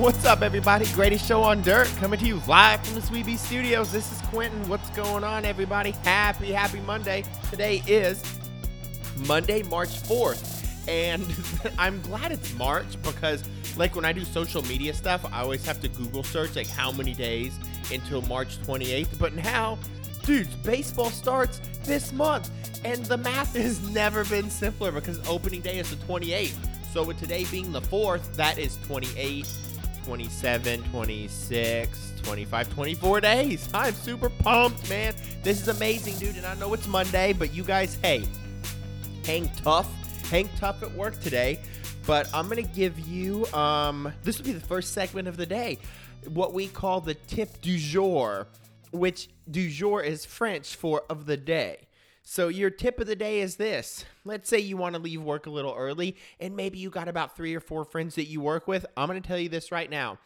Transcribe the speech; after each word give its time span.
What's 0.00 0.24
up, 0.24 0.40
everybody? 0.40 0.86
Greatest 0.94 1.28
show 1.28 1.42
on 1.42 1.60
dirt 1.60 1.86
coming 1.98 2.18
to 2.20 2.24
you 2.24 2.40
live 2.48 2.82
from 2.86 2.94
the 2.94 3.02
Sweet 3.02 3.26
Bee 3.26 3.36
Studios. 3.36 3.92
This 3.92 4.10
is 4.10 4.18
Quentin. 4.28 4.66
What's 4.66 4.88
going 4.90 5.24
on, 5.24 5.44
everybody? 5.44 5.90
Happy, 5.90 6.52
happy 6.52 6.80
Monday. 6.80 7.22
Today 7.50 7.82
is 7.86 8.24
Monday, 9.26 9.62
March 9.64 9.90
4th. 9.90 10.66
And 10.88 11.22
I'm 11.78 12.00
glad 12.00 12.32
it's 12.32 12.54
March 12.54 12.86
because, 13.02 13.44
like, 13.76 13.94
when 13.94 14.06
I 14.06 14.12
do 14.14 14.24
social 14.24 14.62
media 14.62 14.94
stuff, 14.94 15.22
I 15.34 15.42
always 15.42 15.66
have 15.66 15.82
to 15.82 15.88
Google 15.88 16.24
search, 16.24 16.56
like, 16.56 16.68
how 16.68 16.90
many 16.90 17.12
days 17.12 17.52
until 17.92 18.22
March 18.22 18.56
28th. 18.62 19.18
But 19.18 19.34
now, 19.34 19.78
dudes, 20.24 20.54
baseball 20.54 21.10
starts 21.10 21.60
this 21.84 22.10
month. 22.10 22.50
And 22.86 23.04
the 23.04 23.18
math 23.18 23.54
has 23.54 23.86
never 23.90 24.24
been 24.24 24.48
simpler 24.48 24.92
because 24.92 25.20
opening 25.28 25.60
day 25.60 25.78
is 25.78 25.90
the 25.90 25.96
28th. 26.06 26.56
So, 26.94 27.04
with 27.04 27.18
today 27.18 27.44
being 27.50 27.70
the 27.70 27.82
4th, 27.82 28.34
that 28.36 28.56
is 28.56 28.78
28, 28.86 29.46
27, 30.04 30.82
26, 30.84 32.12
25, 32.22 32.74
24 32.74 33.20
days. 33.20 33.68
I'm 33.74 33.94
super 33.94 34.28
pumped, 34.28 34.88
man. 34.88 35.14
This 35.42 35.60
is 35.60 35.68
amazing, 35.68 36.18
dude. 36.18 36.36
And 36.36 36.46
I 36.46 36.54
know 36.54 36.72
it's 36.74 36.86
Monday, 36.86 37.32
but 37.32 37.52
you 37.52 37.64
guys, 37.64 37.96
hey, 38.02 38.24
hang 39.24 39.50
tough. 39.56 39.88
Hang 40.30 40.48
tough 40.58 40.82
at 40.82 40.92
work 40.92 41.20
today. 41.20 41.60
But 42.06 42.28
I'm 42.34 42.48
going 42.48 42.64
to 42.64 42.74
give 42.74 42.98
you, 43.00 43.46
um, 43.52 44.12
this 44.22 44.38
will 44.38 44.46
be 44.46 44.52
the 44.52 44.60
first 44.60 44.92
segment 44.92 45.28
of 45.28 45.36
the 45.36 45.46
day, 45.46 45.78
what 46.28 46.52
we 46.52 46.66
call 46.68 47.00
the 47.00 47.14
tip 47.14 47.60
du 47.60 47.78
jour, 47.78 48.46
which 48.92 49.28
du 49.50 49.68
jour 49.68 50.02
is 50.02 50.24
French 50.24 50.76
for 50.76 51.02
of 51.10 51.26
the 51.26 51.36
day. 51.36 51.78
So, 52.32 52.46
your 52.46 52.70
tip 52.70 53.00
of 53.00 53.08
the 53.08 53.16
day 53.16 53.40
is 53.40 53.56
this. 53.56 54.04
Let's 54.24 54.48
say 54.48 54.60
you 54.60 54.76
want 54.76 54.94
to 54.94 55.00
leave 55.00 55.20
work 55.20 55.46
a 55.46 55.50
little 55.50 55.74
early, 55.76 56.14
and 56.38 56.54
maybe 56.54 56.78
you 56.78 56.88
got 56.88 57.08
about 57.08 57.34
three 57.36 57.56
or 57.56 57.58
four 57.58 57.84
friends 57.84 58.14
that 58.14 58.28
you 58.28 58.40
work 58.40 58.68
with. 58.68 58.86
I'm 58.96 59.08
going 59.08 59.20
to 59.20 59.26
tell 59.26 59.36
you 59.36 59.48
this 59.48 59.72
right 59.72 59.90
now. 59.90 60.20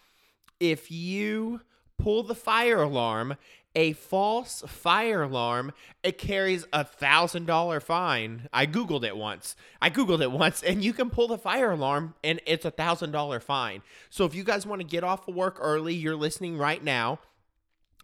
If 0.60 0.91
you 0.91 1.62
pull 1.97 2.22
the 2.22 2.34
fire 2.34 2.82
alarm, 2.82 3.38
a 3.75 3.94
false 3.94 4.62
fire 4.66 5.22
alarm, 5.22 5.72
it 6.02 6.19
carries 6.19 6.66
a 6.75 6.84
thousand 6.84 7.47
dollar 7.47 7.80
fine. 7.80 8.50
I 8.52 8.66
Googled 8.66 9.05
it 9.05 9.16
once. 9.16 9.56
I 9.80 9.88
Googled 9.88 10.20
it 10.20 10.30
once, 10.30 10.62
and 10.62 10.84
you 10.84 10.92
can 10.92 11.08
pull 11.08 11.28
the 11.28 11.38
fire 11.38 11.70
alarm, 11.70 12.16
and 12.22 12.38
it's 12.44 12.66
a 12.66 12.70
thousand 12.70 13.12
dollar 13.12 13.41
fine. 13.41 13.80
So, 14.10 14.27
if 14.27 14.34
you 14.34 14.44
guys 14.44 14.66
want 14.66 14.82
to 14.82 14.86
get 14.86 15.05
off 15.05 15.27
of 15.27 15.34
work 15.34 15.56
early, 15.58 15.94
you're 15.94 16.16
listening 16.16 16.58
right 16.58 16.84
now 16.84 17.20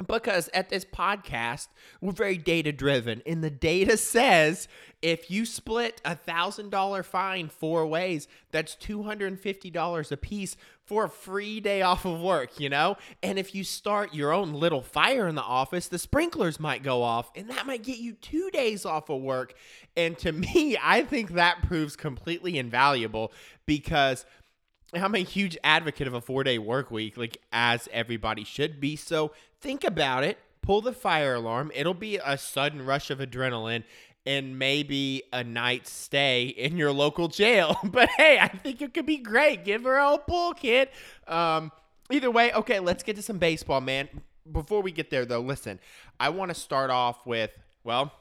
because 0.06 0.48
at 0.55 0.69
this 0.69 0.84
podcast 0.84 1.69
we're 2.01 2.12
very 2.12 2.39
data 2.39 2.73
driven 2.73 3.23
and 3.27 3.43
the 3.43 3.51
data 3.51 3.97
says 3.97 4.69
if 5.03 5.31
you 5.31 5.47
split 5.47 6.01
a 6.05 6.15
thousand 6.15 6.70
dollar 6.70 7.03
fine 7.03 7.48
four 7.48 7.87
ways 7.87 8.28
that's 8.51 8.77
$250 8.77 10.12
a 10.12 10.17
piece 10.17 10.56
for 10.84 11.05
a 11.05 11.09
free 11.09 11.61
day 11.61 11.83
off 11.83 12.05
of 12.05 12.21
work 12.21 12.59
you 12.59 12.69
know? 12.69 12.97
And 13.23 13.39
if 13.39 13.55
you 13.55 13.65
start 13.65 14.15
your 14.15 14.33
own 14.33 14.53
little 14.53 14.83
fire 14.83 15.28
in 15.28 15.34
the 15.34 15.43
office 15.43 15.89
the 15.89 15.98
sprinklers 15.98 16.59
might 16.59 16.83
go 16.83 17.03
off 17.03 17.31
and 17.37 17.48
that 17.51 17.67
might 17.67 17.83
get 17.83 17.98
you 17.98 18.15
two 18.15 18.51
days 18.51 18.84
off 18.84 19.11
of 19.11 19.21
work. 19.21 19.55
And 19.97 20.17
to 20.19 20.32
me 20.32 20.78
i 20.82 21.03
think 21.03 21.32
that 21.32 21.62
proves 21.62 21.97
completely 21.97 22.59
invaluable 22.59 23.32
because 23.67 24.25
I'm 24.93 25.15
a 25.15 25.19
huge 25.19 25.56
advocate 25.62 26.06
of 26.06 26.15
a 26.15 26.21
four 26.21 26.45
day 26.45 26.59
work 26.59 26.91
week, 26.91 27.17
like 27.17 27.39
as 27.53 27.89
everybody 27.93 28.45
should 28.45 28.81
be. 28.81 28.97
So 28.97 29.33
think 29.61 29.84
about 29.84 30.25
it. 30.25 30.39
Pull 30.62 30.83
the 30.83 30.93
fire 30.93 31.34
alarm. 31.34 31.71
It'll 31.75 31.95
be 31.95 32.19
a 32.19 32.37
sudden 32.37 32.84
rush 32.84 33.11
of 33.11 33.19
adrenaline 33.19 33.84
and 34.27 34.59
maybe 34.59 35.23
a 35.33 35.43
night 35.43 35.87
stay 35.87 36.45
in 36.45 36.77
your 36.77 36.93
local 36.93 37.29
jail. 37.29 37.77
But 37.84 38.09
hey, 38.11 38.39
I 38.39 38.49
think 38.49 38.83
it 38.83 38.95
could 38.95 39.06
be 39.06 39.19
great. 39.19 39.65
Give 39.65 39.84
her 39.84 39.97
a 39.97 40.19
pull, 40.19 40.55
kid. 40.55 40.89
Um, 41.27 41.73
either 42.11 42.31
way, 42.31 42.53
okay, 42.53 42.81
let's 42.81 43.03
get 43.03 43.17
to 43.17 43.23
some 43.23 43.39
baseball, 43.39 43.81
man. 43.81 44.09
Before 44.50 44.83
we 44.83 44.93
get 44.93 45.11
there, 45.11 45.25
though, 45.25 45.41
listen, 45.41 45.79
I 46.19 46.31
want 46.31 46.50
to 46.50 46.55
start 46.55 46.91
off 46.91 47.25
with, 47.27 47.50
well, 47.84 48.12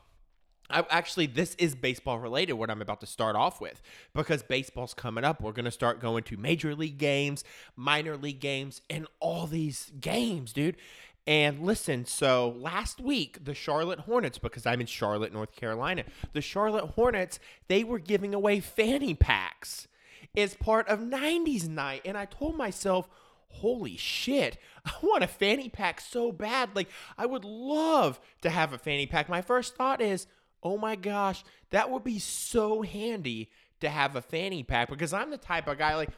I, 0.70 0.86
actually, 0.90 1.26
this 1.26 1.56
is 1.56 1.76
baseball 1.76 2.20
related, 2.20 2.54
what 2.54 2.70
I'm 2.70 2.82
about 2.82 3.02
to 3.02 3.08
start 3.08 3.36
off 3.36 3.60
with, 3.60 3.82
because 4.14 4.44
baseball's 4.44 4.94
coming 4.94 5.24
up. 5.24 5.42
We're 5.42 5.52
going 5.52 5.66
to 5.66 5.72
start 5.72 6.00
going 6.00 6.24
to 6.26 6.38
major 6.38 6.76
league 6.76 6.98
games, 6.98 7.44
minor 7.76 8.16
league 8.16 8.40
games, 8.40 8.82
and 8.90 9.08
all 9.20 9.48
these 9.48 9.92
games, 10.00 10.54
dude. 10.54 10.78
And 11.26 11.62
listen, 11.62 12.06
so 12.06 12.56
last 12.58 13.00
week, 13.00 13.44
the 13.44 13.54
Charlotte 13.54 14.00
Hornets, 14.00 14.38
because 14.38 14.66
I'm 14.66 14.82
in 14.82 14.88
Charlotte, 14.88 15.34
North 15.34 15.56
Carolina, 15.56 16.04
the 16.34 16.42
Charlotte 16.42 16.86
Hornets, 16.92 17.40
they 17.68 17.84
were 17.84 18.00
giving 18.00 18.34
away 18.34 18.60
fanny 18.60 19.14
packs 19.14 19.88
as 20.36 20.56
part 20.56 20.88
of 20.88 21.00
90s 21.00 21.68
night. 21.68 22.02
And 22.06 22.18
I 22.18 22.26
told 22.26 22.56
myself, 22.56 23.10
holy 23.50 23.98
shit, 23.98 24.58
I 24.86 24.94
want 25.04 25.24
a 25.24 25.28
fanny 25.28 25.70
pack 25.70 26.02
so 26.02 26.32
bad. 26.32 26.76
Like, 26.76 26.90
I 27.18 27.26
would 27.26 27.46
love 27.46 28.20
to 28.42 28.50
have 28.50 28.74
a 28.74 28.78
fanny 28.78 29.06
pack. 29.06 29.30
My 29.30 29.42
first 29.42 29.76
thought 29.76 30.02
is, 30.02 30.28
oh 30.64 30.78
my 30.78 30.96
gosh, 30.96 31.44
that 31.72 31.90
would 31.90 32.04
be 32.04 32.20
so 32.20 32.82
handy 32.82 33.50
to 33.80 33.90
have 33.90 34.16
a 34.16 34.22
fanny 34.22 34.64
pack 34.64 34.90
because 34.90 35.14
I'm 35.14 35.32
the 35.32 35.38
type 35.38 35.68
of 35.68 35.78
guy 35.78 35.96
like 35.96 36.10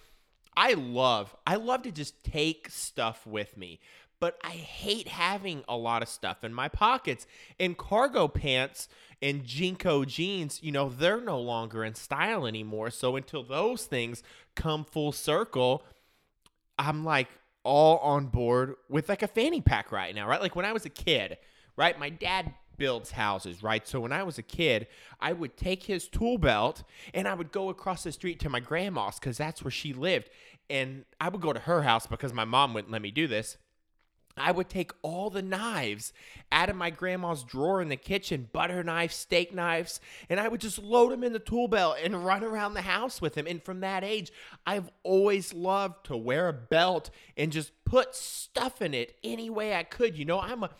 I 0.55 0.73
love 0.73 1.35
I 1.45 1.55
love 1.55 1.83
to 1.83 1.91
just 1.91 2.23
take 2.23 2.69
stuff 2.69 3.25
with 3.25 3.57
me. 3.57 3.79
But 4.19 4.37
I 4.43 4.51
hate 4.51 5.07
having 5.07 5.63
a 5.67 5.75
lot 5.75 6.03
of 6.03 6.07
stuff 6.07 6.43
in 6.43 6.53
my 6.53 6.67
pockets. 6.67 7.25
And 7.59 7.75
cargo 7.75 8.27
pants 8.27 8.87
and 9.19 9.43
JNCO 9.43 10.05
jeans, 10.05 10.61
you 10.61 10.71
know, 10.71 10.89
they're 10.89 11.19
no 11.19 11.39
longer 11.39 11.83
in 11.83 11.95
style 11.95 12.45
anymore. 12.45 12.91
So 12.91 13.15
until 13.15 13.41
those 13.41 13.85
things 13.85 14.21
come 14.55 14.85
full 14.85 15.11
circle, 15.11 15.83
I'm 16.77 17.03
like 17.03 17.29
all 17.63 17.97
on 17.97 18.27
board 18.27 18.75
with 18.89 19.09
like 19.09 19.23
a 19.23 19.27
fanny 19.27 19.59
pack 19.59 19.91
right 19.91 20.13
now, 20.13 20.27
right? 20.27 20.41
Like 20.41 20.55
when 20.55 20.65
I 20.65 20.73
was 20.73 20.85
a 20.85 20.89
kid, 20.89 21.39
right? 21.75 21.97
My 21.97 22.09
dad 22.09 22.53
builds 22.81 23.11
houses, 23.11 23.61
right? 23.61 23.87
So 23.87 23.99
when 23.99 24.11
I 24.11 24.23
was 24.23 24.39
a 24.39 24.41
kid, 24.41 24.87
I 25.19 25.33
would 25.33 25.55
take 25.55 25.83
his 25.83 26.07
tool 26.07 26.39
belt 26.39 26.81
and 27.13 27.27
I 27.27 27.35
would 27.35 27.51
go 27.51 27.69
across 27.69 28.01
the 28.01 28.11
street 28.11 28.39
to 28.39 28.49
my 28.49 28.59
grandma's 28.59 29.19
because 29.19 29.37
that's 29.37 29.63
where 29.63 29.69
she 29.69 29.93
lived. 29.93 30.31
And 30.67 31.05
I 31.19 31.29
would 31.29 31.41
go 31.41 31.53
to 31.53 31.59
her 31.59 31.83
house 31.83 32.07
because 32.07 32.33
my 32.33 32.43
mom 32.43 32.73
wouldn't 32.73 32.91
let 32.91 33.03
me 33.03 33.11
do 33.11 33.27
this. 33.27 33.57
I 34.35 34.51
would 34.51 34.67
take 34.67 34.93
all 35.03 35.29
the 35.29 35.43
knives 35.43 36.11
out 36.51 36.71
of 36.71 36.75
my 36.75 36.89
grandma's 36.89 37.43
drawer 37.43 37.83
in 37.83 37.89
the 37.89 37.97
kitchen 37.97 38.49
butter 38.51 38.83
knives, 38.83 39.13
steak 39.13 39.53
knives 39.53 39.99
and 40.27 40.39
I 40.39 40.47
would 40.47 40.61
just 40.61 40.79
load 40.79 41.11
them 41.11 41.23
in 41.23 41.33
the 41.33 41.37
tool 41.37 41.67
belt 41.67 41.97
and 42.01 42.25
run 42.25 42.43
around 42.43 42.73
the 42.73 42.81
house 42.81 43.21
with 43.21 43.35
them. 43.35 43.45
And 43.45 43.61
from 43.61 43.81
that 43.81 44.03
age, 44.03 44.31
I've 44.65 44.89
always 45.03 45.53
loved 45.53 46.07
to 46.07 46.17
wear 46.17 46.47
a 46.47 46.53
belt 46.53 47.11
and 47.37 47.51
just 47.51 47.73
put 47.85 48.15
stuff 48.15 48.81
in 48.81 48.95
it 48.95 49.17
any 49.23 49.51
way 49.51 49.75
I 49.75 49.83
could. 49.83 50.17
You 50.17 50.25
know, 50.25 50.39
I'm 50.39 50.63
a 50.63 50.71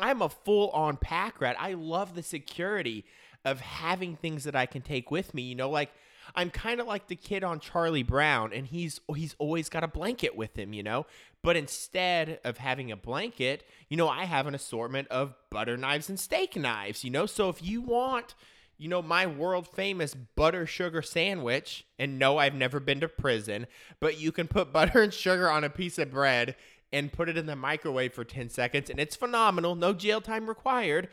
I'm 0.00 0.22
a 0.22 0.28
full 0.28 0.70
on 0.70 0.96
pack 0.96 1.40
rat. 1.40 1.56
I 1.58 1.74
love 1.74 2.14
the 2.14 2.22
security 2.22 3.04
of 3.44 3.60
having 3.60 4.16
things 4.16 4.44
that 4.44 4.56
I 4.56 4.66
can 4.66 4.82
take 4.82 5.10
with 5.10 5.34
me. 5.34 5.42
You 5.42 5.54
know, 5.54 5.70
like 5.70 5.90
I'm 6.34 6.50
kind 6.50 6.80
of 6.80 6.86
like 6.86 7.08
the 7.08 7.16
kid 7.16 7.44
on 7.44 7.60
Charlie 7.60 8.02
Brown, 8.02 8.52
and 8.52 8.66
he's 8.66 9.00
he's 9.14 9.34
always 9.38 9.68
got 9.68 9.84
a 9.84 9.88
blanket 9.88 10.36
with 10.36 10.56
him. 10.56 10.72
You 10.72 10.82
know, 10.82 11.06
but 11.42 11.56
instead 11.56 12.40
of 12.44 12.58
having 12.58 12.90
a 12.90 12.96
blanket, 12.96 13.64
you 13.88 13.96
know, 13.96 14.08
I 14.08 14.24
have 14.24 14.46
an 14.46 14.54
assortment 14.54 15.08
of 15.08 15.34
butter 15.50 15.76
knives 15.76 16.08
and 16.08 16.18
steak 16.18 16.56
knives. 16.56 17.04
You 17.04 17.10
know, 17.10 17.26
so 17.26 17.48
if 17.48 17.62
you 17.62 17.80
want. 17.80 18.34
You 18.80 18.86
know, 18.86 19.02
my 19.02 19.26
world 19.26 19.66
famous 19.66 20.14
butter 20.14 20.64
sugar 20.64 21.02
sandwich, 21.02 21.84
and 21.98 22.16
no, 22.16 22.38
I've 22.38 22.54
never 22.54 22.78
been 22.78 23.00
to 23.00 23.08
prison, 23.08 23.66
but 23.98 24.20
you 24.20 24.30
can 24.30 24.46
put 24.46 24.72
butter 24.72 25.02
and 25.02 25.12
sugar 25.12 25.50
on 25.50 25.64
a 25.64 25.68
piece 25.68 25.98
of 25.98 26.12
bread 26.12 26.54
and 26.92 27.12
put 27.12 27.28
it 27.28 27.36
in 27.36 27.46
the 27.46 27.56
microwave 27.56 28.12
for 28.12 28.24
10 28.24 28.48
seconds 28.50 28.90
and 28.90 28.98
it's 28.98 29.16
phenomenal. 29.16 29.74
No 29.74 29.92
jail 29.92 30.20
time 30.20 30.48
required. 30.48 31.08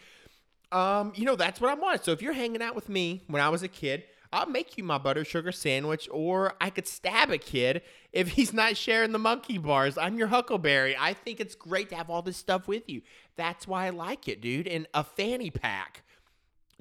Um 0.72 1.14
you 1.16 1.26
know 1.26 1.36
that's 1.36 1.62
what 1.62 1.70
i 1.70 1.74
want. 1.74 2.04
So 2.06 2.12
if 2.12 2.22
you're 2.22 2.34
hanging 2.34 2.62
out 2.62 2.76
with 2.76 2.90
me 2.90 3.24
when 3.28 3.42
i 3.42 3.50
was 3.50 3.64
a 3.64 3.68
kid 3.68 4.04
i'll 4.34 4.48
make 4.48 4.78
you 4.78 4.84
my 4.84 4.98
butter 4.98 5.24
sugar 5.24 5.52
sandwich 5.52 6.10
or 6.12 6.54
i 6.60 6.70
could 6.70 6.88
stab 6.88 7.30
a 7.30 7.38
kid 7.38 7.82
if 8.12 8.30
he's 8.30 8.52
not 8.52 8.76
sharing 8.76 9.12
the 9.12 9.20
monkey 9.20 9.58
bars. 9.58 9.98
I'm 9.98 10.18
your 10.18 10.28
huckleberry. 10.28 10.96
I 10.98 11.14
think 11.14 11.40
it's 11.40 11.56
great 11.56 11.90
to 11.90 11.96
have 11.96 12.10
all 12.10 12.22
this 12.22 12.38
stuff 12.38 12.68
with 12.68 12.90
you. 12.90 13.02
That's 13.36 13.68
why 13.68 13.86
i 13.86 13.90
like 13.90 14.28
it 14.28 14.42
dude. 14.42 14.68
And 14.68 14.88
a 14.94 15.04
fanny 15.04 15.52
pack 15.52 16.04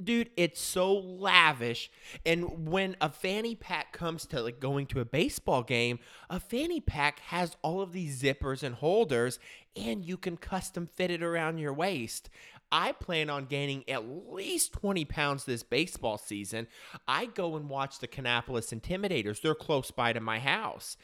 dude 0.02 0.30
it's 0.36 0.60
so 0.60 0.92
lavish. 0.94 1.90
And 2.26 2.68
when 2.68 2.96
a 3.00 3.08
fanny 3.08 3.54
pack 3.54 3.92
comes 3.92 4.26
to 4.26 4.42
like 4.42 4.60
going 4.60 4.86
to 4.88 5.00
a 5.00 5.04
baseball 5.04 5.62
game 5.62 5.98
a 6.30 6.40
fanny 6.40 6.80
pack 6.80 7.20
has 7.20 7.56
all 7.62 7.80
of 7.80 7.92
these 7.92 8.22
zippers 8.22 8.62
and 8.62 8.74
holders 8.76 9.38
and 9.76 10.04
you 10.04 10.16
can 10.16 10.36
custom 10.36 10.86
fit 10.86 11.10
it 11.10 11.22
around 11.22 11.58
your 11.58 11.72
waist 11.72 12.30
I 12.72 12.92
plan 12.92 13.30
on 13.30 13.46
gaining 13.46 13.88
at 13.88 14.04
least 14.08 14.72
20 14.72 15.04
pounds 15.04 15.44
this 15.44 15.62
baseball 15.62 16.18
season. 16.18 16.66
I 17.06 17.26
go 17.26 17.56
and 17.56 17.68
watch 17.68 17.98
the 17.98 18.08
Kannapolis 18.08 18.78
Intimidators. 18.78 19.40
They're 19.40 19.54
close 19.54 19.90
by 19.90 20.12
to 20.12 20.20
my 20.20 20.38
house. 20.38 20.96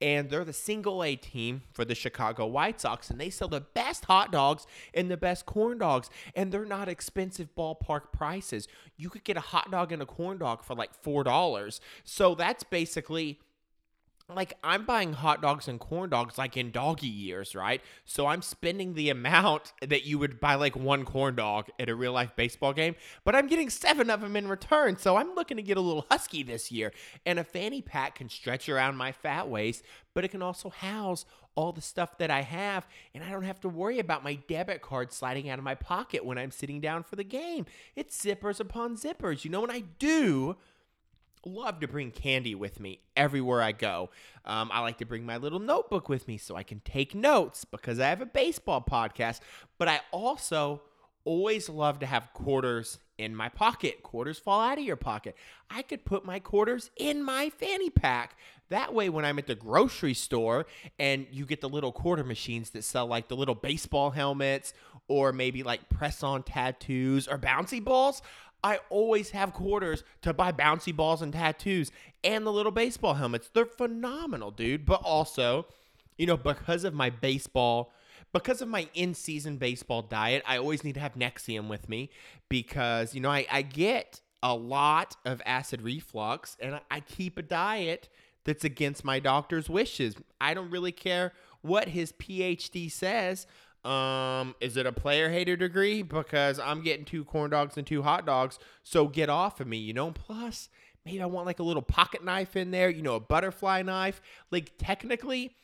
And 0.00 0.30
they're 0.30 0.44
the 0.44 0.52
single 0.52 1.02
A 1.02 1.16
team 1.16 1.62
for 1.72 1.84
the 1.84 1.94
Chicago 1.94 2.46
White 2.46 2.80
Sox. 2.80 3.10
And 3.10 3.20
they 3.20 3.30
sell 3.30 3.48
the 3.48 3.60
best 3.60 4.04
hot 4.06 4.32
dogs 4.32 4.66
and 4.94 5.10
the 5.10 5.16
best 5.16 5.44
corn 5.44 5.78
dogs. 5.78 6.08
And 6.34 6.52
they're 6.52 6.64
not 6.64 6.88
expensive 6.88 7.48
ballpark 7.56 8.12
prices. 8.12 8.68
You 8.96 9.10
could 9.10 9.24
get 9.24 9.36
a 9.36 9.40
hot 9.40 9.70
dog 9.70 9.92
and 9.92 10.00
a 10.00 10.06
corn 10.06 10.38
dog 10.38 10.62
for 10.62 10.74
like 10.74 10.90
$4. 11.02 11.80
So 12.04 12.34
that's 12.34 12.62
basically 12.62 13.40
like 14.34 14.58
I'm 14.62 14.84
buying 14.84 15.14
hot 15.14 15.40
dogs 15.40 15.68
and 15.68 15.80
corn 15.80 16.10
dogs 16.10 16.36
like 16.36 16.56
in 16.56 16.70
doggy 16.70 17.06
years, 17.06 17.54
right? 17.54 17.80
So 18.04 18.26
I'm 18.26 18.42
spending 18.42 18.94
the 18.94 19.08
amount 19.08 19.72
that 19.80 20.04
you 20.04 20.18
would 20.18 20.38
buy 20.38 20.54
like 20.54 20.76
one 20.76 21.04
corn 21.04 21.34
dog 21.34 21.68
at 21.78 21.88
a 21.88 21.94
real 21.94 22.12
life 22.12 22.32
baseball 22.36 22.74
game, 22.74 22.94
but 23.24 23.34
I'm 23.34 23.46
getting 23.46 23.70
seven 23.70 24.10
of 24.10 24.20
them 24.20 24.36
in 24.36 24.46
return. 24.46 24.98
So 24.98 25.16
I'm 25.16 25.34
looking 25.34 25.56
to 25.56 25.62
get 25.62 25.78
a 25.78 25.80
little 25.80 26.06
husky 26.10 26.42
this 26.42 26.70
year. 26.70 26.92
And 27.24 27.38
a 27.38 27.44
fanny 27.44 27.80
pack 27.80 28.16
can 28.16 28.28
stretch 28.28 28.68
around 28.68 28.96
my 28.96 29.12
fat 29.12 29.48
waist, 29.48 29.82
but 30.14 30.24
it 30.24 30.28
can 30.28 30.42
also 30.42 30.68
house 30.68 31.24
all 31.54 31.72
the 31.72 31.80
stuff 31.80 32.18
that 32.18 32.30
I 32.30 32.42
have, 32.42 32.86
and 33.12 33.24
I 33.24 33.30
don't 33.30 33.42
have 33.42 33.58
to 33.62 33.68
worry 33.68 33.98
about 33.98 34.22
my 34.22 34.34
debit 34.34 34.80
card 34.80 35.12
sliding 35.12 35.50
out 35.50 35.58
of 35.58 35.64
my 35.64 35.74
pocket 35.74 36.24
when 36.24 36.38
I'm 36.38 36.52
sitting 36.52 36.80
down 36.80 37.02
for 37.02 37.16
the 37.16 37.24
game. 37.24 37.66
It's 37.96 38.24
zippers 38.24 38.60
upon 38.60 38.96
zippers, 38.96 39.44
you 39.44 39.50
know, 39.50 39.64
and 39.64 39.72
I 39.72 39.80
do 39.98 40.56
love 41.48 41.80
to 41.80 41.88
bring 41.88 42.10
candy 42.10 42.54
with 42.54 42.80
me 42.80 43.00
everywhere 43.16 43.62
I 43.62 43.72
go. 43.72 44.10
Um, 44.44 44.70
I 44.72 44.80
like 44.80 44.98
to 44.98 45.06
bring 45.06 45.24
my 45.26 45.36
little 45.36 45.58
notebook 45.58 46.08
with 46.08 46.28
me 46.28 46.38
so 46.38 46.56
I 46.56 46.62
can 46.62 46.80
take 46.80 47.14
notes 47.14 47.64
because 47.64 47.98
I 47.98 48.08
have 48.08 48.20
a 48.20 48.26
baseball 48.26 48.84
podcast. 48.88 49.40
But 49.78 49.88
I 49.88 50.00
also 50.12 50.82
always 51.24 51.68
love 51.68 51.98
to 51.98 52.06
have 52.06 52.32
quarters 52.32 52.98
in 53.18 53.34
my 53.34 53.48
pocket. 53.48 54.02
Quarters 54.02 54.38
fall 54.38 54.60
out 54.60 54.78
of 54.78 54.84
your 54.84 54.96
pocket. 54.96 55.36
I 55.68 55.82
could 55.82 56.04
put 56.04 56.24
my 56.24 56.38
quarters 56.38 56.90
in 56.96 57.22
my 57.22 57.50
fanny 57.50 57.90
pack. 57.90 58.36
That 58.70 58.92
way, 58.92 59.08
when 59.08 59.24
I'm 59.24 59.38
at 59.38 59.46
the 59.46 59.54
grocery 59.54 60.14
store 60.14 60.66
and 60.98 61.26
you 61.30 61.46
get 61.46 61.60
the 61.60 61.68
little 61.68 61.92
quarter 61.92 62.22
machines 62.22 62.70
that 62.70 62.84
sell 62.84 63.06
like 63.06 63.28
the 63.28 63.36
little 63.36 63.54
baseball 63.54 64.10
helmets 64.10 64.72
or 65.08 65.32
maybe 65.32 65.62
like 65.62 65.88
press 65.88 66.22
on 66.22 66.42
tattoos 66.42 67.26
or 67.26 67.38
bouncy 67.38 67.82
balls, 67.82 68.20
I 68.62 68.80
always 68.90 69.30
have 69.30 69.52
quarters 69.52 70.02
to 70.22 70.34
buy 70.34 70.52
bouncy 70.52 70.94
balls 70.94 71.22
and 71.22 71.32
tattoos 71.32 71.92
and 72.24 72.46
the 72.46 72.52
little 72.52 72.72
baseball 72.72 73.14
helmets. 73.14 73.50
They're 73.52 73.66
phenomenal, 73.66 74.50
dude. 74.50 74.84
But 74.84 75.02
also, 75.02 75.66
you 76.16 76.26
know, 76.26 76.36
because 76.36 76.84
of 76.84 76.94
my 76.94 77.10
baseball, 77.10 77.92
because 78.32 78.60
of 78.60 78.68
my 78.68 78.88
in 78.94 79.14
season 79.14 79.56
baseball 79.56 80.02
diet, 80.02 80.42
I 80.46 80.58
always 80.58 80.84
need 80.84 80.94
to 80.94 81.00
have 81.00 81.14
Nexium 81.14 81.68
with 81.68 81.88
me 81.88 82.10
because, 82.48 83.14
you 83.14 83.20
know, 83.20 83.30
I, 83.30 83.46
I 83.50 83.62
get 83.62 84.20
a 84.42 84.54
lot 84.54 85.16
of 85.24 85.40
acid 85.46 85.82
reflux 85.82 86.56
and 86.60 86.80
I 86.90 87.00
keep 87.00 87.38
a 87.38 87.42
diet 87.42 88.08
that's 88.44 88.64
against 88.64 89.04
my 89.04 89.18
doctor's 89.18 89.68
wishes. 89.68 90.16
I 90.40 90.54
don't 90.54 90.70
really 90.70 90.92
care 90.92 91.32
what 91.60 91.88
his 91.88 92.12
PhD 92.12 92.90
says. 92.90 93.46
Um, 93.84 94.54
is 94.60 94.76
it 94.76 94.86
a 94.86 94.92
player 94.92 95.30
hater 95.30 95.56
degree? 95.56 96.02
Because 96.02 96.58
I'm 96.58 96.82
getting 96.82 97.04
two 97.04 97.24
corn 97.24 97.50
dogs 97.50 97.76
and 97.76 97.86
two 97.86 98.02
hot 98.02 98.26
dogs, 98.26 98.58
so 98.82 99.06
get 99.06 99.28
off 99.28 99.60
of 99.60 99.66
me, 99.66 99.78
you 99.78 99.92
know? 99.92 100.10
Plus, 100.10 100.68
maybe 101.04 101.22
I 101.22 101.26
want 101.26 101.46
like 101.46 101.58
a 101.58 101.62
little 101.64 101.82
pocket 101.82 102.24
knife 102.24 102.56
in 102.56 102.70
there, 102.70 102.90
you 102.90 103.02
know, 103.02 103.14
a 103.14 103.20
butterfly 103.20 103.82
knife. 103.82 104.20
Like, 104.50 104.72
technically, 104.78 105.54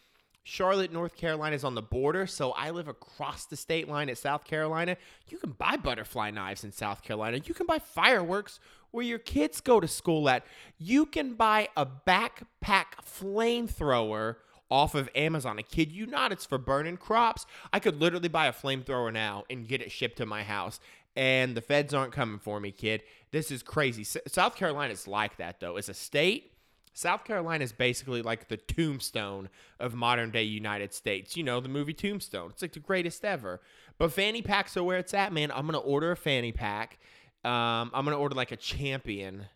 Charlotte, 0.44 0.93
North 0.93 1.16
Carolina 1.16 1.56
is 1.56 1.64
on 1.64 1.75
the 1.75 1.82
border, 1.82 2.26
so 2.26 2.52
I 2.52 2.70
live 2.70 2.87
across 2.87 3.46
the 3.46 3.56
state 3.56 3.88
line 3.88 4.11
at 4.11 4.19
South 4.19 4.44
Carolina. 4.44 4.96
You 5.28 5.38
can 5.38 5.52
buy 5.52 5.76
butterfly 5.76 6.31
knives 6.31 6.64
in 6.64 6.72
South 6.72 7.02
Carolina. 7.02 7.40
You 7.44 7.55
can 7.55 7.67
buy 7.67 7.78
fireworks 7.78 8.60
where 8.90 9.05
your 9.05 9.19
kids 9.19 9.60
go 9.60 9.81
to 9.81 9.88
school 9.88 10.28
at. 10.28 10.44
You 10.78 11.06
can 11.06 11.34
buy 11.34 11.69
a 11.76 11.87
backpack 11.87 12.84
flamethrower 13.05 14.37
off 14.70 14.94
of 14.94 15.08
Amazon. 15.14 15.58
I 15.58 15.62
kid 15.62 15.93
you 15.93 16.06
not, 16.06 16.32
it's 16.32 16.46
for 16.46 16.58
burning 16.58 16.96
crops. 16.96 17.46
I 17.72 17.78
could 17.78 18.00
literally 18.00 18.28
buy 18.28 18.46
a 18.46 18.52
flamethrower 18.52 19.12
now 19.12 19.44
and 19.50 19.69
get 19.69 19.82
it 19.82 19.93
shipped 19.93 20.16
to 20.19 20.26
my 20.26 20.43
house. 20.43 20.81
And 21.16 21.56
the 21.56 21.61
feds 21.61 21.94
aren't 21.94 22.12
coming 22.12 22.38
for 22.40 22.58
me, 22.58 22.72
kid. 22.72 23.02
This 23.31 23.50
is 23.50 23.62
crazy. 23.62 24.02
S- 24.02 24.16
South 24.26 24.56
Carolina 24.56 24.93
is 24.93 25.06
like 25.06 25.37
that, 25.37 25.61
though. 25.61 25.76
It's 25.76 25.88
a 25.88 25.94
state, 25.94 26.52
South 26.93 27.25
Carolina 27.25 27.62
is 27.64 27.72
basically 27.72 28.22
like 28.22 28.49
the 28.49 28.56
tombstone 28.56 29.49
of 29.81 29.94
modern 29.94 30.31
day 30.31 30.44
United 30.44 30.94
States. 30.94 31.37
You 31.37 31.43
know, 31.43 31.60
the 31.60 31.69
movie 31.69 31.93
Tombstone. 31.93 32.50
It's 32.50 32.62
like 32.62 32.72
the 32.72 32.81
greatest 32.81 33.25
ever. 33.25 33.60
But 33.99 34.12
fanny 34.12 34.43
packs 34.43 34.76
are 34.76 34.82
where 34.84 34.99
it's 34.99 35.12
at, 35.12 35.32
man. 35.32 35.50
I'm 35.50 35.67
going 35.67 35.75
to 35.75 35.87
order 35.87 36.12
a 36.12 36.17
fanny 36.17 36.52
pack. 36.52 36.99
Um, 37.44 37.90
I'm 37.93 38.05
going 38.05 38.17
to 38.17 38.20
order 38.20 38.34
like 38.37 38.52
a 38.52 38.56
champion 38.56 39.46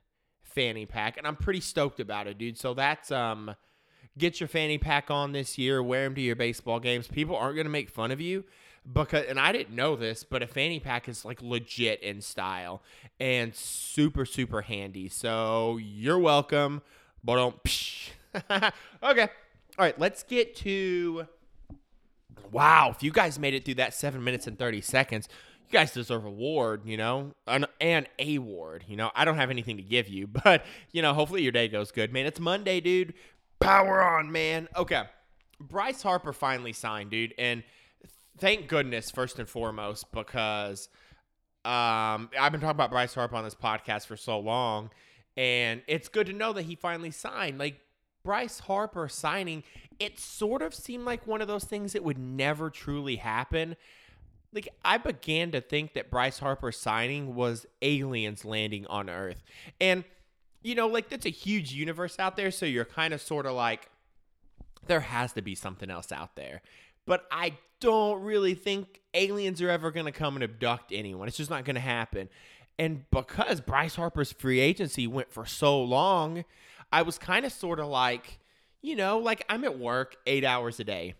fanny 0.42 0.84
pack. 0.84 1.16
And 1.16 1.26
I'm 1.26 1.36
pretty 1.36 1.60
stoked 1.60 2.00
about 2.00 2.26
it, 2.26 2.38
dude. 2.38 2.58
So 2.58 2.74
that's. 2.74 3.10
um 3.10 3.54
get 4.18 4.40
your 4.40 4.48
fanny 4.48 4.78
pack 4.78 5.10
on 5.10 5.32
this 5.32 5.58
year, 5.58 5.82
wear 5.82 6.04
them 6.04 6.14
to 6.16 6.20
your 6.20 6.36
baseball 6.36 6.80
games. 6.80 7.06
People 7.08 7.36
aren't 7.36 7.54
going 7.56 7.66
to 7.66 7.70
make 7.70 7.90
fun 7.90 8.10
of 8.10 8.20
you 8.20 8.44
because 8.92 9.26
and 9.26 9.38
I 9.38 9.52
didn't 9.52 9.74
know 9.74 9.96
this, 9.96 10.24
but 10.24 10.42
a 10.42 10.46
fanny 10.46 10.80
pack 10.80 11.08
is 11.08 11.24
like 11.24 11.42
legit 11.42 12.02
in 12.02 12.20
style 12.20 12.82
and 13.20 13.54
super 13.54 14.24
super 14.24 14.62
handy. 14.62 15.08
So 15.08 15.78
you're 15.80 16.18
welcome. 16.18 16.82
But 17.22 17.36
don't 17.36 17.62
okay. 19.02 19.28
All 19.78 19.84
right, 19.84 19.98
let's 19.98 20.22
get 20.22 20.56
to 20.56 21.26
Wow, 22.50 22.90
if 22.90 23.02
you 23.02 23.10
guys 23.10 23.38
made 23.38 23.54
it 23.54 23.64
through 23.64 23.74
that 23.74 23.92
7 23.92 24.22
minutes 24.22 24.46
and 24.46 24.58
30 24.58 24.80
seconds, 24.80 25.28
you 25.66 25.72
guys 25.72 25.92
deserve 25.92 26.24
a 26.24 26.28
award, 26.28 26.82
you 26.86 26.96
know, 26.96 27.32
an, 27.46 27.66
an 27.80 28.06
award. 28.18 28.84
You 28.88 28.96
know, 28.96 29.10
I 29.14 29.24
don't 29.26 29.36
have 29.36 29.50
anything 29.50 29.76
to 29.76 29.82
give 29.82 30.08
you, 30.08 30.26
but 30.44 30.64
you 30.92 31.02
know, 31.02 31.12
hopefully 31.12 31.42
your 31.42 31.52
day 31.52 31.68
goes 31.68 31.90
good, 31.90 32.12
man. 32.12 32.26
It's 32.26 32.40
Monday, 32.40 32.80
dude. 32.80 33.14
Power 33.60 34.02
on, 34.02 34.30
man. 34.32 34.68
Okay. 34.76 35.04
Bryce 35.60 36.02
Harper 36.02 36.32
finally 36.32 36.72
signed, 36.72 37.10
dude. 37.10 37.34
And 37.38 37.64
thank 38.38 38.68
goodness, 38.68 39.10
first 39.10 39.38
and 39.38 39.48
foremost, 39.48 40.10
because 40.12 40.88
um, 41.64 42.30
I've 42.38 42.52
been 42.52 42.60
talking 42.60 42.70
about 42.70 42.90
Bryce 42.90 43.14
Harper 43.14 43.36
on 43.36 43.44
this 43.44 43.54
podcast 43.54 44.06
for 44.06 44.16
so 44.16 44.38
long. 44.38 44.90
And 45.36 45.82
it's 45.86 46.08
good 46.08 46.26
to 46.26 46.32
know 46.32 46.52
that 46.52 46.62
he 46.62 46.74
finally 46.74 47.10
signed. 47.10 47.58
Like, 47.58 47.80
Bryce 48.24 48.60
Harper 48.60 49.08
signing, 49.08 49.62
it 49.98 50.18
sort 50.18 50.60
of 50.60 50.74
seemed 50.74 51.04
like 51.04 51.26
one 51.26 51.40
of 51.40 51.48
those 51.48 51.64
things 51.64 51.92
that 51.94 52.04
would 52.04 52.18
never 52.18 52.68
truly 52.68 53.16
happen. 53.16 53.76
Like, 54.52 54.68
I 54.84 54.98
began 54.98 55.50
to 55.52 55.60
think 55.60 55.94
that 55.94 56.10
Bryce 56.10 56.38
Harper 56.38 56.72
signing 56.72 57.34
was 57.34 57.66
aliens 57.80 58.44
landing 58.44 58.86
on 58.86 59.08
Earth. 59.08 59.42
And 59.80 60.04
you 60.62 60.74
know, 60.74 60.86
like 60.86 61.08
that's 61.08 61.26
a 61.26 61.30
huge 61.30 61.72
universe 61.72 62.18
out 62.18 62.36
there. 62.36 62.50
So 62.50 62.66
you're 62.66 62.84
kind 62.84 63.14
of 63.14 63.20
sort 63.20 63.46
of 63.46 63.54
like, 63.54 63.88
there 64.86 65.00
has 65.00 65.32
to 65.34 65.42
be 65.42 65.54
something 65.54 65.90
else 65.90 66.12
out 66.12 66.36
there. 66.36 66.62
But 67.06 67.26
I 67.30 67.54
don't 67.80 68.22
really 68.22 68.54
think 68.54 69.00
aliens 69.14 69.62
are 69.62 69.70
ever 69.70 69.90
going 69.90 70.06
to 70.06 70.12
come 70.12 70.36
and 70.36 70.44
abduct 70.44 70.92
anyone. 70.92 71.28
It's 71.28 71.36
just 71.36 71.50
not 71.50 71.64
going 71.64 71.76
to 71.76 71.80
happen. 71.80 72.28
And 72.78 73.08
because 73.10 73.60
Bryce 73.60 73.96
Harper's 73.96 74.32
free 74.32 74.60
agency 74.60 75.06
went 75.06 75.32
for 75.32 75.46
so 75.46 75.82
long, 75.82 76.44
I 76.92 77.02
was 77.02 77.18
kind 77.18 77.44
of 77.44 77.52
sort 77.52 77.80
of 77.80 77.88
like, 77.88 78.38
you 78.82 78.94
know, 78.94 79.18
like 79.18 79.44
I'm 79.48 79.64
at 79.64 79.78
work 79.78 80.16
eight 80.26 80.44
hours 80.44 80.78
a 80.80 80.84
day. 80.84 81.14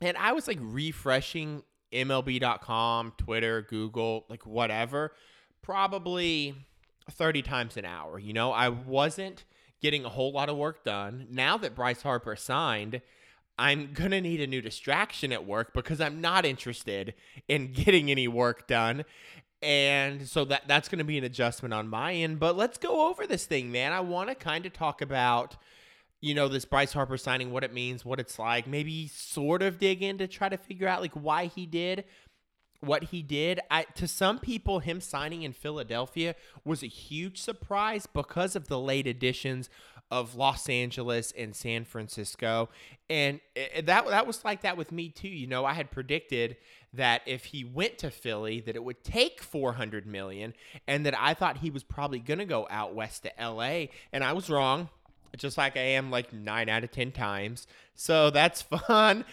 And 0.00 0.16
I 0.16 0.32
was 0.32 0.48
like 0.48 0.58
refreshing 0.60 1.62
MLB.com, 1.92 3.12
Twitter, 3.16 3.62
Google, 3.62 4.24
like 4.28 4.44
whatever, 4.46 5.12
probably 5.62 6.54
30 7.10 7.42
times 7.42 7.76
an 7.76 7.84
hour. 7.84 8.18
You 8.18 8.32
know, 8.32 8.52
I 8.52 8.68
wasn't 8.68 9.44
getting 9.80 10.04
a 10.04 10.08
whole 10.08 10.32
lot 10.32 10.48
of 10.48 10.56
work 10.56 10.84
done. 10.84 11.26
Now 11.30 11.56
that 11.58 11.74
Bryce 11.74 12.02
Harper 12.02 12.36
signed, 12.36 13.02
I'm 13.58 13.92
going 13.92 14.10
to 14.10 14.20
need 14.20 14.40
a 14.40 14.46
new 14.46 14.60
distraction 14.60 15.32
at 15.32 15.46
work 15.46 15.72
because 15.74 16.00
I'm 16.00 16.20
not 16.20 16.44
interested 16.44 17.14
in 17.48 17.72
getting 17.74 18.10
any 18.10 18.28
work 18.28 18.66
done. 18.66 19.04
And 19.62 20.28
so 20.28 20.44
that 20.46 20.62
that's 20.66 20.88
going 20.88 20.98
to 20.98 21.04
be 21.04 21.16
an 21.16 21.24
adjustment 21.24 21.72
on 21.72 21.88
my 21.88 22.12
end, 22.12 22.38
but 22.38 22.54
let's 22.56 22.76
go 22.76 23.08
over 23.08 23.26
this 23.26 23.46
thing, 23.46 23.72
man. 23.72 23.92
I 23.92 24.00
want 24.00 24.28
to 24.28 24.34
kind 24.34 24.66
of 24.66 24.74
talk 24.74 25.00
about 25.00 25.56
you 26.20 26.34
know 26.34 26.48
this 26.48 26.64
Bryce 26.64 26.92
Harper 26.92 27.18
signing, 27.18 27.50
what 27.50 27.64
it 27.64 27.72
means, 27.72 28.04
what 28.04 28.18
it's 28.18 28.38
like, 28.38 28.66
maybe 28.66 29.08
sort 29.08 29.62
of 29.62 29.78
dig 29.78 30.02
in 30.02 30.18
to 30.18 30.26
try 30.26 30.48
to 30.48 30.56
figure 30.56 30.88
out 30.88 31.02
like 31.02 31.12
why 31.12 31.46
he 31.46 31.66
did 31.66 32.04
what 32.80 33.04
he 33.04 33.22
did. 33.22 33.60
I, 33.70 33.84
to 33.96 34.08
some 34.08 34.38
people, 34.38 34.80
him 34.80 35.00
signing 35.00 35.42
in 35.42 35.52
Philadelphia 35.52 36.34
was 36.64 36.82
a 36.82 36.88
huge 36.88 37.40
surprise 37.40 38.06
because 38.06 38.56
of 38.56 38.68
the 38.68 38.78
late 38.78 39.06
additions 39.06 39.70
of 40.10 40.34
Los 40.34 40.68
Angeles 40.68 41.32
and 41.36 41.56
San 41.56 41.84
Francisco, 41.84 42.68
and 43.08 43.40
it, 43.56 43.86
that 43.86 44.06
that 44.06 44.26
was 44.26 44.44
like 44.44 44.60
that 44.62 44.76
with 44.76 44.92
me 44.92 45.08
too. 45.08 45.28
You 45.28 45.46
know, 45.46 45.64
I 45.64 45.72
had 45.72 45.90
predicted 45.90 46.56
that 46.92 47.22
if 47.26 47.46
he 47.46 47.64
went 47.64 47.98
to 47.98 48.10
Philly, 48.10 48.60
that 48.60 48.76
it 48.76 48.84
would 48.84 49.02
take 49.02 49.42
400 49.42 50.06
million, 50.06 50.54
and 50.86 51.04
that 51.06 51.18
I 51.18 51.34
thought 51.34 51.58
he 51.58 51.70
was 51.70 51.82
probably 51.82 52.18
going 52.18 52.38
to 52.38 52.44
go 52.44 52.68
out 52.70 52.94
west 52.94 53.22
to 53.24 53.40
L.A., 53.40 53.90
and 54.12 54.22
I 54.22 54.34
was 54.34 54.50
wrong 54.50 54.90
just 55.36 55.58
like 55.58 55.76
I 55.76 55.80
am 55.80 56.10
like 56.10 56.32
nine 56.32 56.68
out 56.68 56.84
of 56.84 56.90
10 56.90 57.12
times. 57.12 57.66
So 57.94 58.30
that's 58.30 58.62
fun. 58.86 59.24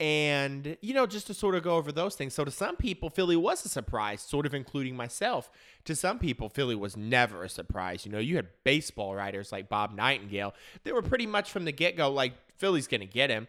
And, 0.00 0.76
you 0.80 0.94
know, 0.94 1.06
just 1.06 1.26
to 1.26 1.34
sort 1.34 1.56
of 1.56 1.64
go 1.64 1.74
over 1.74 1.90
those 1.90 2.14
things. 2.14 2.32
So, 2.32 2.44
to 2.44 2.52
some 2.52 2.76
people, 2.76 3.10
Philly 3.10 3.34
was 3.34 3.64
a 3.64 3.68
surprise, 3.68 4.20
sort 4.20 4.46
of 4.46 4.54
including 4.54 4.96
myself. 4.96 5.50
To 5.86 5.96
some 5.96 6.20
people, 6.20 6.48
Philly 6.48 6.76
was 6.76 6.96
never 6.96 7.42
a 7.42 7.48
surprise. 7.48 8.06
You 8.06 8.12
know, 8.12 8.18
you 8.18 8.36
had 8.36 8.46
baseball 8.62 9.16
writers 9.16 9.50
like 9.50 9.68
Bob 9.68 9.92
Nightingale. 9.92 10.54
They 10.84 10.92
were 10.92 11.02
pretty 11.02 11.26
much 11.26 11.50
from 11.50 11.64
the 11.64 11.72
get 11.72 11.96
go 11.96 12.10
like, 12.10 12.34
Philly's 12.56 12.86
to 12.86 12.98
get 12.98 13.30
him 13.30 13.48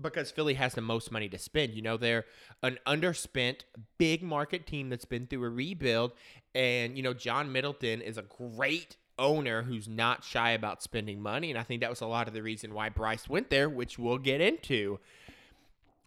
because 0.00 0.30
Philly 0.30 0.54
has 0.54 0.74
the 0.74 0.80
most 0.80 1.10
money 1.10 1.28
to 1.28 1.38
spend. 1.38 1.74
You 1.74 1.82
know, 1.82 1.96
they're 1.96 2.24
an 2.62 2.78
underspent, 2.86 3.60
big 3.98 4.22
market 4.22 4.66
team 4.66 4.88
that's 4.90 5.04
been 5.04 5.26
through 5.26 5.44
a 5.44 5.50
rebuild. 5.50 6.12
And, 6.54 6.96
you 6.96 7.02
know, 7.02 7.14
John 7.14 7.52
Middleton 7.52 8.02
is 8.02 8.18
a 8.18 8.22
great 8.22 8.96
owner 9.18 9.62
who's 9.62 9.88
not 9.88 10.24
shy 10.24 10.50
about 10.50 10.82
spending 10.82 11.20
money, 11.20 11.50
and 11.50 11.58
I 11.58 11.62
think 11.62 11.80
that 11.80 11.90
was 11.90 12.00
a 12.00 12.06
lot 12.06 12.28
of 12.28 12.34
the 12.34 12.42
reason 12.42 12.74
why 12.74 12.88
Bryce 12.88 13.28
went 13.28 13.50
there, 13.50 13.68
which 13.68 13.98
we'll 13.98 14.18
get 14.18 14.40
into. 14.40 14.98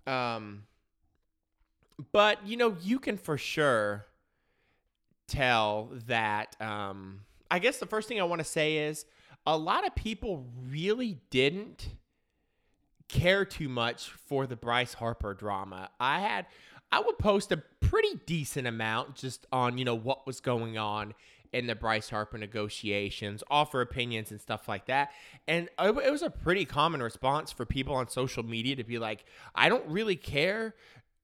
Um, 0.10 0.64
but 2.12 2.46
you 2.46 2.58
know, 2.58 2.76
you 2.82 3.00
can 3.00 3.18
for 3.18 3.38
sure 3.38 4.06
tell 5.28 5.92
that. 6.08 6.56
Um, 6.60 7.22
I 7.52 7.60
guess 7.60 7.78
the 7.78 7.86
first 7.86 8.08
thing 8.08 8.20
I 8.20 8.24
want 8.24 8.40
to 8.40 8.46
say 8.46 8.78
is 8.78 9.06
a 9.46 9.58
lot 9.58 9.86
of 9.86 9.96
people 9.96 10.46
really 10.70 11.20
didn't 11.30 11.90
care 13.08 13.46
too 13.46 13.70
much 13.70 14.10
for 14.10 14.46
the 14.48 14.56
Bryce 14.56 14.94
Harper 14.94 15.34
drama. 15.34 15.90
I 16.00 16.20
had 16.20 16.46
I 16.92 17.02
would 17.02 17.20
post 17.20 17.52
a 17.52 17.58
pretty 17.82 18.20
decent 18.26 18.68
amount 18.68 19.16
just 19.16 19.46
on, 19.52 19.78
you 19.78 19.86
know, 19.86 19.96
what 19.96 20.26
was 20.26 20.40
going 20.40 20.78
on 20.78 21.14
in 21.54 21.68
the 21.68 21.76
Bryce 21.76 22.10
Harper 22.10 22.38
negotiations, 22.38 23.44
offer 23.50 23.82
opinions 23.82 24.32
and 24.32 24.40
stuff 24.40 24.68
like 24.68 24.86
that. 24.86 25.12
And 25.48 25.70
it 25.80 26.12
was 26.12 26.22
a 26.22 26.30
pretty 26.30 26.66
common 26.66 27.02
response 27.02 27.52
for 27.52 27.66
people 27.66 27.96
on 27.96 28.10
social 28.10 28.44
media 28.44 28.76
to 28.76 28.84
be 28.84 29.00
like, 29.00 29.26
I 29.56 29.70
don't 29.70 29.86
really 29.88 30.16
care 30.16 30.76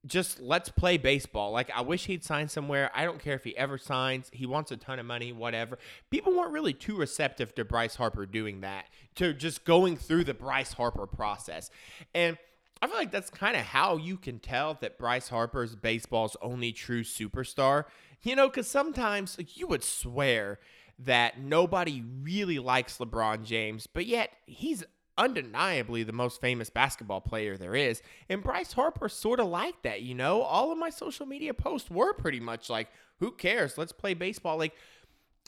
just 0.06 0.40
let's 0.40 0.68
play 0.68 0.96
baseball. 0.96 1.50
Like 1.50 1.70
I 1.74 1.80
wish 1.80 2.06
he'd 2.06 2.24
sign 2.24 2.48
somewhere. 2.48 2.90
I 2.94 3.04
don't 3.04 3.18
care 3.18 3.34
if 3.34 3.44
he 3.44 3.56
ever 3.56 3.76
signs. 3.76 4.30
He 4.32 4.46
wants 4.46 4.70
a 4.70 4.76
ton 4.76 4.98
of 4.98 5.06
money, 5.06 5.32
whatever. 5.32 5.78
People 6.10 6.34
weren't 6.36 6.52
really 6.52 6.72
too 6.72 6.96
receptive 6.96 7.54
to 7.56 7.64
Bryce 7.64 7.96
Harper 7.96 8.24
doing 8.24 8.60
that, 8.60 8.86
to 9.16 9.32
just 9.32 9.64
going 9.64 9.96
through 9.96 10.24
the 10.24 10.34
Bryce 10.34 10.72
Harper 10.74 11.06
process. 11.06 11.70
And 12.14 12.38
I 12.82 12.86
feel 12.86 12.96
like 12.96 13.10
that's 13.10 13.30
kind 13.30 13.56
of 13.56 13.62
how 13.62 13.96
you 13.96 14.16
can 14.16 14.38
tell 14.38 14.74
that 14.80 14.98
Bryce 14.98 15.28
Harper 15.28 15.62
is 15.62 15.74
baseball's 15.74 16.36
only 16.42 16.72
true 16.72 17.02
superstar. 17.02 17.84
You 18.22 18.36
know, 18.36 18.48
because 18.48 18.68
sometimes 18.68 19.38
like, 19.38 19.56
you 19.56 19.66
would 19.66 19.84
swear 19.84 20.58
that 20.98 21.38
nobody 21.38 22.02
really 22.22 22.58
likes 22.58 22.98
LeBron 22.98 23.44
James, 23.44 23.86
but 23.86 24.06
yet 24.06 24.30
he's 24.46 24.84
undeniably 25.18 26.02
the 26.02 26.12
most 26.12 26.40
famous 26.40 26.68
basketball 26.68 27.20
player 27.20 27.56
there 27.56 27.74
is. 27.74 28.02
And 28.28 28.42
Bryce 28.42 28.72
Harper 28.72 29.08
sort 29.08 29.40
of 29.40 29.46
like 29.46 29.82
that, 29.82 30.02
you 30.02 30.14
know? 30.14 30.42
All 30.42 30.72
of 30.72 30.78
my 30.78 30.90
social 30.90 31.26
media 31.26 31.54
posts 31.54 31.90
were 31.90 32.12
pretty 32.12 32.40
much 32.40 32.68
like, 32.68 32.88
who 33.18 33.32
cares? 33.32 33.78
Let's 33.78 33.92
play 33.92 34.14
baseball. 34.14 34.58
Like, 34.58 34.74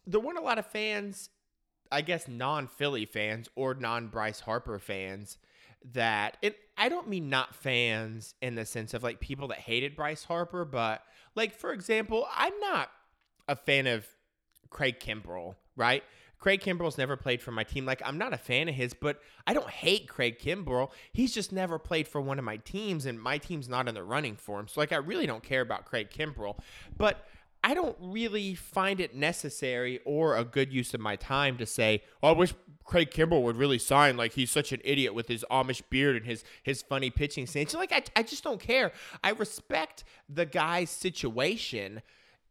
there 0.07 0.21
weren't 0.21 0.39
a 0.39 0.43
lot 0.43 0.59
of 0.59 0.67
fans, 0.67 1.29
I 1.93 2.01
guess 2.01 2.27
non 2.29 2.67
Philly 2.67 3.05
fans 3.05 3.49
or 3.55 3.75
non 3.75 4.09
Bryce 4.09 4.41
Harper 4.41 4.79
fans 4.79 5.37
that 5.93 6.37
and 6.43 6.55
I 6.77 6.89
don't 6.89 7.09
mean 7.09 7.29
not 7.29 7.55
fans 7.55 8.35
in 8.43 8.55
the 8.55 8.67
sense 8.67 8.95
of 8.95 9.03
like 9.03 9.21
people 9.21 9.49
that 9.49 9.59
hated 9.59 9.97
Bryce 9.97 10.25
Harper, 10.25 10.65
but 10.65 11.03
like 11.35 11.55
for 11.55 11.73
example, 11.73 12.27
I'm 12.35 12.59
not 12.61 12.91
a 13.47 13.57
fan 13.57 13.87
of 13.87 14.07
Craig 14.71 15.01
Kimbrel, 15.01 15.55
right? 15.77 16.03
Craig 16.39 16.61
Kimbrel's 16.61 16.99
never 16.99 17.17
played 17.17 17.43
for 17.43 17.51
my 17.51 17.65
team. 17.65 17.85
Like, 17.85 18.01
I'm 18.05 18.17
not 18.17 18.33
a 18.33 18.39
fan 18.39 18.69
of 18.69 18.75
his, 18.75 18.95
but 18.95 19.21
I 19.47 19.55
don't 19.55 19.69
hate 19.69 20.09
Craig 20.09 20.39
Kimbrel. 20.39 20.91
He's 21.13 21.35
just 21.35 21.51
never 21.51 21.79
played 21.79 22.07
for 22.07 22.21
one 22.21 22.39
of 22.39 22.45
my 22.45 22.59
teams, 22.59 23.07
and 23.07 23.21
my 23.21 23.39
team's 23.39 23.69
not 23.69 23.89
in 23.89 23.95
the 23.95 24.05
running 24.05 24.37
for 24.37 24.61
him. 24.61 24.69
So, 24.69 24.81
like, 24.81 24.93
I 24.93 24.97
really 24.97 25.27
don't 25.27 25.43
care 25.43 25.63
about 25.63 25.85
Craig 25.85 26.11
Kimbrel. 26.11 26.59
But 26.97 27.27
I 27.65 27.75
don't 27.75 27.97
really 28.01 28.55
find 28.55 29.01
it 29.01 29.15
necessary 29.15 30.01
or 30.05 30.37
a 30.37 30.45
good 30.45 30.73
use 30.73 30.95
of 30.95 31.01
my 31.01 31.17
time 31.17 31.59
to 31.59 31.67
say, 31.67 32.03
oh, 32.23 32.29
I 32.29 32.33
wish 32.33 32.55
Craig 32.85 33.11
Kimbrel 33.11 33.43
would 33.43 33.57
really 33.57 33.79
sign. 33.79 34.17
Like, 34.17 34.33
he's 34.33 34.51
such 34.51 34.73
an 34.73 34.81
idiot 34.85 35.15
with 35.15 35.29
his 35.29 35.45
Amish 35.51 35.83
beard 35.91 36.17
and 36.17 36.25
his, 36.25 36.45
his 36.63 36.83
funny 36.83 37.11
pitching 37.11 37.47
stance. 37.47 37.75
Like, 37.75 37.93
I, 37.93 38.03
I 38.17 38.23
just 38.23 38.45
don't 38.45 38.61
care. 38.61 38.93
I 39.25 39.31
respect 39.31 40.05
the 40.29 40.47
guy's 40.47 40.91
situation 40.91 42.03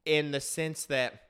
in 0.05 0.31
the 0.31 0.41
sense 0.41 0.85
that 0.85 1.27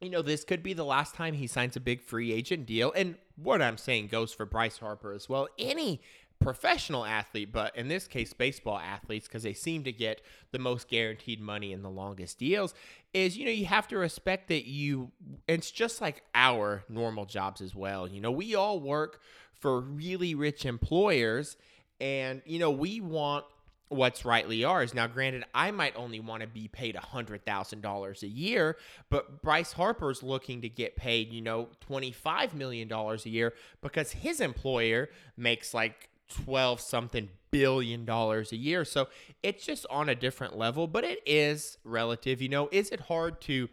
you 0.00 0.10
know, 0.10 0.22
this 0.22 0.44
could 0.44 0.62
be 0.62 0.74
the 0.74 0.84
last 0.84 1.14
time 1.14 1.34
he 1.34 1.46
signs 1.46 1.76
a 1.76 1.80
big 1.80 2.02
free 2.02 2.32
agent 2.32 2.66
deal. 2.66 2.92
And 2.94 3.16
what 3.36 3.62
I'm 3.62 3.78
saying 3.78 4.08
goes 4.08 4.32
for 4.32 4.44
Bryce 4.44 4.78
Harper 4.78 5.12
as 5.12 5.28
well. 5.28 5.48
Any 5.58 6.02
professional 6.38 7.04
athlete, 7.04 7.52
but 7.52 7.76
in 7.76 7.88
this 7.88 8.06
case, 8.06 8.32
baseball 8.32 8.78
athletes, 8.78 9.26
because 9.26 9.42
they 9.42 9.52
seem 9.52 9.84
to 9.84 9.92
get 9.92 10.20
the 10.52 10.58
most 10.58 10.88
guaranteed 10.88 11.40
money 11.40 11.72
and 11.72 11.84
the 11.84 11.90
longest 11.90 12.38
deals, 12.38 12.74
is, 13.12 13.36
you 13.36 13.44
know, 13.44 13.50
you 13.50 13.66
have 13.66 13.88
to 13.88 13.98
respect 13.98 14.48
that 14.48 14.66
you, 14.66 15.10
it's 15.48 15.70
just 15.70 16.00
like 16.00 16.22
our 16.34 16.84
normal 16.88 17.24
jobs 17.24 17.60
as 17.60 17.74
well. 17.74 18.06
You 18.06 18.20
know, 18.20 18.30
we 18.30 18.54
all 18.54 18.80
work 18.80 19.20
for 19.52 19.80
really 19.80 20.34
rich 20.34 20.66
employers, 20.66 21.56
and, 22.00 22.42
you 22.44 22.58
know, 22.58 22.70
we 22.70 23.00
want 23.00 23.44
what's 23.88 24.24
rightly 24.24 24.64
ours. 24.64 24.94
Now, 24.94 25.06
granted, 25.06 25.44
I 25.54 25.70
might 25.70 25.96
only 25.96 26.20
want 26.20 26.42
to 26.42 26.48
be 26.48 26.68
paid 26.68 26.96
$100,000 26.96 28.22
a 28.22 28.26
year, 28.26 28.76
but 29.10 29.42
Bryce 29.42 29.72
Harper's 29.72 30.22
looking 30.22 30.62
to 30.62 30.68
get 30.68 30.96
paid, 30.96 31.32
you 31.32 31.40
know, 31.40 31.68
$25 31.88 32.52
million 32.52 32.92
a 32.92 33.16
year 33.28 33.54
because 33.80 34.10
his 34.12 34.40
employer 34.40 35.08
makes 35.36 35.72
like 35.72 36.10
12 36.28 36.80
something 36.80 37.28
billion 37.50 38.04
dollars 38.04 38.52
a 38.52 38.56
year. 38.56 38.84
So 38.84 39.08
it's 39.42 39.64
just 39.64 39.86
on 39.90 40.08
a 40.08 40.14
different 40.14 40.56
level, 40.56 40.86
but 40.86 41.04
it 41.04 41.20
is 41.26 41.78
relative. 41.84 42.42
You 42.42 42.48
know, 42.48 42.68
is 42.72 42.90
it 42.90 43.00
hard 43.00 43.40
to 43.42 43.68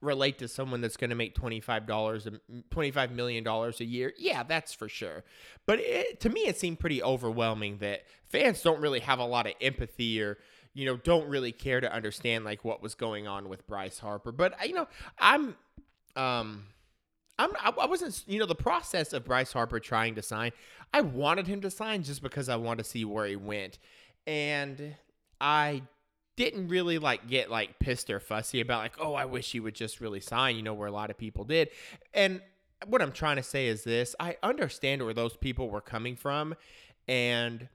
relate 0.00 0.38
to 0.38 0.48
someone 0.48 0.80
that's 0.80 0.96
going 0.96 1.10
to 1.10 1.16
make 1.16 1.34
$25 1.34 1.86
$25 2.70 3.10
million 3.10 3.46
a 3.46 3.84
year 3.84 4.12
yeah 4.16 4.44
that's 4.44 4.72
for 4.72 4.88
sure 4.88 5.24
but 5.66 5.80
it, 5.80 6.20
to 6.20 6.28
me 6.28 6.42
it 6.42 6.56
seemed 6.56 6.78
pretty 6.78 7.02
overwhelming 7.02 7.78
that 7.78 8.04
fans 8.28 8.62
don't 8.62 8.80
really 8.80 9.00
have 9.00 9.18
a 9.18 9.24
lot 9.24 9.48
of 9.48 9.54
empathy 9.60 10.22
or 10.22 10.38
you 10.72 10.86
know 10.86 10.96
don't 10.96 11.28
really 11.28 11.50
care 11.50 11.80
to 11.80 11.92
understand 11.92 12.44
like 12.44 12.64
what 12.64 12.80
was 12.80 12.94
going 12.94 13.26
on 13.26 13.48
with 13.48 13.66
Bryce 13.66 13.98
Harper 13.98 14.30
but 14.30 14.54
you 14.68 14.74
know 14.74 14.86
I'm 15.18 15.56
um 16.14 16.66
I'm, 17.38 17.50
I 17.62 17.86
wasn't, 17.86 18.24
you 18.26 18.38
know, 18.38 18.46
the 18.46 18.54
process 18.54 19.12
of 19.12 19.24
Bryce 19.24 19.52
Harper 19.52 19.78
trying 19.80 20.14
to 20.16 20.22
sign. 20.22 20.52
I 20.92 21.02
wanted 21.02 21.46
him 21.46 21.60
to 21.60 21.70
sign 21.70 22.02
just 22.02 22.22
because 22.22 22.48
I 22.48 22.56
wanted 22.56 22.82
to 22.82 22.88
see 22.88 23.04
where 23.04 23.26
he 23.26 23.36
went, 23.36 23.78
and 24.26 24.96
I 25.40 25.82
didn't 26.36 26.68
really 26.68 26.98
like 26.98 27.26
get 27.26 27.50
like 27.50 27.78
pissed 27.80 28.10
or 28.10 28.20
fussy 28.20 28.60
about 28.60 28.78
like, 28.78 28.94
oh, 29.00 29.14
I 29.14 29.24
wish 29.24 29.50
he 29.50 29.60
would 29.60 29.74
just 29.74 30.00
really 30.00 30.20
sign, 30.20 30.56
you 30.56 30.62
know, 30.62 30.72
where 30.74 30.88
a 30.88 30.92
lot 30.92 31.10
of 31.10 31.18
people 31.18 31.44
did. 31.44 31.68
And 32.14 32.40
what 32.86 33.02
I'm 33.02 33.10
trying 33.10 33.36
to 33.36 33.42
say 33.42 33.66
is 33.66 33.82
this 33.82 34.14
I 34.20 34.36
understand 34.42 35.04
where 35.04 35.14
those 35.14 35.36
people 35.36 35.68
were 35.68 35.80
coming 35.80 36.14
from. 36.14 36.54
And 37.08 37.68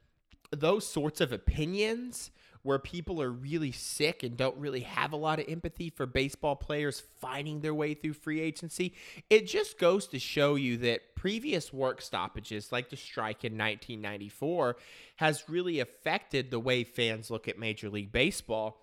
those 0.51 0.87
sorts 0.87 1.19
of 1.19 1.33
opinions 1.33 2.31
where 2.63 2.79
people 2.79 3.21
are 3.21 3.29
really 3.29 3.71
sick 3.71 4.23
and 4.23 4.35
don't 4.35 4.57
really 4.57 4.81
have 4.81 5.13
a 5.13 5.17
lot 5.17 5.39
of 5.39 5.45
empathy 5.47 5.89
for 5.89 6.05
baseball 6.05 6.55
players 6.55 7.03
finding 7.19 7.61
their 7.61 7.73
way 7.73 7.93
through 7.93 8.13
free 8.13 8.39
agency, 8.39 8.93
it 9.29 9.47
just 9.47 9.77
goes 9.77 10.07
to 10.07 10.17
show 10.17 10.55
you 10.55 10.77
that 10.77 11.15
previous 11.15 11.71
work 11.71 12.01
stoppages, 12.01 12.71
like 12.71 12.89
the 12.89 12.97
strike 12.97 13.43
in 13.43 13.53
1994, 13.53 14.77
has 15.17 15.47
really 15.47 15.79
affected 15.79 16.49
the 16.49 16.59
way 16.59 16.83
fans 16.83 17.29
look 17.29 17.47
at 17.47 17.59
Major 17.59 17.89
League 17.89 18.11
Baseball 18.11 18.79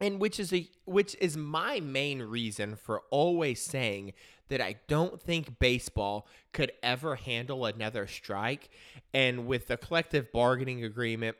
and 0.00 0.20
which 0.20 0.38
is 0.38 0.52
a 0.52 0.68
which 0.84 1.16
is 1.20 1.36
my 1.36 1.80
main 1.80 2.22
reason 2.22 2.76
for 2.76 3.02
always 3.10 3.60
saying 3.60 4.12
that 4.48 4.60
I 4.60 4.76
don't 4.86 5.20
think 5.20 5.58
baseball 5.58 6.26
could 6.52 6.72
ever 6.82 7.16
handle 7.16 7.66
another 7.66 8.06
strike. 8.06 8.70
And 9.12 9.46
with 9.46 9.66
the 9.66 9.76
collective 9.76 10.32
bargaining 10.32 10.84
agreement 10.84 11.36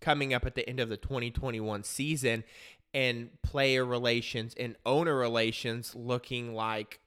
coming 0.00 0.34
up 0.34 0.46
at 0.46 0.54
the 0.54 0.68
end 0.68 0.80
of 0.80 0.88
the 0.88 0.96
2021 0.96 1.84
season 1.84 2.44
and 2.92 3.30
player 3.42 3.84
relations 3.84 4.54
and 4.58 4.76
owner 4.84 5.16
relations 5.16 5.94
looking 5.94 6.54
like 6.54 7.00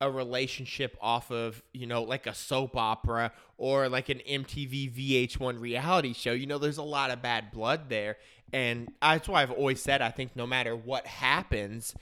a 0.00 0.10
relationship 0.10 0.96
off 1.00 1.30
of, 1.32 1.62
you 1.72 1.86
know, 1.86 2.02
like 2.02 2.26
a 2.26 2.34
soap 2.34 2.76
opera 2.76 3.32
or 3.56 3.88
like 3.88 4.08
an 4.08 4.20
MTV 4.28 5.28
VH1 5.28 5.60
reality 5.60 6.12
show. 6.12 6.32
You 6.32 6.46
know, 6.46 6.58
there's 6.58 6.78
a 6.78 6.84
lot 6.84 7.10
of 7.10 7.20
bad 7.20 7.50
blood 7.50 7.88
there. 7.88 8.16
And 8.52 8.92
that's 9.02 9.28
why 9.28 9.42
I've 9.42 9.50
always 9.50 9.82
said 9.82 10.00
I 10.00 10.10
think 10.10 10.36
no 10.36 10.46
matter 10.46 10.76
what 10.76 11.06
happens, 11.06 11.94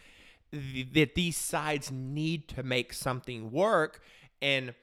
th- 0.52 0.92
that 0.92 1.14
these 1.14 1.38
sides 1.38 1.90
need 1.90 2.49
to 2.49 2.62
make 2.62 2.92
something 2.92 3.50
work. 3.50 4.02
And 4.42 4.75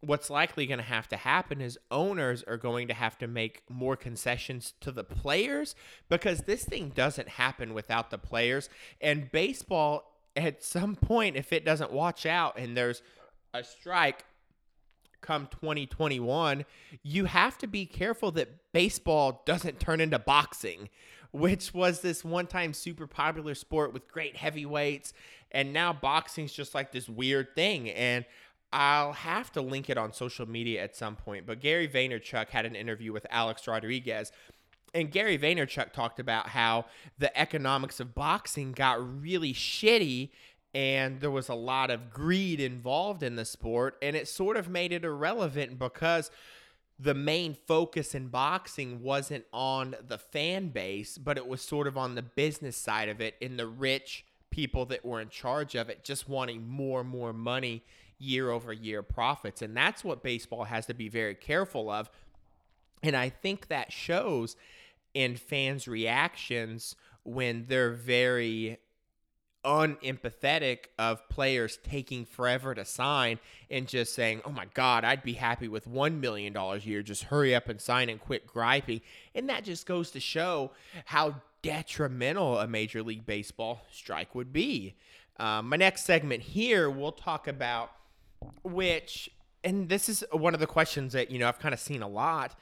what's 0.00 0.30
likely 0.30 0.66
going 0.66 0.78
to 0.78 0.84
have 0.84 1.08
to 1.08 1.16
happen 1.16 1.60
is 1.60 1.78
owners 1.90 2.42
are 2.44 2.56
going 2.56 2.88
to 2.88 2.94
have 2.94 3.18
to 3.18 3.26
make 3.26 3.62
more 3.68 3.96
concessions 3.96 4.74
to 4.80 4.92
the 4.92 5.04
players 5.04 5.74
because 6.08 6.40
this 6.40 6.64
thing 6.64 6.90
doesn't 6.90 7.28
happen 7.30 7.74
without 7.74 8.10
the 8.10 8.18
players. 8.18 8.68
And 9.00 9.30
baseball, 9.30 10.12
at 10.36 10.62
some 10.62 10.96
point, 10.96 11.36
if 11.36 11.52
it 11.52 11.64
doesn't 11.64 11.92
watch 11.92 12.26
out 12.26 12.58
and 12.58 12.76
there's 12.76 13.02
a 13.54 13.64
strike 13.64 14.24
come 15.20 15.48
2021, 15.50 16.64
you 17.02 17.24
have 17.24 17.58
to 17.58 17.66
be 17.66 17.86
careful 17.86 18.30
that 18.32 18.72
baseball 18.72 19.42
doesn't 19.46 19.80
turn 19.80 20.00
into 20.00 20.18
boxing, 20.18 20.88
which 21.32 21.74
was 21.74 22.00
this 22.00 22.24
one 22.24 22.46
time 22.46 22.72
super 22.72 23.06
popular 23.06 23.54
sport 23.54 23.92
with 23.92 24.08
great 24.08 24.36
heavyweights. 24.36 25.12
And 25.52 25.72
now 25.72 25.92
boxing's 25.92 26.52
just 26.52 26.74
like 26.74 26.92
this 26.92 27.08
weird 27.08 27.54
thing. 27.54 27.88
And 27.90 28.24
I'll 28.72 29.12
have 29.12 29.52
to 29.52 29.60
link 29.60 29.88
it 29.88 29.96
on 29.96 30.12
social 30.12 30.48
media 30.48 30.82
at 30.82 30.96
some 30.96 31.16
point. 31.16 31.46
But 31.46 31.60
Gary 31.60 31.88
Vaynerchuk 31.88 32.50
had 32.50 32.66
an 32.66 32.74
interview 32.74 33.12
with 33.12 33.26
Alex 33.30 33.66
Rodriguez. 33.66 34.32
And 34.94 35.10
Gary 35.10 35.38
Vaynerchuk 35.38 35.92
talked 35.92 36.20
about 36.20 36.48
how 36.48 36.86
the 37.18 37.36
economics 37.38 38.00
of 38.00 38.14
boxing 38.14 38.72
got 38.72 39.20
really 39.22 39.52
shitty 39.52 40.30
and 40.76 41.20
there 41.20 41.30
was 41.30 41.48
a 41.48 41.54
lot 41.54 41.90
of 41.90 42.10
greed 42.10 42.60
involved 42.60 43.22
in 43.22 43.36
the 43.36 43.46
sport, 43.46 43.96
and 44.02 44.14
it 44.14 44.28
sort 44.28 44.58
of 44.58 44.68
made 44.68 44.92
it 44.92 45.06
irrelevant 45.06 45.78
because 45.78 46.30
the 46.98 47.14
main 47.14 47.56
focus 47.66 48.14
in 48.14 48.28
boxing 48.28 49.02
wasn't 49.02 49.46
on 49.54 49.96
the 50.06 50.18
fan 50.18 50.68
base, 50.68 51.16
but 51.16 51.38
it 51.38 51.46
was 51.48 51.62
sort 51.62 51.86
of 51.86 51.96
on 51.96 52.14
the 52.14 52.20
business 52.20 52.76
side 52.76 53.08
of 53.08 53.22
it 53.22 53.36
in 53.40 53.56
the 53.56 53.66
rich 53.66 54.26
people 54.50 54.84
that 54.84 55.02
were 55.02 55.18
in 55.18 55.30
charge 55.30 55.74
of 55.74 55.88
it 55.88 56.04
just 56.04 56.28
wanting 56.28 56.68
more 56.68 57.00
and 57.00 57.08
more 57.08 57.32
money 57.32 57.82
year 58.18 58.50
over 58.50 58.72
year 58.72 59.02
profits. 59.02 59.62
And 59.62 59.76
that's 59.76 60.04
what 60.04 60.22
baseball 60.22 60.64
has 60.64 60.86
to 60.86 60.94
be 60.94 61.08
very 61.08 61.34
careful 61.34 61.90
of. 61.90 62.10
And 63.02 63.16
I 63.16 63.28
think 63.28 63.68
that 63.68 63.92
shows 63.92 64.56
in 65.14 65.36
fans' 65.36 65.86
reactions 65.86 66.96
when 67.24 67.66
they're 67.68 67.92
very 67.92 68.78
unempathetic 69.64 70.78
of 70.96 71.28
players 71.28 71.78
taking 71.82 72.24
forever 72.24 72.72
to 72.72 72.84
sign 72.84 73.40
and 73.68 73.88
just 73.88 74.14
saying, 74.14 74.40
"Oh 74.44 74.50
my 74.50 74.66
God, 74.74 75.04
I'd 75.04 75.24
be 75.24 75.32
happy 75.32 75.66
with 75.66 75.88
one 75.88 76.20
million 76.20 76.52
dollars 76.52 76.84
a 76.84 76.88
year. 76.88 77.02
Just 77.02 77.24
hurry 77.24 77.54
up 77.54 77.68
and 77.68 77.80
sign 77.80 78.08
and 78.08 78.20
quit 78.20 78.46
griping." 78.46 79.00
And 79.34 79.48
that 79.48 79.64
just 79.64 79.84
goes 79.84 80.12
to 80.12 80.20
show 80.20 80.70
how 81.06 81.42
detrimental 81.62 82.60
a 82.60 82.68
Major 82.68 83.02
League 83.02 83.26
Baseball 83.26 83.82
strike 83.90 84.36
would 84.36 84.52
be. 84.52 84.94
Um, 85.38 85.68
my 85.68 85.76
next 85.76 86.04
segment 86.04 86.42
here, 86.42 86.88
we'll 86.88 87.12
talk 87.12 87.48
about 87.48 87.90
which, 88.62 89.30
and 89.64 89.88
this 89.88 90.08
is 90.08 90.24
one 90.32 90.54
of 90.54 90.60
the 90.60 90.66
questions 90.66 91.12
that 91.12 91.30
you 91.30 91.38
know 91.38 91.48
I've 91.48 91.58
kind 91.58 91.74
of 91.74 91.80
seen 91.80 92.02
a 92.02 92.08
lot, 92.08 92.54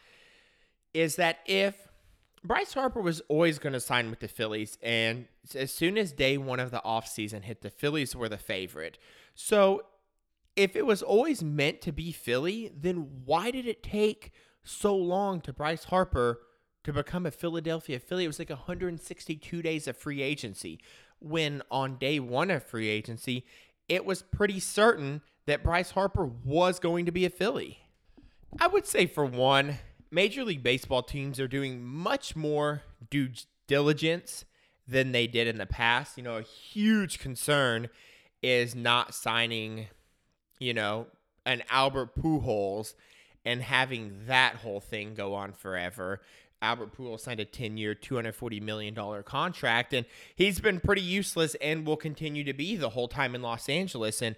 is 0.93 1.17
that 1.17 1.39
if 1.47 1.89
Bryce 2.45 2.75
Harper 2.75 3.01
was 3.01 3.23
always 3.29 3.59
going 3.59 3.73
to 3.73 3.81
sign 3.81 4.11
with 4.11 4.21
the 4.21 4.29
Phillies, 4.29 4.77
and 4.83 5.27
as 5.55 5.73
soon 5.73 5.97
as 5.97 6.13
day 6.13 6.37
one 6.37 6.61
of 6.61 6.71
the 6.71 6.83
offseason 6.85 7.43
hit, 7.43 7.63
the 7.63 7.71
Phillies 7.71 8.15
were 8.15 8.29
the 8.29 8.37
favorite. 8.37 8.99
So, 9.35 9.87
if 10.55 10.77
it 10.77 10.87
was 10.87 11.03
always 11.03 11.43
meant 11.43 11.81
to 11.81 11.91
be 11.91 12.13
Philly, 12.13 12.71
then 12.79 13.09
why 13.25 13.51
did 13.51 13.67
it 13.67 13.83
take 13.83 14.31
so 14.63 14.95
long 14.95 15.41
to 15.41 15.53
Bryce 15.53 15.85
Harper 15.85 16.41
to 16.85 16.93
become 16.93 17.27
a 17.27 17.31
Philadelphia 17.31 17.99
Philly? 17.99 18.25
It 18.25 18.29
was 18.29 18.39
like 18.39 18.51
162 18.51 19.63
days 19.63 19.89
of 19.89 19.97
free 19.97 20.23
agency. 20.23 20.79
When 21.19 21.63
on 21.71 21.97
day 21.97 22.21
one 22.21 22.51
of 22.51 22.63
free 22.63 22.89
agency, 22.89 23.47
it 23.89 24.05
was 24.05 24.23
pretty 24.23 24.61
certain 24.61 25.23
that 25.47 25.63
Bryce 25.63 25.91
Harper 25.91 26.27
was 26.27 26.79
going 26.79 27.07
to 27.07 27.13
be 27.13 27.25
a 27.25 27.31
Philly. 27.31 27.79
I 28.59 28.67
would 28.67 28.87
say, 28.87 29.07
for 29.07 29.25
one, 29.25 29.79
Major 30.11 30.45
League 30.45 30.63
Baseball 30.63 31.03
teams 31.03 31.41
are 31.41 31.49
doing 31.49 31.85
much 31.85 32.37
more 32.37 32.83
due 33.11 33.31
diligence 33.67 34.45
than 34.87 35.13
they 35.13 35.27
did 35.27 35.47
in 35.47 35.59
the 35.59 35.67
past. 35.67 36.17
You 36.17 36.23
know, 36.23 36.37
a 36.37 36.43
huge 36.43 37.19
concern 37.19 37.89
is 38.43 38.75
not 38.75 39.15
signing, 39.15 39.87
you 40.59 40.75
know, 40.75 41.07
an 41.47 41.63
Albert 41.71 42.15
Pujols 42.15 42.95
and 43.45 43.63
having 43.63 44.27
that 44.27 44.57
whole 44.57 44.81
thing 44.81 45.15
go 45.15 45.35
on 45.35 45.53
forever. 45.53 46.21
Albert 46.63 46.97
Pujols 46.97 47.21
signed 47.21 47.41
a 47.41 47.45
10-year, 47.45 47.95
$240 47.95 48.63
million 48.63 49.23
contract, 49.25 49.93
and 49.93 50.07
he's 50.35 50.61
been 50.61 50.81
pretty 50.81 51.03
useless 51.03 51.55
and 51.57 51.87
will 51.87 51.97
continue 51.97 52.45
to 52.45 52.55
be 52.55 52.77
the 52.77 52.91
whole 52.91 53.09
time 53.09 53.35
in 53.35 53.43
Los 53.43 53.69
Angeles. 53.69 54.23
And 54.23 54.37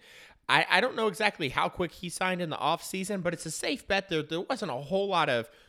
I, 0.48 0.66
I 0.70 0.80
don't 0.80 0.94
know 0.94 1.08
exactly 1.08 1.48
how 1.48 1.68
quick 1.68 1.92
he 1.92 2.08
signed 2.08 2.40
in 2.40 2.50
the 2.50 2.56
offseason, 2.56 3.22
but 3.22 3.32
it's 3.32 3.46
a 3.46 3.50
safe 3.50 3.86
bet 3.88 4.08
there. 4.08 4.22
There 4.22 4.40
wasn't 4.40 4.70
a 4.70 4.74
whole 4.74 5.08
lot 5.08 5.28
of– 5.28 5.48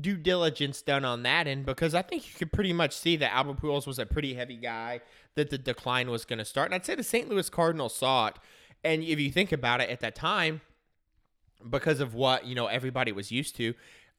due 0.00 0.16
diligence 0.16 0.80
done 0.80 1.04
on 1.04 1.22
that 1.22 1.46
end 1.46 1.66
because 1.66 1.94
I 1.94 2.02
think 2.02 2.26
you 2.26 2.34
could 2.38 2.52
pretty 2.52 2.72
much 2.72 2.96
see 2.96 3.16
that 3.16 3.32
Albert 3.32 3.60
Pujols 3.60 3.86
was 3.86 3.98
a 3.98 4.06
pretty 4.06 4.34
heavy 4.34 4.56
guy 4.56 5.00
that 5.34 5.50
the 5.50 5.58
decline 5.58 6.10
was 6.10 6.24
going 6.24 6.38
to 6.38 6.44
start. 6.44 6.66
And 6.66 6.74
I'd 6.74 6.86
say 6.86 6.94
the 6.94 7.02
St. 7.02 7.28
Louis 7.28 7.48
Cardinals 7.50 7.94
saw 7.94 8.28
it. 8.28 8.36
And 8.84 9.02
if 9.02 9.20
you 9.20 9.30
think 9.30 9.52
about 9.52 9.80
it 9.80 9.90
at 9.90 10.00
that 10.00 10.14
time, 10.14 10.62
because 11.68 12.00
of 12.00 12.14
what, 12.14 12.46
you 12.46 12.54
know, 12.54 12.66
everybody 12.66 13.12
was 13.12 13.30
used 13.30 13.54
to, 13.56 13.74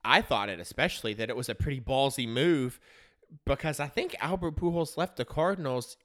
I 0.05 0.21
thought 0.21 0.49
it 0.49 0.59
especially 0.59 1.13
that 1.15 1.29
it 1.29 1.35
was 1.35 1.49
a 1.49 1.55
pretty 1.55 1.81
ballsy 1.81 2.27
move 2.27 2.79
because 3.45 3.79
I 3.79 3.87
think 3.87 4.15
Albert 4.19 4.57
Pujols 4.57 4.95
left 4.95 5.17
the 5.17 5.25
Cardinals 5.25 5.97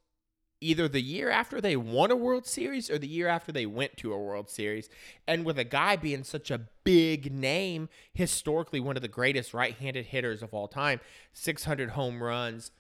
either 0.61 0.89
the 0.89 1.01
year 1.01 1.31
after 1.31 1.61
they 1.61 1.77
won 1.77 2.11
a 2.11 2.17
World 2.17 2.47
Series 2.47 2.91
or 2.91 2.99
the 2.99 3.07
year 3.07 3.29
after 3.29 3.53
they 3.53 3.67
went 3.67 3.97
to 3.99 4.13
a 4.13 4.19
World 4.19 4.51
Series. 4.51 4.89
And 5.27 5.45
with 5.45 5.59
a 5.59 5.65
guy 5.65 5.97
being 5.97 6.25
such 6.25 6.51
a 6.51 6.61
big 6.85 7.33
name, 7.33 7.89
historically 8.13 8.81
one 8.81 8.97
of 8.97 9.03
the 9.03 9.09
greatest 9.09 9.55
right 9.55 9.75
handed 9.75 10.07
hitters 10.07 10.43
of 10.43 10.53
all 10.53 10.69
time, 10.69 11.01
600 11.33 11.91
home 11.91 12.23
runs. 12.23 12.71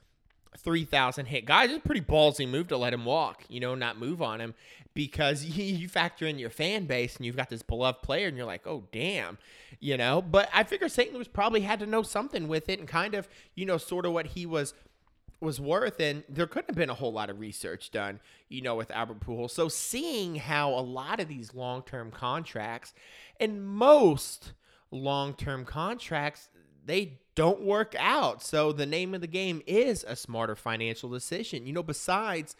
3,000 0.56 1.26
hit 1.26 1.44
guys, 1.44 1.70
it's 1.70 1.78
a 1.78 1.86
pretty 1.86 2.00
ballsy 2.00 2.48
move 2.48 2.68
to 2.68 2.76
let 2.76 2.94
him 2.94 3.04
walk, 3.04 3.44
you 3.48 3.60
know, 3.60 3.74
not 3.74 3.98
move 3.98 4.22
on 4.22 4.40
him 4.40 4.54
because 4.94 5.44
you 5.58 5.88
factor 5.88 6.26
in 6.26 6.38
your 6.38 6.50
fan 6.50 6.86
base 6.86 7.16
and 7.16 7.26
you've 7.26 7.36
got 7.36 7.48
this 7.50 7.62
beloved 7.62 8.02
player 8.02 8.26
and 8.26 8.36
you're 8.36 8.46
like, 8.46 8.66
oh, 8.66 8.84
damn, 8.90 9.38
you 9.78 9.96
know. 9.96 10.20
But 10.20 10.48
I 10.52 10.64
figure 10.64 10.88
St. 10.88 11.12
Louis 11.12 11.28
probably 11.28 11.60
had 11.60 11.78
to 11.80 11.86
know 11.86 12.02
something 12.02 12.48
with 12.48 12.68
it 12.68 12.80
and 12.80 12.88
kind 12.88 13.14
of, 13.14 13.28
you 13.54 13.66
know, 13.66 13.76
sort 13.76 14.06
of 14.06 14.12
what 14.12 14.26
he 14.26 14.46
was 14.46 14.74
was 15.40 15.60
worth, 15.60 16.00
and 16.00 16.24
there 16.28 16.46
couldn't 16.46 16.68
have 16.70 16.76
been 16.76 16.90
a 16.90 16.94
whole 16.94 17.12
lot 17.12 17.30
of 17.30 17.38
research 17.38 17.90
done, 17.90 18.20
you 18.48 18.60
know, 18.60 18.74
with 18.74 18.90
Albert 18.90 19.20
Pujols. 19.20 19.50
So 19.50 19.68
seeing 19.68 20.36
how 20.36 20.70
a 20.70 20.80
lot 20.80 21.20
of 21.20 21.28
these 21.28 21.54
long-term 21.54 22.10
contracts, 22.10 22.92
and 23.38 23.64
most 23.64 24.52
long-term 24.90 25.64
contracts, 25.64 26.48
they 26.84 27.20
don't 27.34 27.62
work 27.62 27.94
out. 27.98 28.42
So 28.42 28.72
the 28.72 28.86
name 28.86 29.14
of 29.14 29.20
the 29.20 29.28
game 29.28 29.62
is 29.66 30.04
a 30.08 30.16
smarter 30.16 30.56
financial 30.56 31.08
decision. 31.08 31.66
You 31.66 31.72
know, 31.72 31.84
besides, 31.84 32.56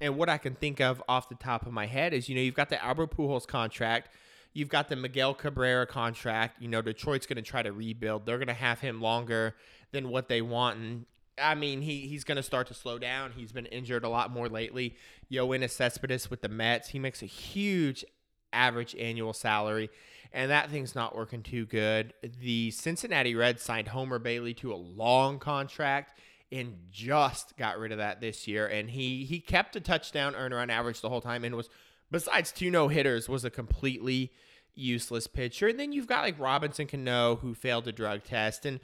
and 0.00 0.18
what 0.18 0.28
I 0.28 0.36
can 0.36 0.54
think 0.54 0.80
of 0.80 1.02
off 1.08 1.30
the 1.30 1.34
top 1.34 1.64
of 1.64 1.72
my 1.72 1.86
head 1.86 2.12
is, 2.12 2.28
you 2.28 2.34
know, 2.34 2.42
you've 2.42 2.54
got 2.54 2.68
the 2.68 2.84
Albert 2.84 3.16
Pujols 3.16 3.46
contract. 3.46 4.10
You've 4.52 4.68
got 4.68 4.88
the 4.88 4.96
Miguel 4.96 5.32
Cabrera 5.32 5.86
contract. 5.86 6.60
You 6.60 6.68
know, 6.68 6.82
Detroit's 6.82 7.26
going 7.26 7.36
to 7.36 7.42
try 7.42 7.62
to 7.62 7.72
rebuild. 7.72 8.26
They're 8.26 8.38
going 8.38 8.48
to 8.48 8.54
have 8.54 8.80
him 8.80 9.00
longer 9.00 9.54
than 9.92 10.10
what 10.10 10.28
they 10.28 10.42
want. 10.42 10.78
And 10.78 11.06
I 11.38 11.54
mean, 11.54 11.82
he 11.82 12.06
he's 12.06 12.24
going 12.24 12.36
to 12.36 12.42
start 12.42 12.66
to 12.68 12.74
slow 12.74 12.98
down. 12.98 13.32
He's 13.36 13.52
been 13.52 13.66
injured 13.66 14.04
a 14.04 14.08
lot 14.08 14.30
more 14.30 14.48
lately. 14.48 14.96
Yoenis 15.30 15.70
Cespedes 15.70 16.30
with 16.30 16.40
the 16.40 16.48
Mets, 16.48 16.88
he 16.88 16.98
makes 16.98 17.22
a 17.22 17.26
huge 17.26 18.04
average 18.52 18.94
annual 18.96 19.32
salary, 19.32 19.90
and 20.32 20.50
that 20.50 20.70
thing's 20.70 20.94
not 20.94 21.14
working 21.14 21.42
too 21.42 21.66
good. 21.66 22.14
The 22.40 22.70
Cincinnati 22.70 23.34
Reds 23.34 23.62
signed 23.62 23.88
Homer 23.88 24.18
Bailey 24.18 24.54
to 24.54 24.72
a 24.72 24.76
long 24.76 25.38
contract 25.38 26.18
and 26.52 26.76
just 26.90 27.56
got 27.56 27.78
rid 27.78 27.92
of 27.92 27.98
that 27.98 28.20
this 28.20 28.46
year, 28.46 28.66
and 28.66 28.90
he 28.90 29.24
he 29.24 29.40
kept 29.40 29.76
a 29.76 29.80
touchdown 29.80 30.34
earner 30.34 30.58
on 30.58 30.70
average 30.70 31.00
the 31.00 31.08
whole 31.08 31.20
time, 31.20 31.44
and 31.44 31.54
was 31.54 31.68
besides 32.10 32.52
two 32.52 32.70
no 32.70 32.88
hitters 32.88 33.28
was 33.28 33.44
a 33.44 33.50
completely 33.50 34.32
useless 34.74 35.26
pitcher. 35.26 35.68
And 35.68 35.80
then 35.80 35.92
you've 35.92 36.06
got 36.06 36.22
like 36.22 36.38
Robinson 36.38 36.86
Cano 36.86 37.36
who 37.36 37.54
failed 37.54 37.88
a 37.88 37.92
drug 37.92 38.24
test 38.24 38.66
and 38.66 38.78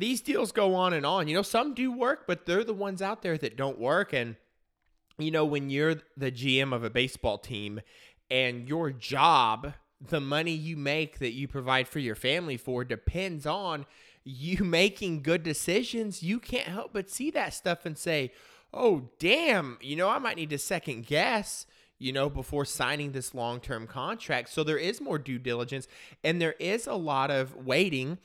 these 0.00 0.20
deals 0.20 0.50
go 0.50 0.74
on 0.74 0.92
and 0.92 1.04
on. 1.04 1.28
You 1.28 1.34
know, 1.34 1.42
some 1.42 1.74
do 1.74 1.92
work, 1.92 2.24
but 2.26 2.46
they're 2.46 2.64
the 2.64 2.74
ones 2.74 3.02
out 3.02 3.22
there 3.22 3.36
that 3.38 3.56
don't 3.56 3.78
work. 3.78 4.12
And, 4.12 4.36
you 5.18 5.30
know, 5.30 5.44
when 5.44 5.70
you're 5.70 5.96
the 6.16 6.32
GM 6.32 6.74
of 6.74 6.82
a 6.82 6.90
baseball 6.90 7.38
team 7.38 7.80
and 8.30 8.66
your 8.66 8.90
job, 8.90 9.74
the 10.00 10.20
money 10.20 10.52
you 10.52 10.76
make 10.76 11.18
that 11.18 11.32
you 11.32 11.46
provide 11.46 11.86
for 11.86 11.98
your 11.98 12.14
family 12.14 12.56
for 12.56 12.84
depends 12.84 13.44
on 13.44 13.84
you 14.24 14.64
making 14.64 15.22
good 15.22 15.42
decisions, 15.42 16.22
you 16.22 16.40
can't 16.40 16.68
help 16.68 16.92
but 16.92 17.10
see 17.10 17.30
that 17.30 17.52
stuff 17.52 17.84
and 17.84 17.98
say, 17.98 18.32
oh, 18.72 19.10
damn, 19.18 19.76
you 19.82 19.96
know, 19.96 20.08
I 20.08 20.18
might 20.18 20.36
need 20.36 20.50
to 20.50 20.58
second 20.58 21.06
guess 21.06 21.66
you 22.02 22.14
know, 22.14 22.30
before 22.30 22.64
signing 22.64 23.12
this 23.12 23.34
long 23.34 23.60
term 23.60 23.86
contract. 23.86 24.48
So 24.48 24.64
there 24.64 24.78
is 24.78 25.02
more 25.02 25.18
due 25.18 25.38
diligence 25.38 25.86
and 26.24 26.40
there 26.40 26.54
is 26.58 26.86
a 26.86 26.94
lot 26.94 27.30
of 27.30 27.54
waiting 27.54 28.16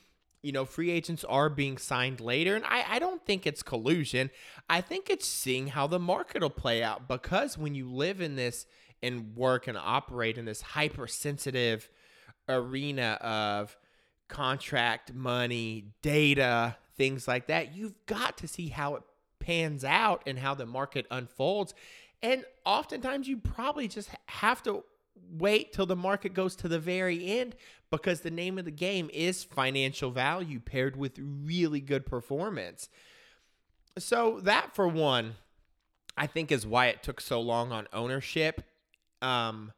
you 0.45 0.51
know, 0.51 0.63
free 0.63 0.91
agents 0.91 1.23
are 1.23 1.49
being 1.49 1.77
signed 1.77 2.19
later. 2.19 2.55
And 2.55 2.63
I, 2.65 2.85
I 2.87 2.99
don't 2.99 3.25
think 3.25 3.47
it's 3.47 3.63
collusion. 3.63 4.29
I 4.69 4.79
think 4.79 5.09
it's 5.09 5.25
seeing 5.25 5.67
how 5.67 5.87
the 5.87 5.97
market 5.97 6.43
will 6.43 6.51
play 6.51 6.83
out 6.83 7.07
because 7.07 7.57
when 7.57 7.73
you 7.73 7.91
live 7.91 8.21
in 8.21 8.35
this 8.35 8.67
and 9.01 9.35
work 9.35 9.67
and 9.67 9.75
operate 9.77 10.37
in 10.37 10.45
this 10.45 10.61
hypersensitive 10.61 11.89
arena 12.47 13.17
of 13.21 13.75
contract 14.27 15.13
money, 15.15 15.93
data, 16.03 16.77
things 16.95 17.27
like 17.27 17.47
that, 17.47 17.75
you've 17.75 17.95
got 18.05 18.37
to 18.37 18.47
see 18.47 18.67
how 18.67 18.95
it 18.95 19.03
pans 19.39 19.83
out 19.83 20.21
and 20.27 20.37
how 20.37 20.53
the 20.53 20.67
market 20.67 21.07
unfolds. 21.09 21.73
And 22.21 22.45
oftentimes 22.65 23.27
you 23.27 23.37
probably 23.37 23.87
just 23.87 24.09
have 24.27 24.61
to 24.63 24.83
wait 25.31 25.73
till 25.73 25.85
the 25.85 25.95
market 25.95 26.33
goes 26.33 26.55
to 26.57 26.67
the 26.67 26.79
very 26.79 27.39
end 27.39 27.55
because 27.97 28.21
the 28.21 28.31
name 28.31 28.57
of 28.57 28.65
the 28.65 28.71
game 28.71 29.09
is 29.13 29.43
financial 29.43 30.11
value 30.11 30.59
paired 30.59 30.95
with 30.95 31.19
really 31.19 31.79
good 31.79 32.05
performance. 32.05 32.89
So, 33.97 34.39
that 34.41 34.75
for 34.75 34.87
one, 34.87 35.35
I 36.17 36.27
think 36.27 36.51
is 36.51 36.65
why 36.65 36.87
it 36.87 37.03
took 37.03 37.21
so 37.21 37.39
long 37.39 37.71
on 37.71 37.87
ownership. 37.93 38.61
Um, 39.21 39.71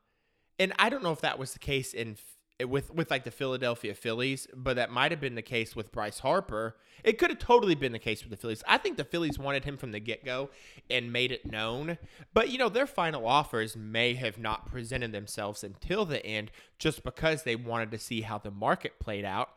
and 0.60 0.74
I 0.80 0.90
don't 0.90 1.04
know 1.04 1.12
if 1.12 1.22
that 1.22 1.38
was 1.38 1.54
the 1.54 1.60
case 1.60 1.94
in 1.94 2.18
with 2.66 2.94
with 2.94 3.12
like 3.12 3.24
the 3.24 3.32
Philadelphia 3.32 3.94
Phillies, 3.94 4.48
but 4.54 4.76
that 4.78 4.92
might 4.92 5.12
have 5.12 5.22
been 5.22 5.36
the 5.36 5.42
case 5.42 5.76
with 5.76 5.92
Bryce 5.92 6.20
Harper. 6.20 6.76
It 7.04 7.20
could 7.20 7.30
have 7.30 7.40
totally 7.40 7.76
been 7.76 7.92
the 7.92 8.00
case 8.00 8.24
with 8.24 8.32
the 8.32 8.38
Phillies. 8.38 8.64
I 8.68 8.80
think 8.80 8.98
the 8.98 9.04
Phillies 9.04 9.38
wanted 9.38 9.64
him 9.64 9.78
from 9.78 9.92
the 9.92 10.00
get 10.00 10.26
go 10.26 10.50
and 10.90 11.14
made 11.14 11.32
it 11.32 11.46
known. 11.46 12.00
But 12.34 12.50
you 12.50 12.58
know, 12.58 12.70
their 12.70 12.88
final 12.88 13.28
offers 13.28 13.76
may 13.76 14.16
have 14.16 14.40
not 14.40 14.66
presented 14.66 15.12
themselves 15.12 15.64
until 15.64 16.06
the 16.06 16.26
end, 16.26 16.52
just 16.80 17.04
because 17.04 17.44
they 17.44 17.56
wanted 17.56 17.92
to 17.92 18.00
see 18.00 18.22
how 18.22 18.40
the 18.40 18.52
market 18.52 19.00
played 19.00 19.26
out. 19.26 19.50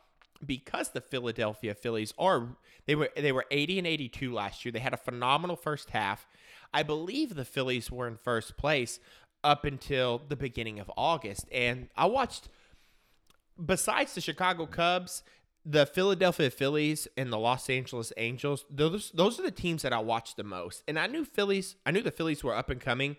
Because 0.45 0.91
the 0.91 1.03
Philadelphia 1.03 1.75
Phillies 1.75 2.15
are 2.19 2.57
they 2.87 2.95
were 2.95 3.11
they 3.17 3.33
were 3.33 3.47
80 3.51 3.79
and 3.79 3.87
82 3.87 4.33
last 4.33 4.65
year. 4.65 4.73
They 4.73 4.79
had 4.79 4.95
a 4.95 4.99
phenomenal 4.99 5.57
first 5.57 5.91
half. 5.91 6.27
I 6.73 6.83
believe 6.83 7.35
the 7.35 7.45
Phillies 7.45 7.91
were 7.91 8.07
in 8.07 8.17
first 8.17 8.57
place 8.57 9.01
up 9.43 9.65
until 9.65 10.23
the 10.29 10.37
beginning 10.37 10.79
of 10.81 10.91
August, 10.97 11.47
and 11.51 11.89
I 11.97 12.07
watched 12.07 12.49
besides 13.65 14.15
the 14.15 14.21
Chicago 14.21 14.67
Cubs, 14.67 15.23
the 15.65 15.87
Philadelphia 15.87 16.51
Phillies 16.51 17.07
and 17.17 17.33
the 17.33 17.39
Los 17.39 17.69
Angeles 17.69 18.13
Angels, 18.17 18.65
those 18.71 19.11
those 19.13 19.39
are 19.39 19.43
the 19.43 19.51
teams 19.51 19.83
that 19.83 19.93
I 19.93 19.99
watch 19.99 20.37
the 20.37 20.45
most. 20.45 20.83
And 20.89 20.99
I 20.99 21.07
knew 21.07 21.25
Phillies, 21.25 21.77
I 21.85 21.91
knew 21.91 22.03
the 22.03 22.11
Phillies 22.11 22.43
were 22.43 22.57
up 22.57 22.71
and 22.71 22.81
coming, 22.81 23.17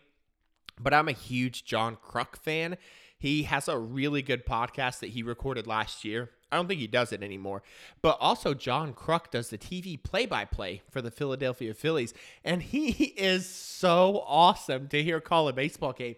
but 0.80 0.94
I'm 0.94 1.08
a 1.08 1.14
huge 1.14 1.66
John 1.66 1.98
Kruk 1.98 2.36
fan. 2.36 2.78
He 3.18 3.44
has 3.44 3.68
a 3.68 3.78
really 3.78 4.24
good 4.24 4.48
podcast 4.48 5.00
that 5.00 5.12
he 5.12 5.22
recorded 5.22 5.68
last 5.68 6.04
year. 6.04 6.32
I 6.52 6.56
don't 6.56 6.68
think 6.68 6.82
he 6.82 6.88
does 6.88 7.14
it 7.14 7.22
anymore. 7.22 7.62
But 8.02 8.18
also 8.20 8.56
John 8.56 8.94
Kruk 8.94 9.30
does 9.30 9.50
the 9.50 9.60
TV 9.60 10.02
play-by-play 10.02 10.82
for 10.90 11.02
the 11.02 11.12
Philadelphia 11.12 11.76
Phillies, 11.76 12.14
and 12.44 12.64
he 12.64 12.90
is 12.90 13.48
so 13.48 14.24
awesome 14.26 14.88
to 14.88 15.04
hear 15.04 15.22
call 15.22 15.48
a 15.48 15.54
baseball 15.54 15.94
game. 15.94 16.16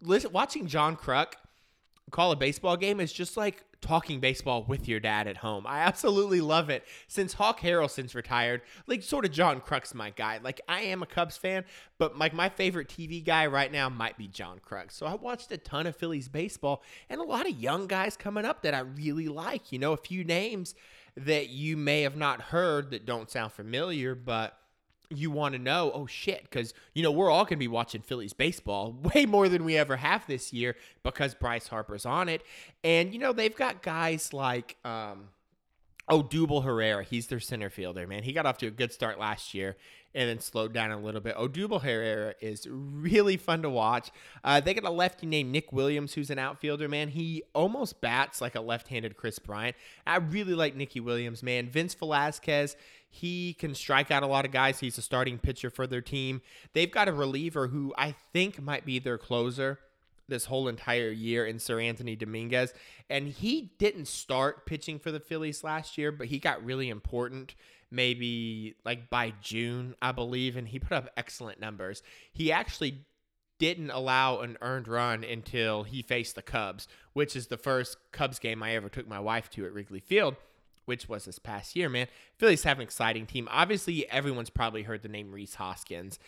Listen, 0.00 0.32
watching 0.32 0.66
John 0.66 0.96
Kruk 0.96 1.34
call 2.10 2.32
a 2.32 2.36
baseball 2.36 2.76
game 2.76 3.00
is 3.00 3.12
just 3.12 3.36
like 3.36 3.64
talking 3.80 4.20
baseball 4.20 4.64
with 4.64 4.88
your 4.88 5.00
dad 5.00 5.26
at 5.26 5.38
home. 5.38 5.66
I 5.66 5.80
absolutely 5.80 6.40
love 6.40 6.70
it. 6.70 6.84
Since 7.08 7.34
Hawk 7.34 7.60
Harrelson's 7.60 8.14
retired, 8.14 8.62
like 8.86 9.02
sort 9.02 9.24
of 9.24 9.32
John 9.32 9.60
Kruk's 9.60 9.94
my 9.94 10.10
guy. 10.10 10.38
Like 10.42 10.60
I 10.68 10.82
am 10.82 11.02
a 11.02 11.06
Cubs 11.06 11.36
fan, 11.36 11.64
but 11.98 12.16
like 12.16 12.32
my 12.32 12.48
favorite 12.48 12.88
TV 12.88 13.24
guy 13.24 13.46
right 13.46 13.70
now 13.70 13.88
might 13.88 14.16
be 14.16 14.28
John 14.28 14.60
Kruk. 14.60 14.92
So 14.92 15.06
I 15.06 15.14
watched 15.14 15.50
a 15.52 15.58
ton 15.58 15.86
of 15.86 15.96
Phillies 15.96 16.28
baseball 16.28 16.82
and 17.10 17.20
a 17.20 17.24
lot 17.24 17.48
of 17.48 17.58
young 17.58 17.86
guys 17.86 18.16
coming 18.16 18.44
up 18.44 18.62
that 18.62 18.74
I 18.74 18.80
really 18.80 19.28
like. 19.28 19.72
You 19.72 19.78
know, 19.78 19.92
a 19.92 19.98
few 19.98 20.24
names 20.24 20.74
that 21.16 21.48
you 21.48 21.76
may 21.76 22.02
have 22.02 22.16
not 22.16 22.40
heard 22.40 22.90
that 22.90 23.06
don't 23.06 23.30
sound 23.30 23.52
familiar, 23.52 24.14
but 24.14 24.58
you 25.10 25.30
want 25.30 25.54
to 25.54 25.58
know, 25.60 25.90
oh 25.94 26.06
shit, 26.06 26.42
because 26.42 26.74
you 26.94 27.02
know 27.02 27.10
we're 27.10 27.30
all 27.30 27.44
going 27.44 27.50
to 27.50 27.56
be 27.56 27.68
watching 27.68 28.02
Phillies 28.02 28.32
baseball 28.32 28.96
way 29.14 29.26
more 29.26 29.48
than 29.48 29.64
we 29.64 29.76
ever 29.76 29.96
have 29.96 30.26
this 30.26 30.52
year 30.52 30.76
because 31.02 31.34
Bryce 31.34 31.68
Harper's 31.68 32.06
on 32.06 32.28
it, 32.28 32.42
and 32.84 33.12
you 33.12 33.18
know 33.18 33.32
they've 33.32 33.56
got 33.56 33.82
guys 33.82 34.32
like 34.32 34.76
um, 34.84 35.28
Odubel 36.10 36.64
Herrera. 36.64 37.04
He's 37.04 37.26
their 37.26 37.40
center 37.40 37.70
fielder, 37.70 38.06
man. 38.06 38.22
He 38.22 38.32
got 38.32 38.46
off 38.46 38.58
to 38.58 38.66
a 38.66 38.70
good 38.70 38.92
start 38.92 39.18
last 39.18 39.54
year 39.54 39.76
and 40.16 40.30
then 40.30 40.40
slowed 40.40 40.72
down 40.72 40.90
a 40.90 40.98
little 40.98 41.20
bit. 41.20 41.36
Odubel 41.36 41.82
Herrera 41.82 42.34
is 42.40 42.66
really 42.70 43.36
fun 43.36 43.60
to 43.62 43.68
watch. 43.68 44.10
Uh, 44.42 44.60
they 44.60 44.72
got 44.72 44.84
a 44.84 44.90
lefty 44.90 45.26
named 45.26 45.52
Nick 45.52 45.72
Williams, 45.72 46.14
who's 46.14 46.30
an 46.30 46.38
outfielder, 46.38 46.88
man. 46.88 47.08
He 47.08 47.42
almost 47.54 48.00
bats 48.00 48.40
like 48.40 48.54
a 48.54 48.62
left-handed 48.62 49.18
Kris 49.18 49.38
Bryant. 49.38 49.76
I 50.06 50.16
really 50.16 50.54
like 50.54 50.74
Nicky 50.74 51.00
Williams, 51.00 51.42
man. 51.42 51.68
Vince 51.68 51.92
Velasquez, 51.92 52.76
he 53.16 53.54
can 53.54 53.74
strike 53.74 54.10
out 54.10 54.22
a 54.22 54.26
lot 54.26 54.44
of 54.44 54.50
guys. 54.50 54.80
He's 54.80 54.98
a 54.98 55.02
starting 55.02 55.38
pitcher 55.38 55.70
for 55.70 55.86
their 55.86 56.02
team. 56.02 56.42
They've 56.74 56.90
got 56.90 57.08
a 57.08 57.12
reliever 57.12 57.68
who 57.68 57.94
I 57.96 58.14
think 58.32 58.60
might 58.60 58.84
be 58.84 58.98
their 58.98 59.16
closer 59.16 59.78
this 60.28 60.46
whole 60.46 60.68
entire 60.68 61.10
year 61.10 61.46
in 61.46 61.56
Seranthony 61.56 62.18
Dominguez. 62.18 62.74
And 63.08 63.28
he 63.28 63.72
didn't 63.78 64.06
start 64.06 64.66
pitching 64.66 64.98
for 64.98 65.10
the 65.10 65.20
Phillies 65.20 65.64
last 65.64 65.96
year, 65.96 66.12
but 66.12 66.26
he 66.26 66.38
got 66.38 66.64
really 66.64 66.90
important 66.90 67.54
maybe 67.90 68.74
like 68.84 69.08
by 69.08 69.32
June, 69.40 69.94
I 70.02 70.12
believe, 70.12 70.56
and 70.56 70.68
he 70.68 70.78
put 70.78 70.92
up 70.92 71.08
excellent 71.16 71.58
numbers. 71.58 72.02
He 72.32 72.52
actually 72.52 73.06
didn't 73.58 73.90
allow 73.90 74.40
an 74.40 74.58
earned 74.60 74.88
run 74.88 75.24
until 75.24 75.84
he 75.84 76.02
faced 76.02 76.34
the 76.34 76.42
Cubs, 76.42 76.86
which 77.14 77.34
is 77.34 77.46
the 77.46 77.56
first 77.56 77.96
Cubs 78.12 78.38
game 78.38 78.62
I 78.62 78.74
ever 78.74 78.90
took 78.90 79.08
my 79.08 79.20
wife 79.20 79.48
to 79.50 79.64
at 79.64 79.72
Wrigley 79.72 80.00
Field 80.00 80.36
which 80.86 81.08
was 81.08 81.26
this 81.26 81.38
past 81.38 81.76
year, 81.76 81.88
man. 81.88 82.08
Phillies 82.38 82.64
have 82.64 82.78
an 82.78 82.82
exciting 82.82 83.26
team. 83.26 83.48
Obviously, 83.50 84.08
everyone's 84.08 84.50
probably 84.50 84.82
heard 84.82 85.02
the 85.02 85.08
name 85.08 85.30
Rhys 85.30 85.56
Hoskins. 85.56 86.18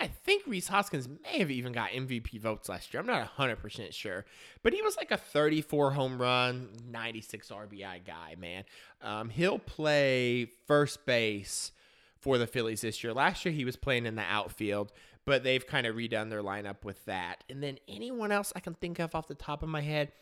I 0.00 0.06
think 0.06 0.44
Rhys 0.46 0.68
Hoskins 0.68 1.08
may 1.08 1.40
have 1.40 1.50
even 1.50 1.72
got 1.72 1.90
MVP 1.90 2.40
votes 2.40 2.70
last 2.70 2.92
year. 2.94 3.00
I'm 3.00 3.06
not 3.06 3.36
100% 3.36 3.92
sure. 3.92 4.24
But 4.62 4.72
he 4.72 4.80
was 4.80 4.96
like 4.96 5.10
a 5.10 5.16
34 5.18 5.90
home 5.90 6.20
run, 6.20 6.70
96 6.88 7.50
RBI 7.50 8.06
guy, 8.06 8.34
man. 8.38 8.64
Um, 9.02 9.28
he'll 9.28 9.58
play 9.58 10.46
first 10.66 11.04
base 11.04 11.72
for 12.18 12.38
the 12.38 12.46
Phillies 12.46 12.80
this 12.80 13.04
year. 13.04 13.12
Last 13.12 13.44
year, 13.44 13.52
he 13.52 13.66
was 13.66 13.76
playing 13.76 14.06
in 14.06 14.14
the 14.14 14.22
outfield, 14.22 14.90
but 15.26 15.44
they've 15.44 15.66
kind 15.66 15.86
of 15.86 15.96
redone 15.96 16.30
their 16.30 16.42
lineup 16.42 16.82
with 16.82 17.04
that. 17.04 17.44
And 17.50 17.62
then 17.62 17.78
anyone 17.86 18.32
else 18.32 18.54
I 18.56 18.60
can 18.60 18.74
think 18.74 18.98
of 18.98 19.14
off 19.14 19.28
the 19.28 19.34
top 19.34 19.62
of 19.62 19.68
my 19.68 19.82
head, 19.82 20.12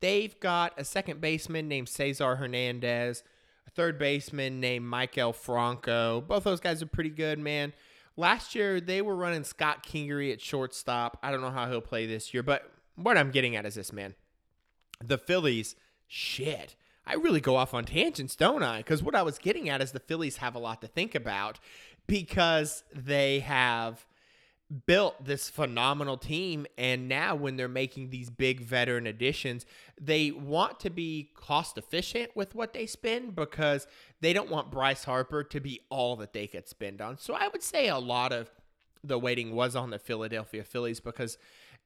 They've 0.00 0.38
got 0.40 0.74
a 0.78 0.84
second 0.84 1.20
baseman 1.20 1.68
named 1.68 1.88
Cesar 1.88 2.36
Hernandez, 2.36 3.22
a 3.66 3.70
third 3.70 3.98
baseman 3.98 4.60
named 4.60 4.84
Maikel 4.84 5.34
Franco. 5.34 6.20
Both 6.20 6.44
those 6.44 6.60
guys 6.60 6.82
are 6.82 6.86
pretty 6.86 7.10
good, 7.10 7.38
man. 7.38 7.72
Last 8.16 8.54
year, 8.54 8.80
they 8.80 9.02
were 9.02 9.16
running 9.16 9.44
Scott 9.44 9.84
Kingery 9.86 10.32
at 10.32 10.40
shortstop. 10.40 11.18
I 11.22 11.30
don't 11.30 11.42
know 11.42 11.50
how 11.50 11.68
he'll 11.68 11.80
play 11.80 12.06
this 12.06 12.32
year, 12.32 12.42
but 12.42 12.70
what 12.94 13.18
I'm 13.18 13.30
getting 13.30 13.56
at 13.56 13.66
is 13.66 13.74
this, 13.74 13.92
man. 13.92 14.14
The 15.04 15.18
Phillies, 15.18 15.76
shit. 16.06 16.76
I 17.06 17.14
really 17.14 17.40
go 17.40 17.56
off 17.56 17.74
on 17.74 17.84
tangents, 17.84 18.34
don't 18.34 18.62
I? 18.62 18.78
Because 18.78 19.02
what 19.02 19.14
I 19.14 19.22
was 19.22 19.38
getting 19.38 19.68
at 19.68 19.80
is 19.80 19.92
the 19.92 20.00
Phillies 20.00 20.38
have 20.38 20.54
a 20.54 20.58
lot 20.58 20.80
to 20.80 20.88
think 20.88 21.14
about 21.14 21.60
because 22.06 22.82
they 22.94 23.40
have 23.40 24.06
built 24.86 25.24
this 25.24 25.48
phenomenal 25.48 26.16
team 26.16 26.66
and 26.76 27.08
now 27.08 27.36
when 27.36 27.56
they're 27.56 27.68
making 27.68 28.10
these 28.10 28.30
big 28.30 28.60
veteran 28.60 29.06
additions 29.06 29.64
they 30.00 30.32
want 30.32 30.80
to 30.80 30.90
be 30.90 31.30
cost 31.36 31.78
efficient 31.78 32.34
with 32.34 32.52
what 32.52 32.72
they 32.72 32.84
spend 32.84 33.36
because 33.36 33.86
they 34.20 34.32
don't 34.32 34.50
want 34.50 34.72
Bryce 34.72 35.04
Harper 35.04 35.44
to 35.44 35.60
be 35.60 35.80
all 35.88 36.16
that 36.16 36.32
they 36.32 36.48
could 36.48 36.66
spend 36.68 37.00
on. 37.00 37.16
So 37.16 37.34
i 37.34 37.46
would 37.46 37.62
say 37.62 37.88
a 37.88 37.98
lot 37.98 38.32
of 38.32 38.50
the 39.04 39.18
waiting 39.18 39.54
was 39.54 39.76
on 39.76 39.90
the 39.90 40.00
Philadelphia 40.00 40.64
Phillies 40.64 40.98
because 40.98 41.38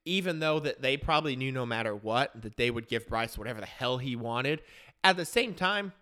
even 0.06 0.40
though 0.40 0.58
that 0.60 0.80
they 0.80 0.96
probably 0.96 1.36
knew 1.36 1.52
no 1.52 1.66
matter 1.66 1.94
what 1.94 2.30
that 2.40 2.56
they 2.56 2.70
would 2.70 2.88
give 2.88 3.06
Bryce 3.06 3.36
whatever 3.36 3.60
the 3.60 3.66
hell 3.66 3.98
he 3.98 4.16
wanted 4.16 4.62
at 5.04 5.18
the 5.18 5.26
same 5.26 5.52
time 5.52 5.92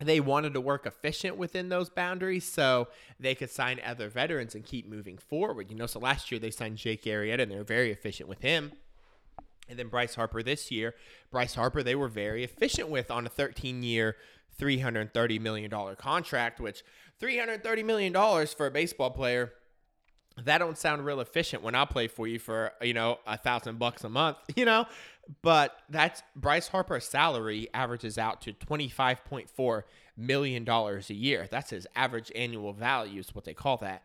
they 0.00 0.20
wanted 0.20 0.54
to 0.54 0.60
work 0.60 0.86
efficient 0.86 1.36
within 1.36 1.68
those 1.68 1.88
boundaries 1.88 2.44
so 2.44 2.88
they 3.18 3.34
could 3.34 3.50
sign 3.50 3.80
other 3.84 4.08
veterans 4.08 4.54
and 4.54 4.64
keep 4.64 4.88
moving 4.88 5.18
forward. 5.18 5.70
You 5.70 5.76
know, 5.76 5.86
so 5.86 6.00
last 6.00 6.30
year 6.30 6.38
they 6.38 6.50
signed 6.50 6.76
Jake 6.76 7.04
Arrieta 7.04 7.42
and 7.42 7.50
they 7.50 7.56
were 7.56 7.64
very 7.64 7.90
efficient 7.90 8.28
with 8.28 8.40
him. 8.40 8.72
And 9.68 9.78
then 9.78 9.88
Bryce 9.88 10.14
Harper 10.14 10.42
this 10.42 10.70
year, 10.70 10.94
Bryce 11.30 11.54
Harper, 11.54 11.82
they 11.82 11.94
were 11.94 12.08
very 12.08 12.44
efficient 12.44 12.88
with 12.88 13.10
on 13.10 13.24
a 13.24 13.30
13 13.30 13.82
year, 13.82 14.16
$330 14.60 15.40
million 15.40 15.70
contract, 15.96 16.60
which 16.60 16.84
$330 17.20 17.84
million 17.84 18.12
for 18.46 18.66
a 18.66 18.70
baseball 18.70 19.10
player 19.10 19.52
that 20.42 20.58
don't 20.58 20.76
sound 20.76 21.04
real 21.04 21.20
efficient 21.20 21.62
when 21.62 21.74
I 21.74 21.84
play 21.84 22.08
for 22.08 22.26
you 22.26 22.38
for 22.38 22.72
you 22.82 22.94
know 22.94 23.18
a 23.26 23.38
thousand 23.38 23.78
bucks 23.78 24.04
a 24.04 24.08
month, 24.08 24.38
you 24.56 24.64
know. 24.64 24.86
But 25.42 25.76
that's 25.88 26.22
Bryce 26.36 26.68
Harper's 26.68 27.04
salary 27.04 27.68
averages 27.72 28.18
out 28.18 28.40
to 28.42 28.52
twenty 28.52 28.88
five 28.88 29.24
point 29.24 29.48
four 29.48 29.86
million 30.16 30.64
dollars 30.64 31.10
a 31.10 31.14
year. 31.14 31.48
That's 31.50 31.70
his 31.70 31.86
average 31.96 32.30
annual 32.34 32.72
value, 32.72 33.20
is 33.20 33.34
what 33.34 33.44
they 33.44 33.54
call 33.54 33.78
that, 33.78 34.02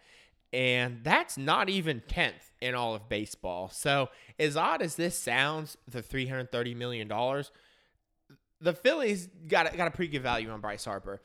and 0.53 1.01
that's 1.03 1.38
not 1.38 1.69
even 1.69 2.01
tenth 2.08 2.51
in 2.62 2.75
all 2.75 2.95
of 2.95 3.10
baseball. 3.10 3.69
So 3.69 4.10
as 4.38 4.55
odd 4.55 4.82
as 4.82 4.95
this 4.95 5.17
sounds, 5.17 5.77
the 5.88 6.01
three 6.01 6.27
hundred 6.27 6.51
thirty 6.51 6.73
million 6.73 7.08
dollars, 7.08 7.51
the 8.62 8.73
Phillies 8.73 9.27
got 9.47 9.75
got 9.75 9.88
a 9.88 9.91
pretty 9.91 10.12
good 10.12 10.23
value 10.23 10.49
on 10.49 10.62
Bryce 10.62 10.86
Harper. 10.86 11.21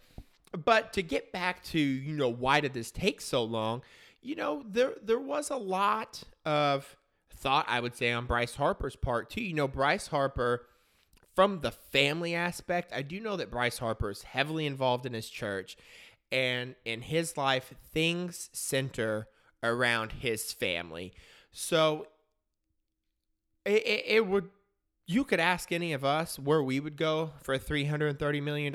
But 0.53 0.93
to 0.95 1.03
get 1.03 1.33
back 1.33 1.63
to 1.65 1.79
you 1.79 2.15
know 2.17 2.29
why 2.29 2.61
did 2.61 2.75
this 2.75 2.91
take 2.91 3.21
so 3.21 3.45
long? 3.45 3.83
you 4.25 4.35
know, 4.35 4.65
there 4.67 4.95
there 5.03 5.19
was 5.19 5.51
a 5.51 5.57
lot 5.57 6.23
of 6.45 6.97
thought, 7.45 7.67
I 7.69 7.79
would 7.79 7.95
say, 7.95 8.11
on 8.11 8.25
Bryce 8.25 8.57
Harper's 8.57 8.97
part 8.97 9.29
too. 9.29 9.43
You 9.43 9.53
know, 9.53 9.69
Bryce 9.69 10.09
Harper, 10.09 10.67
from 11.37 11.61
the 11.61 11.71
family 11.71 12.35
aspect, 12.35 12.91
I 12.93 13.03
do 13.03 13.21
know 13.21 13.37
that 13.37 13.51
Bryce 13.51 13.79
Harper 13.79 14.11
is 14.11 14.23
heavily 14.23 14.65
involved 14.65 15.05
in 15.05 15.13
his 15.13 15.29
church, 15.29 15.77
and 16.33 16.75
in 16.87 17.03
his 17.03 17.37
life, 17.37 17.75
things 17.93 18.49
center 18.55 19.29
around 19.63 20.13
his 20.13 20.55
family. 20.55 21.13
So 21.53 22.07
it, 23.67 23.87
it, 23.87 24.05
it 24.07 24.27
would 24.27 24.49
you 25.07 25.25
could 25.25 25.41
ask 25.41 25.71
any 25.71 25.93
of 25.93 26.03
us 26.03 26.39
where 26.39 26.63
we 26.63 26.81
would 26.81 26.97
go 26.97 27.33
for 27.43 27.59
$330 27.59 28.43
million. 28.43 28.75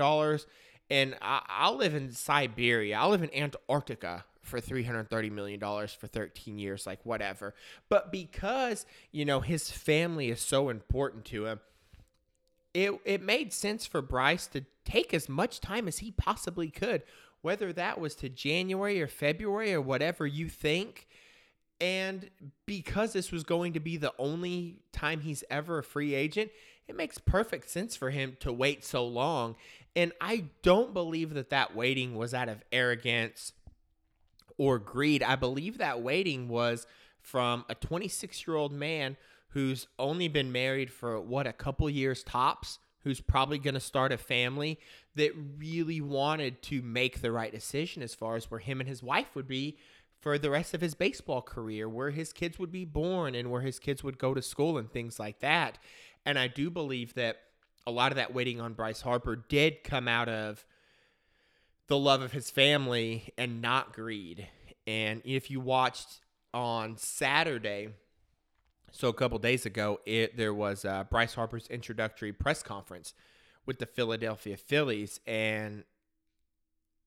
And 0.91 1.15
I, 1.23 1.69
will 1.69 1.77
live 1.77 1.95
in 1.95 2.11
Siberia. 2.11 2.99
I'll 2.99 3.09
live 3.09 3.23
in 3.23 3.33
Antarctica 3.33 4.25
for 4.49 4.59
$330 4.59 5.31
million 5.31 5.59
for 5.59 6.07
13 6.07 6.59
years, 6.59 6.85
like 6.85 7.05
whatever. 7.05 7.53
But 7.87 8.11
because, 8.11 8.85
you 9.11 9.23
know, 9.25 9.39
his 9.39 9.71
family 9.71 10.29
is 10.29 10.41
so 10.41 10.69
important 10.69 11.25
to 11.25 11.45
him, 11.45 11.59
it 12.73 12.99
it 13.05 13.21
made 13.23 13.53
sense 13.53 13.85
for 13.85 14.01
Bryce 14.01 14.47
to 14.47 14.65
take 14.85 15.13
as 15.13 15.29
much 15.29 15.59
time 15.59 15.87
as 15.87 15.99
he 15.99 16.11
possibly 16.11 16.69
could, 16.69 17.03
whether 17.41 17.73
that 17.73 17.99
was 17.99 18.15
to 18.15 18.29
January 18.29 19.01
or 19.01 19.07
February 19.07 19.73
or 19.73 19.81
whatever 19.81 20.27
you 20.27 20.49
think. 20.49 21.07
And 21.81 22.29
because 22.65 23.13
this 23.13 23.31
was 23.31 23.43
going 23.43 23.73
to 23.73 23.79
be 23.79 23.97
the 23.97 24.13
only 24.19 24.81
time 24.91 25.21
he's 25.21 25.43
ever 25.49 25.79
a 25.79 25.83
free 25.83 26.13
agent, 26.13 26.51
it 26.87 26.95
makes 26.95 27.17
perfect 27.17 27.69
sense 27.69 27.95
for 27.95 28.09
him 28.09 28.35
to 28.41 28.51
wait 28.51 28.83
so 28.83 29.05
long. 29.05 29.55
And 29.95 30.11
I 30.19 30.45
don't 30.61 30.93
believe 30.93 31.33
that 31.33 31.49
that 31.51 31.75
waiting 31.75 32.15
was 32.15 32.33
out 32.33 32.49
of 32.49 32.63
arrogance 32.71 33.53
or 34.59 34.77
greed. 34.77 35.23
I 35.23 35.35
believe 35.35 35.79
that 35.79 36.01
waiting 36.01 36.47
was 36.47 36.85
from 37.21 37.65
a 37.69 37.73
26 37.73 38.45
year 38.45 38.55
old 38.55 38.73
man 38.73 39.17
who's 39.49 39.87
only 39.97 40.27
been 40.27 40.51
married 40.51 40.91
for 40.91 41.19
what 41.19 41.47
a 41.47 41.53
couple 41.53 41.89
years 41.89 42.23
tops, 42.23 42.77
who's 43.03 43.21
probably 43.21 43.57
going 43.57 43.73
to 43.73 43.79
start 43.79 44.11
a 44.11 44.17
family 44.17 44.77
that 45.15 45.31
really 45.57 46.01
wanted 46.01 46.61
to 46.61 46.83
make 46.83 47.21
the 47.21 47.31
right 47.31 47.51
decision 47.51 48.03
as 48.03 48.13
far 48.13 48.35
as 48.35 48.51
where 48.51 48.59
him 48.59 48.79
and 48.79 48.87
his 48.87 49.01
wife 49.01 49.33
would 49.33 49.47
be 49.47 49.77
for 50.19 50.37
the 50.37 50.49
rest 50.49 50.73
of 50.73 50.81
his 50.81 50.93
baseball 50.93 51.41
career, 51.41 51.87
where 51.87 52.11
his 52.11 52.33
kids 52.33 52.59
would 52.59 52.71
be 52.71 52.85
born 52.85 53.33
and 53.33 53.49
where 53.49 53.61
his 53.61 53.79
kids 53.79 54.03
would 54.03 54.19
go 54.19 54.33
to 54.33 54.41
school 54.41 54.77
and 54.77 54.91
things 54.91 55.17
like 55.17 55.39
that. 55.39 55.77
And 56.25 56.37
I 56.37 56.47
do 56.47 56.69
believe 56.69 57.13
that 57.13 57.37
a 57.87 57.91
lot 57.91 58.11
of 58.11 58.17
that 58.17 58.33
waiting 58.33 58.59
on 58.59 58.73
Bryce 58.73 59.01
Harper 59.01 59.37
did 59.37 59.83
come 59.85 60.09
out 60.09 60.27
of 60.27 60.65
the 61.89 61.97
love 61.97 62.21
of 62.21 62.31
his 62.31 62.49
family 62.49 63.33
and 63.37 63.61
not 63.61 63.93
greed. 63.93 64.47
And 64.87 65.21
if 65.25 65.51
you 65.51 65.59
watched 65.59 66.21
on 66.53 66.97
Saturday, 66.97 67.89
so 68.91 69.09
a 69.09 69.13
couple 69.13 69.37
days 69.39 69.65
ago, 69.65 69.99
it 70.05 70.37
there 70.37 70.53
was 70.53 70.85
uh, 70.85 71.03
Bryce 71.09 71.33
Harper's 71.33 71.67
introductory 71.67 72.31
press 72.31 72.63
conference 72.63 73.13
with 73.65 73.79
the 73.79 73.85
Philadelphia 73.85 74.55
Phillies, 74.55 75.19
and 75.27 75.83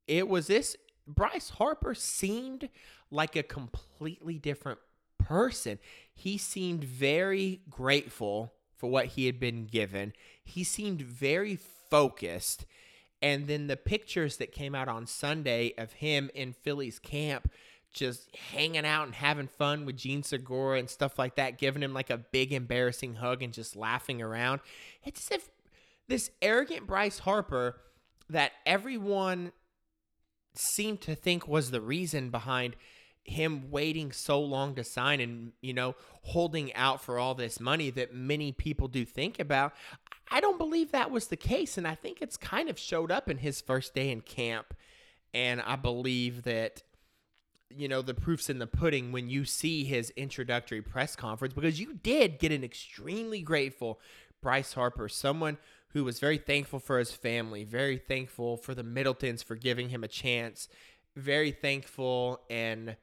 it 0.07 0.29
was 0.29 0.49
this. 0.49 0.77
Bryce 1.07 1.51
Harper 1.51 1.95
seemed 1.95 2.69
like 3.11 3.35
a 3.35 3.43
completely 3.43 4.39
different 4.39 4.79
person. 5.19 5.79
He 6.15 6.39
seemed 6.39 6.85
very 6.85 7.63
grateful 7.71 8.53
for 8.77 8.91
what 8.91 9.07
he 9.07 9.27
had 9.27 9.39
been 9.39 9.67
given. 9.67 10.13
He 10.45 10.65
seemed 10.65 11.03
very 11.03 11.57
focused. 11.91 12.67
And 13.23 13.47
then 13.47 13.69
the 13.69 13.77
pictures 13.77 14.37
that 14.39 14.51
came 14.53 14.75
out 14.75 14.89
on 14.89 15.07
Sunday 15.07 15.75
of 15.79 15.93
him 15.93 16.29
in 16.35 16.53
Philly's 16.53 16.99
camp 16.99 17.51
just 17.93 18.35
hanging 18.35 18.87
out 18.87 19.05
and 19.05 19.15
having 19.15 19.47
fun 19.47 19.85
with 19.85 19.97
Jean 19.97 20.23
Segura 20.23 20.79
and 20.79 20.89
stuff 20.89 21.19
like 21.19 21.37
that, 21.37 21.59
giving 21.59 21.83
him 21.83 21.93
like 21.93 22.11
a 22.11 22.17
big 22.19 22.53
embarrassing 22.53 23.17
hug 23.17 23.43
and 23.43 23.53
just 23.53 23.77
laughing 23.77 24.21
around. 24.21 24.61
It's 25.05 25.31
as 25.31 25.39
if 25.39 25.51
this 26.09 26.31
arrogant 26.41 26.87
Bryce 26.87 27.21
Harper 27.21 27.81
that 28.29 28.53
everyone 28.67 29.53
seemed 30.55 31.01
to 31.03 31.15
think 31.15 31.47
was 31.47 31.71
the 31.71 31.81
reason 31.81 32.31
behind 32.31 32.77
him 33.25 33.71
waiting 33.71 34.11
so 34.13 34.41
long 34.41 34.75
to 34.75 34.83
sign 34.83 35.21
and 35.21 35.53
you 35.61 35.73
know 35.73 35.95
holding 36.23 36.75
out 36.75 37.01
for 37.01 37.19
all 37.19 37.35
this 37.35 37.61
money 37.61 37.89
that 37.89 38.13
many 38.13 38.51
people 38.51 38.89
do 38.89 39.05
think 39.05 39.39
about 39.39 39.73
i 40.31 40.41
don't 40.41 40.59
believe 40.59 40.91
that 40.91 41.11
was 41.11 41.29
the 41.29 41.37
case. 41.37 41.79
And 41.79 41.87
i 41.87 41.95
think 41.95 42.21
it's 42.21 42.37
kind 42.37 42.69
of 42.69 42.79
showed 42.79 43.11
up 43.13 43.31
in 43.31 43.39
his 43.39 43.61
first 43.61 43.95
day 43.95 44.11
in 44.11 44.23
camp. 44.23 44.75
And 45.33 45.61
i 45.61 45.77
believe 45.77 46.43
that 46.43 46.83
you 47.71 47.89
know 47.89 48.03
the 48.03 48.15
proof's 48.15 48.51
in 48.51 48.59
the 48.59 48.67
pudding 48.67 49.13
when 49.13 49.31
you 49.31 49.45
see 49.45 49.85
his 49.85 50.11
introductory 50.11 50.83
press 50.83 51.17
conference 51.17 51.55
because 51.55 51.81
you 51.81 51.95
did 51.95 52.39
get 52.39 52.53
an 52.53 52.65
extremely 52.65 53.41
grateful 53.41 53.99
Bryce 54.43 54.73
Harper, 54.73 55.09
someone 55.09 55.57
who 55.91 56.05
was 56.05 56.19
very 56.19 56.39
thankful 56.39 56.81
for 56.81 56.99
his 56.99 57.13
family, 57.13 57.65
very 57.65 57.97
thankful 57.97 58.57
for 58.57 58.75
the 58.75 58.83
Middletons 58.83 59.43
for 59.43 59.55
giving 59.55 59.91
him 59.91 60.03
a 60.03 60.09
chance, 60.09 60.69
very 61.17 61.53
thankful 61.53 62.41
and 62.51 62.97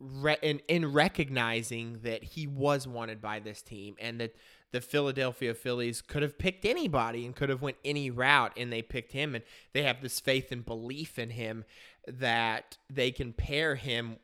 re- 0.00 0.38
in, 0.42 0.60
in 0.68 0.92
recognizing 0.92 2.00
that 2.02 2.22
he 2.22 2.46
was 2.46 2.86
wanted 2.86 3.20
by 3.20 3.40
this 3.40 3.62
team 3.62 3.96
and 3.98 4.20
that 4.20 4.34
the 4.72 4.80
Philadelphia 4.80 5.54
Phillies 5.54 6.02
could 6.02 6.22
have 6.22 6.38
picked 6.38 6.64
anybody 6.64 7.24
and 7.24 7.34
could 7.34 7.48
have 7.48 7.62
went 7.62 7.76
any 7.84 8.10
route 8.10 8.52
and 8.56 8.72
they 8.72 8.82
picked 8.82 9.12
him 9.12 9.34
and 9.34 9.44
they 9.72 9.82
have 9.82 10.02
this 10.02 10.20
faith 10.20 10.52
and 10.52 10.64
belief 10.66 11.18
in 11.18 11.30
him 11.30 11.64
that 12.06 12.76
they 12.92 13.10
can 13.10 13.32
pair 13.32 13.76
him 13.76 14.16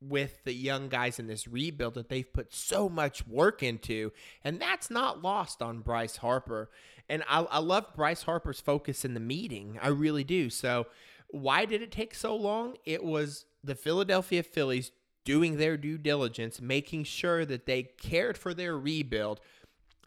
with 0.00 0.42
the 0.44 0.54
young 0.54 0.88
guys 0.88 1.18
in 1.18 1.26
this 1.26 1.46
rebuild 1.46 1.94
that 1.94 2.08
they've 2.08 2.32
put 2.32 2.54
so 2.54 2.88
much 2.88 3.26
work 3.26 3.62
into. 3.62 4.12
And 4.42 4.60
that's 4.60 4.90
not 4.90 5.22
lost 5.22 5.60
on 5.60 5.80
Bryce 5.80 6.16
Harper. 6.16 6.70
And 7.08 7.22
I, 7.28 7.42
I 7.42 7.58
love 7.58 7.94
Bryce 7.94 8.22
Harper's 8.22 8.60
focus 8.60 9.04
in 9.04 9.14
the 9.14 9.20
meeting. 9.20 9.78
I 9.82 9.88
really 9.88 10.24
do. 10.24 10.48
So, 10.48 10.86
why 11.32 11.64
did 11.64 11.80
it 11.80 11.92
take 11.92 12.14
so 12.14 12.34
long? 12.34 12.76
It 12.84 13.04
was 13.04 13.44
the 13.62 13.76
Philadelphia 13.76 14.42
Phillies 14.42 14.90
doing 15.24 15.56
their 15.56 15.76
due 15.76 15.98
diligence, 15.98 16.60
making 16.60 17.04
sure 17.04 17.44
that 17.44 17.66
they 17.66 17.82
cared 17.82 18.38
for 18.38 18.54
their 18.54 18.76
rebuild 18.76 19.40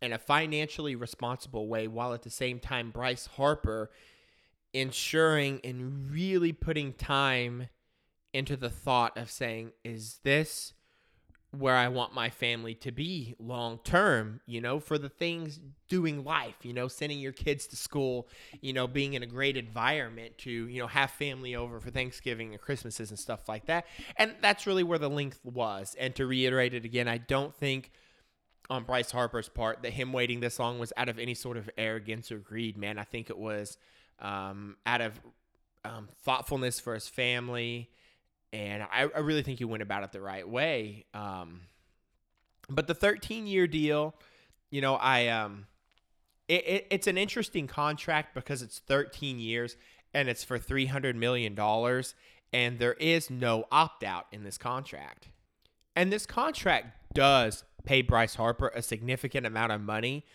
in 0.02 0.12
a 0.12 0.18
financially 0.18 0.96
responsible 0.96 1.68
way, 1.68 1.88
while 1.88 2.14
at 2.14 2.24
the 2.24 2.30
same 2.30 2.60
time, 2.60 2.92
Bryce 2.92 3.28
Harper 3.38 3.90
ensuring 4.74 5.62
and 5.64 6.10
really 6.12 6.52
putting 6.52 6.94
time 6.94 7.70
into 8.34 8.58
the 8.58 8.70
thought 8.70 9.18
of 9.18 9.30
saying, 9.30 9.72
is 9.84 10.20
this 10.24 10.74
where 11.58 11.76
I 11.76 11.88
want 11.88 12.16
my 12.16 12.32
family 12.32 12.74
to 12.76 12.92
be 12.92 13.36
long 13.38 13.80
term, 13.84 14.42
you 14.48 14.60
know, 14.60 14.80
for 14.80 14.98
the 14.98 15.10
things 15.10 15.60
doing 15.88 16.24
life, 16.24 16.56
you 16.64 16.74
know, 16.74 16.88
sending 16.88 17.20
your 17.20 17.32
kids 17.32 17.68
to 17.68 17.76
school, 17.76 18.28
you 18.62 18.74
know, 18.74 18.88
being 18.88 19.14
in 19.14 19.22
a 19.22 19.28
great 19.28 19.56
environment 19.56 20.36
to, 20.40 20.50
you 20.50 20.80
know, 20.80 20.88
have 20.88 21.12
family 21.12 21.56
over 21.56 21.80
for 21.80 21.92
Thanksgiving 21.92 22.54
and 22.54 22.62
Christmases 22.62 23.12
and 23.12 23.20
stuff 23.20 23.48
like 23.48 23.68
that. 23.68 23.86
And 24.18 24.34
that's 24.42 24.66
really 24.66 24.82
where 24.82 24.98
the 24.98 25.10
length 25.10 25.42
was. 25.44 25.96
And 26.00 26.16
to 26.16 26.26
reiterate 26.26 26.74
it 26.74 26.86
again, 26.86 27.08
I 27.08 27.20
don't 27.20 27.54
think 27.54 27.92
on 28.70 28.84
Bryce 28.84 29.12
Harper's 29.12 29.50
part 29.50 29.84
that 29.84 29.94
him 29.94 30.12
waiting 30.12 30.40
this 30.40 30.58
long 30.58 30.80
was 30.80 30.92
out 30.98 31.08
of 31.08 31.20
any 31.20 31.36
sort 31.36 31.58
of 31.58 31.70
arrogance 31.78 32.32
or 32.32 32.40
greed, 32.40 32.78
man. 32.78 32.98
I 32.98 33.04
think 33.04 33.30
it 33.30 33.38
was 33.38 33.78
um, 34.20 34.78
out 34.88 35.02
of 35.02 35.20
um, 35.86 36.08
thoughtfulness 36.24 36.80
for 36.80 36.96
his 36.96 37.08
family. 37.08 37.92
And 38.54 38.84
I, 38.84 39.10
I, 39.16 39.20
really 39.20 39.42
think 39.42 39.58
he 39.58 39.66
went 39.66 39.82
about 39.82 40.04
it 40.04 40.12
the 40.12 40.22
right 40.22 40.48
way. 40.48 41.06
Um, 41.16 41.62
but 42.70 42.86
the 42.86 42.94
13 42.94 43.48
year 43.48 43.66
deal, 43.66 44.14
you 44.70 44.80
know, 44.80 44.94
I 44.96 45.28
um, 45.28 45.66
it, 46.48 46.68
it, 46.68 46.88
it's 46.92 47.08
an 47.08 47.18
interesting 47.18 47.66
contract 47.66 48.36
because 48.36 48.62
it's 48.62 48.80
13 48.80 49.40
years 49.40 49.76
and 50.14 50.30
it's 50.30 50.44
for 50.44 50.60
300 50.60 51.16
million 51.16 51.56
dollars, 51.56 52.14
and 52.52 52.78
there 52.78 52.94
is 52.94 53.32
no 53.32 53.66
opt 53.72 54.04
out 54.04 54.28
in 54.32 54.44
this 54.44 54.60
contract. 54.60 55.28
And 55.96 56.14
this 56.14 56.28
contract 56.28 57.14
does 57.14 57.64
pay 57.86 58.04
Bryce 58.04 58.36
Harper 58.36 58.72
a 58.76 58.82
significant 58.82 59.48
amount 59.48 59.72
of 59.72 59.82
money, 59.82 60.26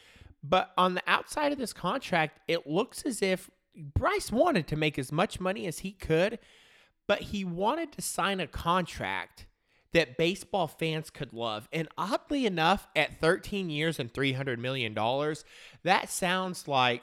but 0.42 0.72
on 0.76 0.94
the 0.94 1.02
outside 1.06 1.52
of 1.52 1.58
this 1.58 1.72
contract, 1.72 2.40
it 2.48 2.66
looks 2.66 3.02
as 3.02 3.22
if 3.22 3.50
Bryce 3.76 4.32
wanted 4.32 4.66
to 4.68 4.76
make 4.76 4.98
as 4.98 5.12
much 5.12 5.38
money 5.38 5.66
as 5.66 5.80
he 5.80 5.92
could, 5.92 6.38
but 7.08 7.22
he 7.22 7.44
wanted 7.44 7.90
to 7.92 8.02
sign 8.02 8.38
a 8.38 8.46
contract 8.46 9.46
that 9.92 10.18
baseball 10.18 10.68
fans 10.68 11.10
could 11.10 11.32
love. 11.32 11.68
And 11.72 11.88
oddly 11.96 12.46
enough, 12.46 12.86
at 12.94 13.18
13 13.20 13.70
years 13.70 13.98
and 13.98 14.12
$300 14.12 14.58
million, 14.58 14.94
that 15.82 16.10
sounds 16.10 16.68
like 16.68 17.02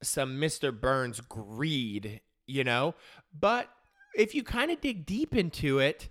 some 0.00 0.40
Mr. 0.40 0.78
Burns 0.78 1.20
greed, 1.20 2.20
you 2.46 2.64
know? 2.64 2.94
But 3.38 3.68
if 4.16 4.34
you 4.34 4.44
kind 4.44 4.70
of 4.70 4.80
dig 4.80 5.04
deep 5.04 5.34
into 5.34 5.80
it 5.80 6.08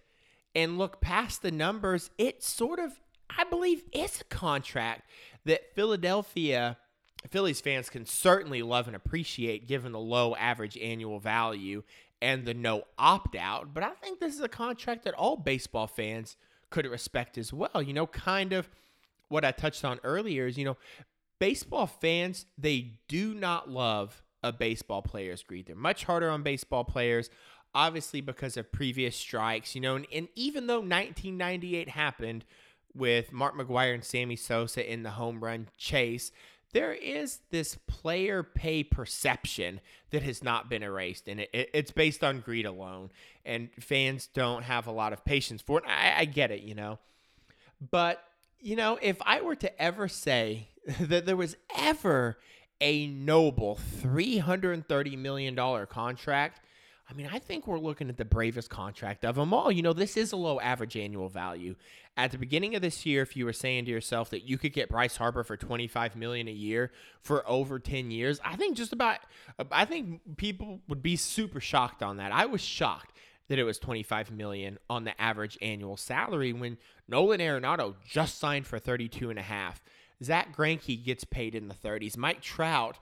and 0.54 0.78
look 0.78 1.00
past 1.00 1.42
the 1.42 1.52
numbers, 1.52 2.10
it 2.18 2.44
sort 2.44 2.80
of, 2.80 3.00
I 3.30 3.46
believe, 3.46 3.84
is 3.94 4.20
a 4.20 4.26
contract 4.26 5.10
that 5.46 5.74
Philadelphia 5.74 6.78
Phillies 7.30 7.62
fans 7.62 7.90
can 7.90 8.06
certainly 8.06 8.64
love 8.64 8.88
and 8.88 8.96
appreciate 8.96 9.68
given 9.68 9.92
the 9.92 10.00
low 10.00 10.36
average 10.36 10.78
annual 10.78 11.20
value 11.20 11.84
and 12.22 12.46
the 12.46 12.54
no 12.54 12.84
opt 12.98 13.36
out. 13.36 13.74
But 13.74 13.84
I 13.84 13.92
think 13.92 14.20
this 14.20 14.34
is 14.34 14.42
a 14.42 14.50
contract 14.50 15.04
that 15.06 15.14
all 15.14 15.36
baseball 15.36 15.88
fans 15.88 16.38
could 16.70 16.86
respect 16.86 17.38
as 17.38 17.52
well. 17.52 17.82
You 17.82 17.94
know, 17.94 18.08
kind 18.08 18.54
of 18.54 18.70
what 19.30 19.46
I 19.46 19.52
touched 19.52 19.84
on 19.84 20.00
earlier 20.04 20.48
is, 20.48 20.58
you 20.58 20.66
know, 20.66 20.78
baseball 21.40 21.88
fans, 21.88 22.46
they 22.58 22.94
do 23.08 23.34
not 23.34 23.70
love 23.70 24.22
a 24.44 24.52
baseball 24.52 25.02
player's 25.02 25.44
greed. 25.44 25.68
They're 25.68 25.76
much 25.76 26.04
harder 26.04 26.30
on 26.30 26.44
baseball 26.44 26.84
players, 26.84 27.30
obviously 27.74 28.22
because 28.22 28.58
of 28.58 28.72
previous 28.72 29.16
strikes, 29.16 29.76
you 29.76 29.82
know, 29.82 29.96
and, 29.96 30.06
and 30.14 30.28
even 30.36 30.68
though 30.68 30.80
1998 30.80 31.90
happened 31.90 32.46
with 32.94 33.32
Mark 33.32 33.56
McGwire 33.56 33.94
and 33.94 34.04
Sammy 34.04 34.36
Sosa 34.36 34.90
in 34.90 35.04
the 35.04 35.12
home 35.12 35.44
run 35.44 35.70
chase, 35.78 36.32
there 36.72 36.94
is 36.94 37.40
this 37.52 37.76
player 37.88 38.44
pay 38.44 38.84
perception 38.84 39.80
that 40.12 40.24
has 40.24 40.44
not 40.44 40.70
been 40.70 40.84
erased, 40.84 41.28
and 41.28 41.40
it, 41.40 41.50
it, 41.54 41.70
it's 41.74 41.92
based 41.92 42.24
on 42.24 42.42
greed 42.42 42.66
alone. 42.66 43.10
And 43.46 43.70
fans 43.80 44.28
don't 44.34 44.64
have 44.64 44.88
a 44.88 44.92
lot 44.92 45.14
of 45.14 45.26
patience 45.26 45.62
for 45.62 45.80
it. 45.80 45.86
I, 45.88 46.14
I 46.20 46.26
get 46.26 46.52
it, 46.52 46.62
you 46.62 46.76
know. 46.76 47.00
But 47.90 48.24
you 48.60 48.76
know, 48.76 49.00
if 49.02 49.18
I 49.26 49.42
were 49.42 49.56
to 49.56 49.82
ever 49.82 50.08
say 50.08 50.68
that 51.00 51.26
there 51.26 51.38
was 51.38 51.56
ever 51.76 52.38
a 52.80 53.08
noble 53.08 53.80
$330 54.02 55.18
million 55.18 55.56
contract, 55.88 56.62
I 57.10 57.14
mean, 57.14 57.30
I 57.32 57.40
think 57.40 57.68
we're 57.68 57.80
looking 57.80 58.10
at 58.10 58.18
the 58.18 58.26
bravest 58.26 58.70
contract 58.70 59.26
of 59.26 59.36
them 59.36 59.54
all. 59.54 59.72
You 59.72 59.82
know, 59.82 59.92
this 59.94 60.16
is 60.16 60.32
a 60.32 60.38
low 60.38 60.60
average 60.60 60.96
annual 60.96 61.28
value. 61.28 61.76
At 62.18 62.32
the 62.32 62.38
beginning 62.38 62.76
of 62.76 62.82
this 62.82 63.06
year, 63.06 63.22
if 63.22 63.38
you 63.38 63.46
were 63.46 63.54
saying 63.54 63.86
to 63.86 63.92
yourself 63.92 64.30
that 64.32 64.44
you 64.44 64.58
could 64.58 64.74
get 64.74 64.90
Bryce 64.90 65.16
Harper 65.16 65.44
for 65.44 65.56
25 65.56 66.16
million 66.16 66.48
a 66.48 66.52
year 66.52 66.92
for 67.22 67.48
over 67.50 67.80
10 67.80 68.12
years, 68.12 68.40
I 68.44 68.58
think 68.58 68.76
just 68.76 68.92
about 68.92 69.20
I 69.72 69.86
think 69.86 70.38
people 70.38 70.82
would 70.90 71.02
be 71.02 71.16
super 71.16 71.62
shocked 71.62 72.04
on 72.04 72.18
that. 72.18 72.32
I 72.34 72.46
was 72.46 72.62
shocked 72.62 73.18
that 73.48 73.60
it 73.60 73.64
was 73.64 73.80
25 73.80 74.32
million 74.32 74.78
on 74.90 75.04
the 75.04 75.20
average 75.22 75.58
annual 75.62 75.98
salary 75.98 76.54
when 76.54 76.78
Nolan 77.08 77.40
Arenado 77.40 77.96
just 78.06 78.40
signed 78.40 78.68
for 78.68 78.80
32 78.80 79.30
and 79.30 79.40
a 79.40 79.44
half. 79.44 79.82
Zack 80.24 80.56
Greinke 80.56 81.04
gets 81.04 81.24
paid 81.24 81.56
in 81.56 81.68
the 81.68 81.76
30s. 81.76 82.16
Mike 82.16 82.42
Trout 82.42 82.98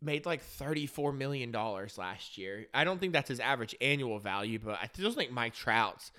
made 0.00 0.26
like 0.26 0.42
$34 0.42 1.16
million 1.16 1.52
last 1.52 2.36
year. 2.36 2.66
I 2.74 2.84
don't 2.84 2.98
think 2.98 3.12
that's 3.12 3.28
his 3.28 3.40
average 3.40 3.76
annual 3.80 4.18
value, 4.18 4.58
but 4.58 4.78
I 4.82 4.88
still 4.92 5.12
think 5.12 5.30
Mike 5.30 5.54
Trout's 5.54 6.10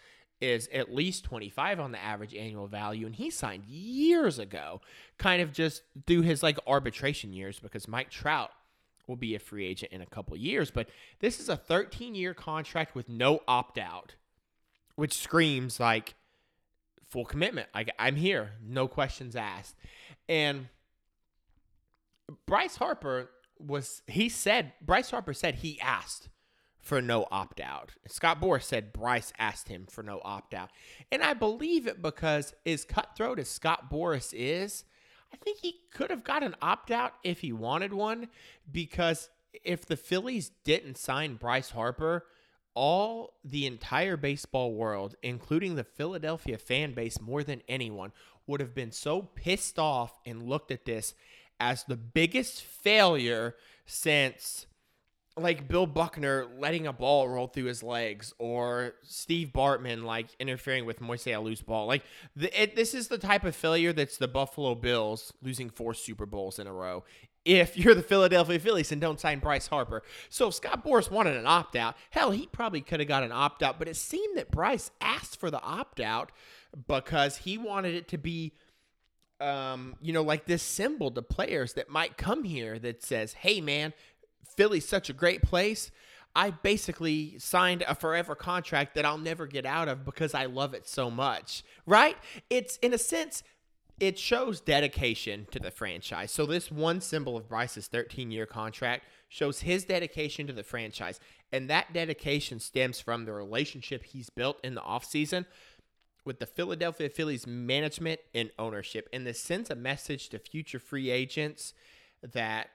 is 0.41 0.67
at 0.73 0.93
least 0.93 1.23
25 1.23 1.79
on 1.79 1.91
the 1.91 2.03
average 2.03 2.35
annual 2.35 2.67
value 2.67 3.05
and 3.05 3.15
he 3.15 3.29
signed 3.29 3.63
years 3.65 4.39
ago 4.39 4.81
kind 5.17 5.41
of 5.41 5.53
just 5.53 5.83
through 6.05 6.21
his 6.21 6.43
like 6.43 6.57
arbitration 6.67 7.31
years 7.31 7.59
because 7.59 7.87
Mike 7.87 8.09
Trout 8.09 8.51
will 9.07 9.15
be 9.15 9.35
a 9.35 9.39
free 9.39 9.65
agent 9.65 9.91
in 9.91 10.01
a 10.01 10.05
couple 10.05 10.35
years. 10.37 10.71
But 10.71 10.89
this 11.19 11.39
is 11.39 11.49
a 11.49 11.57
13 11.57 12.15
year 12.15 12.33
contract 12.33 12.95
with 12.95 13.09
no 13.09 13.41
opt 13.47 13.77
out, 13.77 14.15
which 14.95 15.13
screams 15.13 15.79
like 15.79 16.15
full 17.09 17.25
commitment. 17.25 17.67
Like 17.73 17.91
I'm 17.99 18.15
here, 18.15 18.51
no 18.63 18.87
questions 18.87 19.35
asked. 19.35 19.75
And 20.29 20.69
Bryce 22.45 22.77
Harper 22.77 23.29
was, 23.59 24.01
he 24.07 24.29
said, 24.29 24.73
Bryce 24.81 25.11
Harper 25.11 25.33
said 25.33 25.55
he 25.55 25.79
asked 25.81 26.29
for 26.83 27.01
no 27.01 27.25
opt 27.31 27.61
out. 27.61 27.93
Scott 28.07 28.41
Boras 28.41 28.63
said 28.63 28.91
Bryce 28.91 29.31
asked 29.39 29.69
him 29.69 29.87
for 29.89 30.03
no 30.03 30.21
opt 30.23 30.53
out. 30.53 30.69
And 31.11 31.23
I 31.23 31.33
believe 31.33 31.87
it 31.87 32.01
because 32.01 32.53
as 32.65 32.83
cutthroat 32.83 33.39
as 33.39 33.47
Scott 33.49 33.89
Boras 33.89 34.33
is, 34.33 34.83
I 35.33 35.37
think 35.37 35.59
he 35.59 35.79
could 35.93 36.09
have 36.09 36.25
got 36.25 36.43
an 36.43 36.55
opt 36.61 36.91
out 36.91 37.13
if 37.23 37.39
he 37.39 37.53
wanted 37.53 37.93
one 37.93 38.27
because 38.69 39.29
if 39.63 39.85
the 39.85 39.95
Phillies 39.95 40.51
didn't 40.65 40.97
sign 40.97 41.35
Bryce 41.35 41.69
Harper, 41.69 42.25
all 42.75 43.35
the 43.45 43.65
entire 43.65 44.17
baseball 44.17 44.73
world, 44.73 45.15
including 45.23 45.75
the 45.75 45.83
Philadelphia 45.85 46.57
fan 46.57 46.93
base 46.93 47.21
more 47.21 47.43
than 47.43 47.61
anyone, 47.69 48.11
would 48.45 48.59
have 48.59 48.75
been 48.75 48.91
so 48.91 49.21
pissed 49.21 49.79
off 49.79 50.19
and 50.25 50.49
looked 50.49 50.69
at 50.69 50.83
this 50.83 51.13
as 51.61 51.85
the 51.85 51.95
biggest 51.95 52.61
failure 52.61 53.55
since 53.85 54.65
like 55.35 55.67
Bill 55.67 55.87
Buckner 55.87 56.47
letting 56.59 56.85
a 56.85 56.93
ball 56.93 57.27
roll 57.27 57.47
through 57.47 57.65
his 57.65 57.81
legs, 57.81 58.33
or 58.37 58.93
Steve 59.03 59.51
Bartman 59.53 60.03
like 60.03 60.27
interfering 60.39 60.85
with 60.85 60.99
Moises 60.99 61.33
Alou's 61.33 61.61
ball. 61.61 61.87
Like 61.87 62.03
the, 62.35 62.61
it, 62.61 62.75
this 62.75 62.93
is 62.93 63.07
the 63.07 63.17
type 63.17 63.43
of 63.43 63.55
failure 63.55 63.93
that's 63.93 64.17
the 64.17 64.27
Buffalo 64.27 64.75
Bills 64.75 65.33
losing 65.41 65.69
four 65.69 65.93
Super 65.93 66.25
Bowls 66.25 66.59
in 66.59 66.67
a 66.67 66.73
row. 66.73 67.03
If 67.45 67.77
you're 67.77 67.95
the 67.95 68.03
Philadelphia 68.03 68.59
Phillies 68.59 68.91
and 68.91 69.01
don't 69.01 69.19
sign 69.19 69.39
Bryce 69.39 69.67
Harper, 69.67 70.03
so 70.29 70.49
if 70.49 70.53
Scott 70.53 70.85
Boras 70.85 71.09
wanted 71.09 71.35
an 71.35 71.47
opt 71.47 71.75
out, 71.75 71.95
hell, 72.11 72.31
he 72.31 72.47
probably 72.47 72.81
could 72.81 72.99
have 72.99 73.09
got 73.09 73.23
an 73.23 73.31
opt 73.31 73.63
out. 73.63 73.79
But 73.79 73.87
it 73.87 73.95
seemed 73.95 74.37
that 74.37 74.51
Bryce 74.51 74.91
asked 75.01 75.39
for 75.39 75.49
the 75.49 75.61
opt 75.61 75.99
out 75.99 76.31
because 76.87 77.37
he 77.37 77.57
wanted 77.57 77.95
it 77.95 78.07
to 78.09 78.17
be 78.17 78.53
um, 79.43 79.95
you 80.01 80.13
know, 80.13 80.21
like 80.21 80.45
this 80.45 80.63
symbol 80.63 81.11
to 81.11 81.21
players 81.21 81.73
that 81.73 81.89
might 81.89 82.17
come 82.17 82.45
here 82.45 82.79
that 82.79 83.03
says, 83.03 83.33
hey, 83.33 83.59
man, 83.59 83.93
Philly's 84.55 84.87
such 84.87 85.09
a 85.09 85.13
great 85.13 85.41
place. 85.41 85.91
I 86.35 86.49
basically 86.49 87.37
signed 87.37 87.83
a 87.87 87.93
forever 87.93 88.35
contract 88.35 88.95
that 88.95 89.05
I'll 89.05 89.19
never 89.19 89.45
get 89.45 89.65
out 89.65 89.87
of 89.87 90.03
because 90.03 90.33
I 90.33 90.45
love 90.45 90.73
it 90.73 90.87
so 90.87 91.11
much, 91.11 91.63
right? 91.85 92.17
It's 92.49 92.77
in 92.77 92.93
a 92.93 92.97
sense, 92.97 93.43
it 93.99 94.17
shows 94.17 94.59
dedication 94.59 95.47
to 95.51 95.59
the 95.59 95.69
franchise. 95.69 96.31
So, 96.31 96.45
this 96.45 96.71
one 96.71 97.01
symbol 97.01 97.37
of 97.37 97.47
Bryce's 97.47 97.87
13 97.87 98.31
year 98.31 98.45
contract 98.47 99.05
shows 99.29 99.61
his 99.61 99.85
dedication 99.85 100.47
to 100.47 100.53
the 100.53 100.63
franchise. 100.63 101.19
And 101.51 101.69
that 101.69 101.93
dedication 101.93 102.59
stems 102.59 102.99
from 102.99 103.25
the 103.25 103.33
relationship 103.33 104.03
he's 104.03 104.31
built 104.31 104.59
in 104.63 104.73
the 104.73 104.81
offseason 104.81 105.45
with 106.25 106.39
the 106.39 106.47
Philadelphia 106.47 107.09
Phillies 107.09 107.45
management 107.45 108.19
and 108.33 108.49
ownership. 108.57 109.07
And 109.13 109.27
this 109.27 109.39
sends 109.39 109.69
a 109.69 109.75
message 109.75 110.29
to 110.29 110.39
future 110.39 110.79
free 110.79 111.09
agents 111.11 111.73
that 112.21 112.69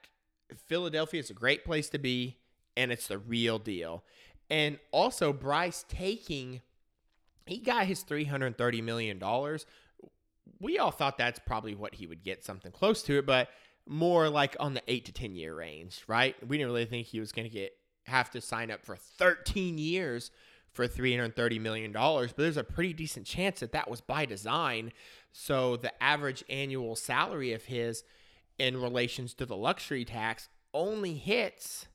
Philadelphia 0.67 1.21
is 1.21 1.31
a 1.31 1.35
great 1.35 1.65
place 1.65 1.89
to 1.91 1.99
be, 1.99 2.39
and 2.77 2.93
it's 2.93 3.09
the 3.09 3.19
real 3.19 3.59
deal. 3.59 4.05
And 4.51 4.79
also, 4.93 5.33
Bryce 5.33 5.85
taking, 5.89 6.63
he 7.47 7.59
got 7.59 7.87
his 7.87 8.03
$330 8.05 8.83
million. 8.83 9.23
We 10.61 10.79
all 10.79 10.91
thought 10.91 11.19
that's 11.19 11.39
probably 11.39 11.75
what 11.75 11.95
he 11.95 12.07
would 12.07 12.23
get, 12.25 12.45
something 12.45 12.73
close 12.73 13.03
to 13.03 13.19
it, 13.19 13.27
but 13.27 13.49
more 13.87 14.29
like 14.29 14.57
on 14.61 14.75
the 14.75 14.83
eight 14.89 15.05
to 15.07 15.13
10 15.13 15.35
year 15.35 15.55
range, 15.55 16.03
right? 16.07 16.35
We 16.47 16.59
didn't 16.59 16.73
really 16.73 16.85
think 16.85 17.07
he 17.07 17.21
was 17.21 17.33
going 17.33 17.49
to 17.49 17.53
get, 17.53 17.73
have 18.05 18.31
to 18.33 18.41
sign 18.41 18.71
up 18.71 18.85
for 18.85 18.97
13 18.97 19.79
years 19.79 20.31
for 20.73 20.87
$330 20.87 21.61
million, 21.61 21.93
but 21.93 22.37
there's 22.37 22.57
a 22.57 22.65
pretty 22.65 22.93
decent 22.93 23.27
chance 23.27 23.61
that 23.61 23.73
that 23.73 23.91
was 23.91 24.01
by 24.01 24.25
design. 24.25 24.93
So 25.33 25.77
the 25.77 26.03
average 26.03 26.45
annual 26.49 26.95
salary 26.95 27.53
of 27.53 27.65
his 27.65 28.05
in 28.59 28.81
relations 28.81 29.35
to 29.35 29.47
the 29.47 29.57
luxury 29.57 30.05
tax 30.05 30.49
only 30.75 31.15
hits 31.15 31.87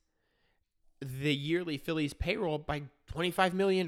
the 1.01 1.33
yearly 1.33 1.77
Phillies 1.77 2.13
payroll 2.13 2.57
by 2.57 2.83
$25 3.13 3.53
million, 3.53 3.87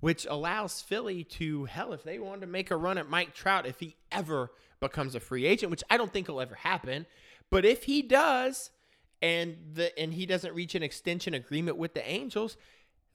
which 0.00 0.26
allows 0.26 0.80
Philly 0.80 1.24
to, 1.24 1.64
hell, 1.64 1.92
if 1.92 2.04
they 2.04 2.18
wanted 2.18 2.42
to 2.42 2.46
make 2.46 2.70
a 2.70 2.76
run 2.76 2.98
at 2.98 3.10
Mike 3.10 3.34
Trout, 3.34 3.66
if 3.66 3.80
he 3.80 3.96
ever 4.10 4.50
becomes 4.80 5.14
a 5.14 5.20
free 5.20 5.46
agent, 5.46 5.70
which 5.70 5.84
I 5.90 5.96
don't 5.96 6.12
think 6.12 6.28
will 6.28 6.40
ever 6.40 6.54
happen, 6.54 7.06
but 7.50 7.64
if 7.64 7.84
he 7.84 8.02
does, 8.02 8.70
and 9.20 9.56
the 9.74 9.96
and 9.98 10.12
he 10.14 10.26
doesn't 10.26 10.54
reach 10.54 10.74
an 10.74 10.82
extension 10.82 11.32
agreement 11.32 11.76
with 11.76 11.94
the 11.94 12.08
Angels, 12.08 12.56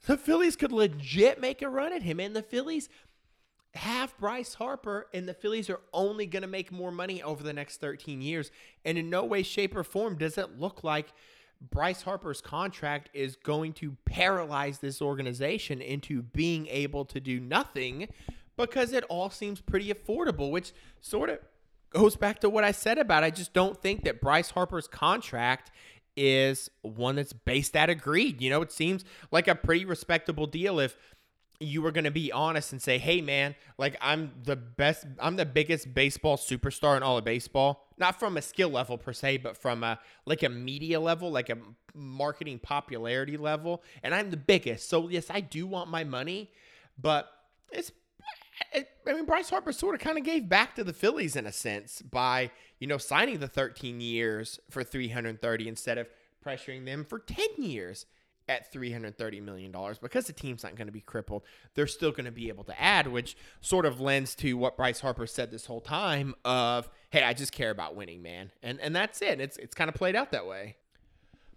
the 0.06 0.18
Phillies 0.18 0.56
could 0.56 0.72
legit 0.72 1.42
make 1.42 1.62
a 1.62 1.70
run 1.70 1.92
at 1.92 2.04
him. 2.04 2.20
And 2.20 2.36
the 2.36 2.42
Phillies 2.42 2.88
have 3.78 4.18
Bryce 4.18 4.56
Harper, 4.56 5.08
and 5.14 5.28
the 5.28 5.34
Phillies 5.34 5.70
are 5.70 5.80
only 5.94 6.26
going 6.26 6.42
to 6.42 6.48
make 6.48 6.72
more 6.72 6.92
money 6.92 7.24
over 7.24 7.44
the 7.44 7.54
next 7.54 7.80
13 7.80 8.22
years. 8.22 8.52
And 8.84 8.98
in 8.98 9.10
no 9.10 9.24
way, 9.24 9.44
shape, 9.44 9.76
or 9.76 9.84
form 9.84 10.18
does 10.18 10.38
it 10.38 10.60
look 10.60 10.84
like 10.84 11.14
Bryce 11.62 12.04
Harper's 12.04 12.42
contract 12.42 13.10
is 13.14 13.36
going 13.36 13.74
to 13.74 13.96
paralyze 14.06 14.80
this 14.80 15.02
organization 15.02 15.82
into 15.82 16.22
being 16.22 16.68
able 16.68 17.06
to 17.06 17.20
do 17.20 17.40
nothing 17.40 18.10
because 18.58 18.94
it 18.94 19.04
all 19.06 19.30
seems 19.30 19.62
pretty 19.62 19.94
affordable, 19.94 20.52
which 20.52 20.74
sort 21.02 21.30
of 21.30 21.40
goes 21.90 22.16
back 22.16 22.40
to 22.42 22.50
what 22.50 22.64
I 22.64 22.72
said 22.72 22.98
about 22.98 23.24
I 23.24 23.30
just 23.30 23.54
don't 23.54 23.82
think 23.82 24.04
that 24.04 24.22
Bryce 24.22 24.52
Harper's 24.52 24.88
contract 24.88 25.72
is 26.16 26.70
one 26.82 27.16
that's 27.16 27.34
based 27.34 27.76
of 27.76 28.02
greed. 28.02 28.42
You 28.42 28.50
know, 28.50 28.62
it 28.62 28.72
seems 28.72 29.06
like 29.32 29.48
a 29.48 29.56
pretty 29.56 29.86
respectable 29.86 30.48
deal 30.48 30.80
if 30.80 30.98
you 31.60 31.82
were 31.82 31.92
going 31.92 32.04
to 32.04 32.12
be 32.12 32.32
honest 32.32 32.72
and 32.72 32.82
say, 32.82 32.98
"Hey 32.98 33.22
man, 33.22 33.56
like 33.78 33.98
I'm 34.02 34.32
the 34.44 34.56
best 34.56 35.06
I'm 35.20 35.36
the 35.36 35.46
biggest 35.46 35.94
baseball 35.94 36.38
superstar 36.38 36.98
in 36.98 37.04
all 37.04 37.18
of 37.18 37.24
baseball." 37.24 37.88
Not 37.98 38.20
from 38.20 38.38
a 38.38 38.42
skill 38.42 38.70
level 38.70 38.98
per 38.98 39.14
se, 39.14 39.38
but 39.38 39.58
from 39.58 39.84
a 39.84 40.00
like 40.26 40.44
a 40.44 40.50
media 40.50 41.00
level, 41.00 41.32
like 41.32 41.50
a 41.50 41.58
marketing 41.94 42.60
popularity 42.60 43.38
level, 43.38 43.84
and 44.04 44.14
I'm 44.14 44.30
the 44.30 44.38
biggest. 44.38 44.88
So, 44.90 45.10
yes, 45.10 45.28
I 45.30 45.40
do 45.40 45.66
want 45.66 45.90
my 45.90 46.04
money, 46.04 46.52
but 47.00 47.32
it's 47.72 47.92
I 48.74 49.14
mean, 49.14 49.26
Bryce 49.26 49.50
Harper 49.50 49.72
sort 49.72 49.96
of 49.96 50.02
kind 50.02 50.18
of 50.18 50.24
gave 50.24 50.50
back 50.50 50.76
to 50.76 50.84
the 50.84 50.94
Phillies 50.94 51.36
in 51.36 51.46
a 51.46 51.52
sense 51.52 52.02
by, 52.02 52.52
you 52.80 52.88
know, 52.88 52.98
signing 52.98 53.40
the 53.40 53.48
13 53.48 54.02
years 54.02 54.60
for 54.70 54.84
330 54.84 55.68
instead 55.68 55.98
of 55.98 56.08
pressuring 56.46 56.86
them 56.86 57.06
for 57.06 57.20
10 57.20 57.46
years 57.58 58.06
at 58.48 58.72
$330 58.72 59.42
million 59.44 59.76
because 60.02 60.26
the 60.26 60.34
team's 60.34 60.64
not 60.64 60.76
going 60.76 60.88
to 60.88 60.94
be 60.94 61.02
crippled. 61.02 61.44
They're 61.76 61.88
still 61.88 62.12
going 62.12 62.26
to 62.26 62.32
be 62.32 62.50
able 62.50 62.64
to 62.66 62.82
add, 62.82 63.08
which 63.08 63.36
sort 63.62 63.86
of 63.86 64.00
lends 64.00 64.36
to 64.36 64.54
what 64.54 64.78
Bryce 64.78 65.00
Harper 65.00 65.28
said 65.28 65.52
this 65.52 65.66
whole 65.66 65.82
time 65.82 66.36
of, 66.46 66.90
hey, 67.10 67.24
I 67.24 67.34
just 67.34 67.52
care 67.52 67.70
about 67.70 67.96
winning, 67.96 68.22
man. 68.22 68.52
And 68.64 68.80
and 68.80 68.96
that's 68.96 69.22
it. 69.22 69.40
It's 69.40 69.58
it's 69.58 69.76
kind 69.76 69.90
of 69.90 69.96
played 69.96 70.16
out 70.16 70.32
that 70.32 70.48
way. 70.48 70.78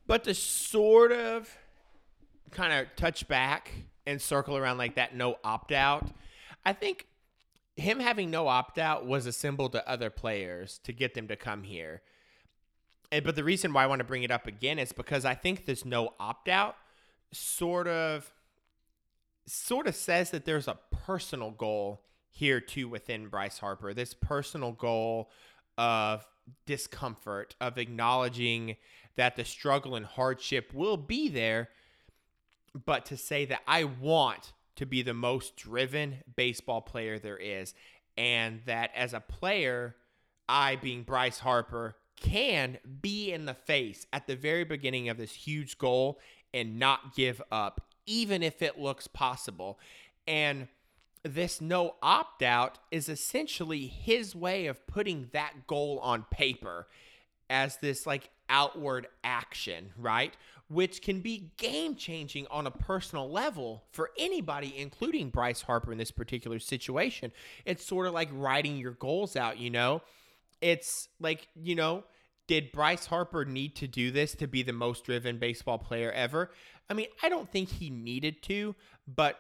But 0.07 0.25
to 0.25 0.35
sort 0.35 1.13
of 1.13 1.57
kind 2.51 2.73
of 2.73 2.95
touch 2.97 3.29
back 3.29 3.73
and 4.07 4.21
circle 4.21 4.57
around 4.57 4.79
like 4.79 4.97
that 4.97 5.15
no 5.15 5.37
opt 5.45 5.73
out, 5.73 6.09
I 6.65 6.73
think 6.73 7.07
him 7.77 8.01
having 8.01 8.31
no 8.31 8.49
opt 8.49 8.79
out 8.79 9.07
was 9.07 9.27
a 9.27 9.33
symbol 9.33 9.69
to 9.71 9.89
other 9.89 10.11
players 10.11 10.79
to 10.85 10.93
get 10.93 11.15
them 11.15 11.29
to 11.29 11.37
come 11.37 11.63
here. 11.63 12.03
And, 13.13 13.25
but 13.25 13.37
the 13.37 13.45
reason 13.45 13.73
why 13.73 13.85
I 13.85 13.87
want 13.87 14.01
to 14.01 14.05
bring 14.05 14.23
it 14.23 14.31
up 14.31 14.47
again 14.47 14.79
is 14.79 14.93
because 14.93 15.25
I 15.25 15.35
think 15.35 15.67
this 15.67 15.85
no 15.85 16.15
opt 16.21 16.49
out 16.49 16.77
sort 17.33 17.89
of 17.89 18.33
sort 19.47 19.87
of 19.87 19.97
says 19.97 20.31
that 20.31 20.45
there's 20.45 20.69
a 20.69 20.79
personal 21.05 21.51
goal 21.51 22.03
here 22.31 22.61
too 22.61 22.89
within 22.89 23.29
Bryce 23.29 23.59
Harper. 23.59 23.93
This 23.93 24.15
personal 24.15 24.73
goal 24.73 25.31
of 25.77 26.27
discomfort, 26.67 27.57
of 27.61 27.79
acknowledging 27.79 28.77
that 29.17 29.37
the 29.37 29.45
struggle 29.45 29.97
and 29.97 30.07
hardship 30.07 30.73
will 30.73 30.97
be 30.97 31.29
there, 31.29 31.69
but 32.85 33.05
to 33.07 33.17
say 33.17 33.45
that 33.47 33.61
I 33.67 33.85
want 33.85 34.53
to 34.77 34.87
be 34.87 35.03
the 35.03 35.15
most 35.15 35.57
driven 35.57 36.19
baseball 36.37 36.81
player 36.81 37.19
there 37.19 37.37
is, 37.37 37.75
and 38.17 38.61
that 38.67 38.91
as 38.95 39.13
a 39.13 39.21
player, 39.21 39.97
I, 40.49 40.77
being 40.77 41.03
Bryce 41.03 41.41
Harper, 41.41 41.97
can 42.21 42.79
be 43.01 43.33
in 43.33 43.47
the 43.47 43.55
face 43.55 44.07
at 44.13 44.27
the 44.27 44.37
very 44.37 44.65
beginning 44.65 45.09
of 45.09 45.17
this 45.17 45.33
huge 45.33 45.79
goal 45.79 46.21
and 46.53 46.79
not 46.79 47.15
give 47.15 47.41
up, 47.51 47.81
even 48.07 48.43
if 48.43 48.63
it 48.63 48.79
looks 48.79 49.07
possible. 49.07 49.79
And 50.27 50.69
this 51.23 51.61
no 51.61 51.97
opt 52.03 52.43
out 52.43 52.79
is 52.91 53.09
essentially 53.09 53.87
his 53.87 54.35
way 54.35 54.67
of 54.67 54.87
putting 54.87 55.29
that 55.33 55.67
goal 55.67 55.99
on 56.03 56.25
paper 56.31 56.87
as 57.49 57.79
this 57.79 58.07
like 58.07 58.31
outward 58.49 59.07
action, 59.25 59.91
right? 59.99 60.35
Which 60.69 61.03
can 61.03 61.21
be 61.21 61.51
game 61.57 61.97
changing 61.97 62.47
on 62.51 62.67
a 62.67 62.71
personal 62.71 63.29
level 63.31 63.85
for 63.91 64.11
anybody, 64.19 64.75
including 64.77 65.31
Bryce 65.31 65.63
Harper 65.63 65.93
in 65.93 65.99
this 65.99 66.13
particular 66.13 66.59
situation. 66.59 67.33
It's 67.65 67.85
sort 67.85 68.07
of 68.07 68.15
like 68.15 68.29
writing 68.33 68.77
your 68.77 68.93
goals 68.93 69.37
out, 69.37 69.59
you 69.59 69.71
know? 69.71 70.03
It's 70.61 71.09
like, 71.19 71.49
you 71.55 71.75
know, 71.75 72.05
did 72.47 72.73
Bryce 72.73 73.07
Harper 73.07 73.45
need 73.45 73.77
to 73.77 73.87
do 73.87 74.11
this 74.11 74.35
to 74.37 74.47
be 74.47 74.63
the 74.63 74.73
most 74.73 75.05
driven 75.05 75.39
baseball 75.39 75.79
player 75.79 76.11
ever? 76.13 76.51
I 76.89 76.95
mean, 76.95 77.07
I 77.23 77.29
don't 77.29 77.51
think 77.51 77.69
he 77.69 77.91
needed 77.91 78.43
to, 78.45 78.75
but 79.07 79.39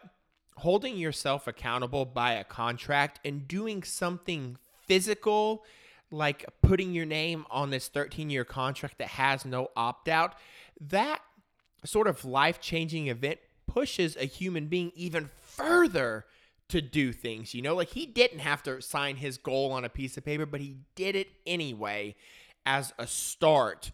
holding 0.56 0.96
yourself 0.96 1.46
accountable 1.46 2.04
by 2.04 2.34
a 2.34 2.44
contract 2.44 3.18
and 3.24 3.48
doing 3.48 3.82
something 3.82 4.56
physical 4.86 5.64
like 6.10 6.44
putting 6.62 6.92
your 6.92 7.06
name 7.06 7.46
on 7.50 7.70
this 7.70 7.88
13 7.88 8.30
year 8.30 8.44
contract 8.44 8.98
that 8.98 9.08
has 9.08 9.44
no 9.44 9.68
opt 9.76 10.08
out, 10.08 10.34
that 10.80 11.20
sort 11.84 12.06
of 12.06 12.24
life 12.24 12.60
changing 12.60 13.08
event 13.08 13.38
pushes 13.66 14.16
a 14.16 14.24
human 14.24 14.66
being 14.66 14.90
even 14.94 15.30
further 15.42 16.26
to 16.70 16.80
do 16.80 17.12
things. 17.12 17.54
You 17.54 17.62
know, 17.62 17.74
like 17.74 17.90
he 17.90 18.06
didn't 18.06 18.40
have 18.40 18.62
to 18.64 18.80
sign 18.80 19.16
his 19.16 19.38
goal 19.38 19.72
on 19.72 19.84
a 19.84 19.88
piece 19.88 20.16
of 20.16 20.24
paper, 20.24 20.46
but 20.46 20.60
he 20.60 20.76
did 20.94 21.16
it 21.16 21.28
anyway 21.46 22.14
as 22.66 22.92
a 22.98 23.06
start 23.06 23.90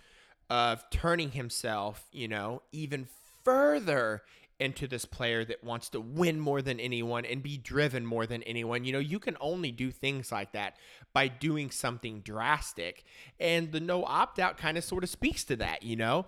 of 0.49 0.89
turning 0.91 1.33
himself, 1.33 2.07
you 2.13 2.29
know, 2.29 2.63
even 2.73 3.09
further 3.45 4.23
into 4.59 4.87
this 4.87 5.05
player 5.05 5.45
that 5.45 5.63
wants 5.63 5.91
to 5.91 6.01
win 6.01 6.41
more 6.41 6.63
than 6.63 6.81
anyone 6.81 7.25
and 7.25 7.43
be 7.43 7.59
driven 7.59 8.07
more 8.07 8.27
than 8.27 8.43
anyone. 8.45 8.85
You 8.85 8.93
know, 8.93 8.99
you 8.99 9.19
can 9.19 9.37
only 9.41 9.71
do 9.71 9.91
things 9.91 10.33
like 10.33 10.53
that 10.53 10.77
by 11.13 11.29
doing 11.29 11.71
something 11.71 12.21
drastic. 12.21 13.05
And 13.39 13.71
the 13.71 13.81
no 13.81 14.05
opt 14.05 14.39
out 14.39 14.57
kind 14.57 14.79
of 14.79 14.85
sort 14.85 15.05
of 15.05 15.11
speaks 15.11 15.45
to 15.45 15.57
that, 15.57 15.83
you 15.83 15.97
know? 15.97 16.27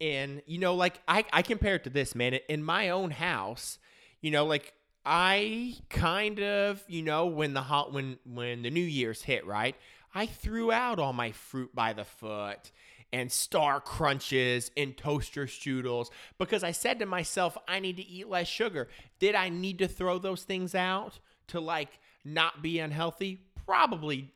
And, 0.00 0.42
you 0.46 0.58
know, 0.58 0.74
like 0.74 1.00
I, 1.08 1.24
I 1.32 1.42
compare 1.42 1.76
it 1.76 1.84
to 1.84 1.90
this, 1.90 2.14
man. 2.14 2.34
In 2.48 2.62
my 2.62 2.90
own 2.90 3.10
house, 3.10 3.78
you 4.20 4.30
know, 4.30 4.44
like 4.44 4.74
I 5.04 5.74
kind 5.88 6.40
of, 6.40 6.82
you 6.86 7.02
know, 7.02 7.26
when 7.26 7.54
the 7.54 7.62
hot 7.62 7.92
when 7.92 8.18
when 8.24 8.62
the 8.62 8.70
New 8.70 8.80
Year's 8.80 9.22
hit, 9.22 9.46
right? 9.46 9.74
I 10.14 10.26
threw 10.26 10.70
out 10.70 10.98
all 10.98 11.12
my 11.12 11.32
fruit 11.32 11.74
by 11.74 11.92
the 11.92 12.04
foot 12.04 12.70
and 13.12 13.30
star 13.30 13.80
crunches 13.80 14.70
and 14.76 14.96
toaster 14.96 15.46
strudels 15.46 16.08
because 16.38 16.64
I 16.64 16.72
said 16.72 16.98
to 17.00 17.06
myself, 17.06 17.56
I 17.68 17.80
need 17.80 17.96
to 17.96 18.06
eat 18.06 18.28
less 18.28 18.48
sugar. 18.48 18.88
Did 19.18 19.34
I 19.34 19.48
need 19.48 19.78
to 19.78 19.88
throw 19.88 20.18
those 20.18 20.44
things 20.44 20.74
out 20.74 21.18
to 21.48 21.60
like 21.60 21.98
not 22.24 22.62
be 22.62 22.78
unhealthy? 22.78 23.40
Probably 23.66 24.32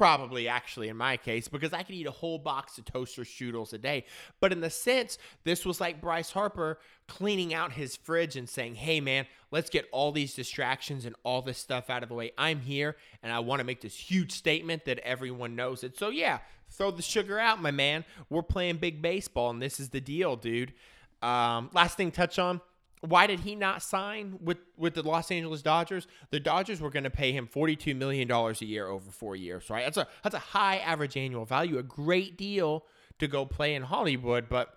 probably 0.00 0.48
actually 0.48 0.88
in 0.88 0.96
my 0.96 1.14
case 1.14 1.46
because 1.46 1.74
I 1.74 1.82
could 1.82 1.94
eat 1.94 2.06
a 2.06 2.10
whole 2.10 2.38
box 2.38 2.78
of 2.78 2.86
toaster 2.86 3.20
strudels 3.20 3.74
a 3.74 3.78
day. 3.78 4.06
But 4.40 4.50
in 4.50 4.62
the 4.62 4.70
sense, 4.70 5.18
this 5.44 5.66
was 5.66 5.78
like 5.78 6.00
Bryce 6.00 6.30
Harper 6.30 6.78
cleaning 7.06 7.52
out 7.52 7.72
his 7.72 7.96
fridge 7.96 8.34
and 8.34 8.48
saying, 8.48 8.76
"Hey 8.76 9.02
man, 9.02 9.26
let's 9.50 9.68
get 9.68 9.86
all 9.92 10.10
these 10.10 10.34
distractions 10.34 11.04
and 11.04 11.14
all 11.22 11.42
this 11.42 11.58
stuff 11.58 11.90
out 11.90 12.02
of 12.02 12.08
the 12.08 12.14
way. 12.14 12.32
I'm 12.38 12.60
here 12.60 12.96
and 13.22 13.30
I 13.30 13.40
want 13.40 13.60
to 13.60 13.64
make 13.64 13.82
this 13.82 13.94
huge 13.94 14.32
statement 14.32 14.86
that 14.86 15.00
everyone 15.00 15.54
knows 15.54 15.84
it." 15.84 15.98
So 15.98 16.08
yeah, 16.08 16.38
throw 16.70 16.90
the 16.90 17.02
sugar 17.02 17.38
out, 17.38 17.60
my 17.60 17.70
man. 17.70 18.06
We're 18.30 18.40
playing 18.40 18.78
big 18.78 19.02
baseball 19.02 19.50
and 19.50 19.60
this 19.60 19.78
is 19.78 19.90
the 19.90 20.00
deal, 20.00 20.34
dude. 20.34 20.72
Um, 21.20 21.68
last 21.74 21.98
thing 21.98 22.10
touch 22.10 22.38
on 22.38 22.62
why 23.00 23.26
did 23.26 23.40
he 23.40 23.54
not 23.54 23.82
sign 23.82 24.38
with, 24.42 24.58
with 24.76 24.94
the 24.94 25.02
Los 25.02 25.30
Angeles 25.30 25.62
Dodgers? 25.62 26.06
The 26.30 26.40
Dodgers 26.40 26.80
were 26.80 26.90
going 26.90 27.04
to 27.04 27.10
pay 27.10 27.32
him 27.32 27.48
$42 27.48 27.96
million 27.96 28.30
a 28.30 28.52
year 28.64 28.86
over 28.88 29.10
four 29.10 29.36
years, 29.36 29.70
right? 29.70 29.84
That's 29.84 29.96
a 29.96 30.06
that's 30.22 30.34
a 30.34 30.38
high 30.40 30.76
average 30.78 31.16
annual 31.16 31.46
value, 31.46 31.78
a 31.78 31.82
great 31.82 32.36
deal 32.36 32.84
to 33.18 33.26
go 33.26 33.46
play 33.46 33.74
in 33.74 33.82
Hollywood. 33.82 34.48
But 34.48 34.74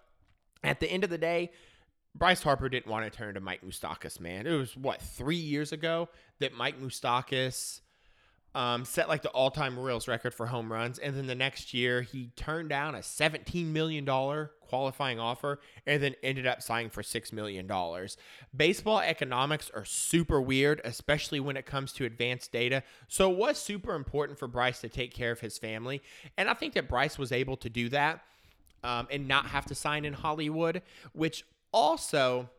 at 0.64 0.80
the 0.80 0.90
end 0.90 1.04
of 1.04 1.10
the 1.10 1.18
day, 1.18 1.52
Bryce 2.16 2.44
Harper 2.44 2.70
didn't 2.70 2.88
want 2.88 3.12
to 3.12 3.16
turn 3.16 3.34
to 3.34 3.42
Mike 3.42 3.62
Moustakas, 3.66 4.20
man. 4.20 4.48
It 4.48 4.54
was 4.54 4.78
what, 4.78 5.02
three 5.02 5.36
years 5.36 5.72
ago 5.72 6.10
that 6.40 6.54
Mike 6.54 6.80
Moustakas 6.80 7.82
um, 8.56 8.86
set 8.86 9.10
like 9.10 9.24
the 9.24 9.30
all-time 9.30 9.78
Royals 9.78 10.08
record 10.08 10.34
for 10.34 10.46
home 10.46 10.72
runs, 10.72 11.00
and 11.00 11.16
then 11.16 11.28
the 11.28 11.36
next 11.36 11.74
year 11.74 12.02
he 12.02 12.32
turned 12.36 12.70
down 12.70 12.96
a 12.96 13.00
$17 13.00 13.66
million 13.66 14.06
qualifying 14.62 15.20
offer, 15.20 15.60
and 15.86 16.02
then 16.02 16.16
ended 16.24 16.46
up 16.46 16.62
signing 16.62 16.90
for 16.90 17.02
$6 17.02 17.34
million. 17.34 17.70
Baseball 18.56 19.00
economics 19.00 19.72
are 19.74 19.86
super 19.86 20.42
weird, 20.42 20.82
especially 20.84 21.40
when 21.40 21.58
it 21.58 21.66
comes 21.66 21.94
to 21.94 22.06
advanced 22.06 22.52
data. 22.52 22.84
So 23.08 23.32
it 23.32 23.38
was 23.38 23.58
super 23.58 23.96
important 23.96 24.38
for 24.38 24.48
Bryce 24.48 24.82
to 24.82 24.90
take 24.90 25.14
care 25.14 25.32
of 25.32 25.40
his 25.40 25.58
family, 25.58 26.02
and 26.38 26.50
I 26.50 26.54
think 26.54 26.74
that 26.74 26.88
Bryce 26.88 27.18
was 27.18 27.32
able 27.32 27.58
to 27.58 27.70
do 27.70 27.90
that 27.90 28.22
um, 28.84 29.08
and 29.10 29.28
not 29.28 29.48
have 29.48 29.66
to 29.66 29.76
sign 29.76 30.06
in 30.06 30.14
Hollywood, 30.14 30.82
which 31.14 31.46
also 31.72 32.50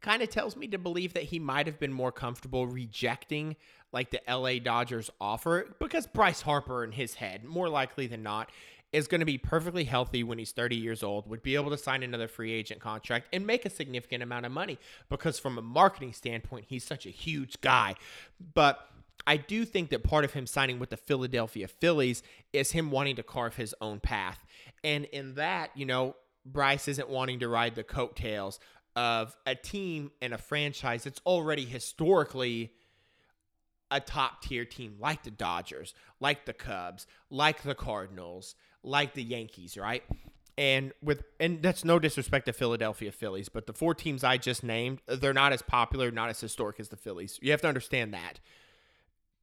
kind 0.00 0.22
of 0.22 0.28
tells 0.28 0.54
me 0.54 0.66
to 0.68 0.78
believe 0.78 1.14
that 1.14 1.22
he 1.24 1.38
might 1.38 1.66
have 1.66 1.80
been 1.80 1.92
more 1.92 2.12
comfortable 2.12 2.66
rejecting 2.66 3.56
like 3.94 4.10
the 4.10 4.20
LA 4.28 4.58
Dodgers 4.58 5.08
offer 5.20 5.74
because 5.78 6.06
Bryce 6.06 6.42
Harper 6.42 6.82
in 6.84 6.92
his 6.92 7.14
head, 7.14 7.44
more 7.44 7.68
likely 7.68 8.08
than 8.08 8.24
not, 8.24 8.50
is 8.92 9.06
going 9.06 9.20
to 9.20 9.24
be 9.24 9.38
perfectly 9.38 9.84
healthy 9.84 10.22
when 10.22 10.38
he's 10.38 10.52
30 10.52 10.76
years 10.76 11.02
old, 11.02 11.28
would 11.28 11.42
be 11.42 11.54
able 11.54 11.70
to 11.70 11.78
sign 11.78 12.02
another 12.02 12.28
free 12.28 12.52
agent 12.52 12.80
contract 12.80 13.28
and 13.32 13.46
make 13.46 13.64
a 13.64 13.70
significant 13.70 14.22
amount 14.22 14.44
of 14.44 14.52
money 14.52 14.78
because 15.08 15.38
from 15.38 15.56
a 15.58 15.62
marketing 15.62 16.12
standpoint, 16.12 16.66
he's 16.68 16.84
such 16.84 17.06
a 17.06 17.10
huge 17.10 17.60
guy. 17.60 17.94
But 18.54 18.86
I 19.26 19.36
do 19.36 19.64
think 19.64 19.90
that 19.90 20.02
part 20.02 20.24
of 20.24 20.32
him 20.32 20.46
signing 20.46 20.78
with 20.78 20.90
the 20.90 20.96
Philadelphia 20.96 21.68
Phillies 21.68 22.22
is 22.52 22.72
him 22.72 22.90
wanting 22.90 23.16
to 23.16 23.22
carve 23.22 23.56
his 23.56 23.74
own 23.80 24.00
path. 24.00 24.44
And 24.82 25.06
in 25.06 25.36
that, 25.36 25.70
you 25.74 25.86
know, 25.86 26.16
Bryce 26.44 26.88
isn't 26.88 27.08
wanting 27.08 27.40
to 27.40 27.48
ride 27.48 27.74
the 27.74 27.84
coattails 27.84 28.58
of 28.96 29.36
a 29.46 29.54
team 29.54 30.10
and 30.20 30.34
a 30.34 30.38
franchise 30.38 31.04
that's 31.04 31.20
already 31.24 31.64
historically 31.64 32.72
a 33.94 34.00
top 34.00 34.42
tier 34.42 34.64
team 34.64 34.96
like 34.98 35.22
the 35.22 35.30
Dodgers, 35.30 35.94
like 36.18 36.44
the 36.46 36.52
Cubs, 36.52 37.06
like 37.30 37.62
the 37.62 37.76
Cardinals, 37.76 38.56
like 38.82 39.14
the 39.14 39.22
Yankees, 39.22 39.78
right? 39.78 40.02
And 40.58 40.92
with 41.00 41.22
and 41.38 41.62
that's 41.62 41.84
no 41.84 42.00
disrespect 42.00 42.46
to 42.46 42.52
Philadelphia 42.52 43.12
Phillies, 43.12 43.48
but 43.48 43.66
the 43.66 43.72
four 43.72 43.94
teams 43.94 44.24
I 44.24 44.36
just 44.36 44.64
named, 44.64 45.00
they're 45.06 45.32
not 45.32 45.52
as 45.52 45.62
popular, 45.62 46.10
not 46.10 46.28
as 46.28 46.40
historic 46.40 46.80
as 46.80 46.88
the 46.88 46.96
Phillies. 46.96 47.38
You 47.40 47.52
have 47.52 47.60
to 47.62 47.68
understand 47.68 48.12
that. 48.14 48.40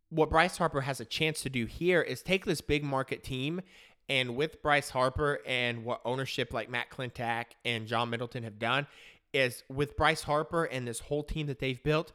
What 0.09 0.29
Bryce 0.29 0.57
Harper 0.57 0.81
has 0.81 0.99
a 0.99 1.05
chance 1.05 1.41
to 1.43 1.49
do 1.49 1.65
here 1.65 2.01
is 2.01 2.21
take 2.21 2.45
this 2.45 2.59
big 2.59 2.83
market 2.83 3.23
team 3.23 3.61
and 4.09 4.35
with 4.35 4.61
Bryce 4.61 4.89
Harper 4.89 5.39
and 5.45 5.85
what 5.85 6.01
ownership 6.03 6.53
like 6.53 6.69
Matt 6.69 6.89
Klentak 6.89 7.45
and 7.63 7.87
John 7.87 8.09
Middleton 8.09 8.43
have 8.43 8.59
done 8.59 8.85
is 9.31 9.63
with 9.69 9.95
Bryce 9.95 10.23
Harper 10.23 10.65
and 10.65 10.85
this 10.85 10.99
whole 10.99 11.23
team 11.23 11.47
that 11.47 11.59
they've 11.59 11.81
built, 11.81 12.11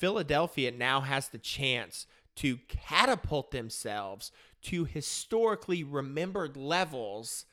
Philadelphia 0.00 0.70
now 0.70 1.02
has 1.02 1.28
the 1.28 1.38
chance 1.38 2.06
to 2.36 2.56
catapult 2.68 3.50
themselves 3.50 4.32
to 4.62 4.86
historically 4.86 5.84
remembered 5.84 6.56
levels 6.56 7.44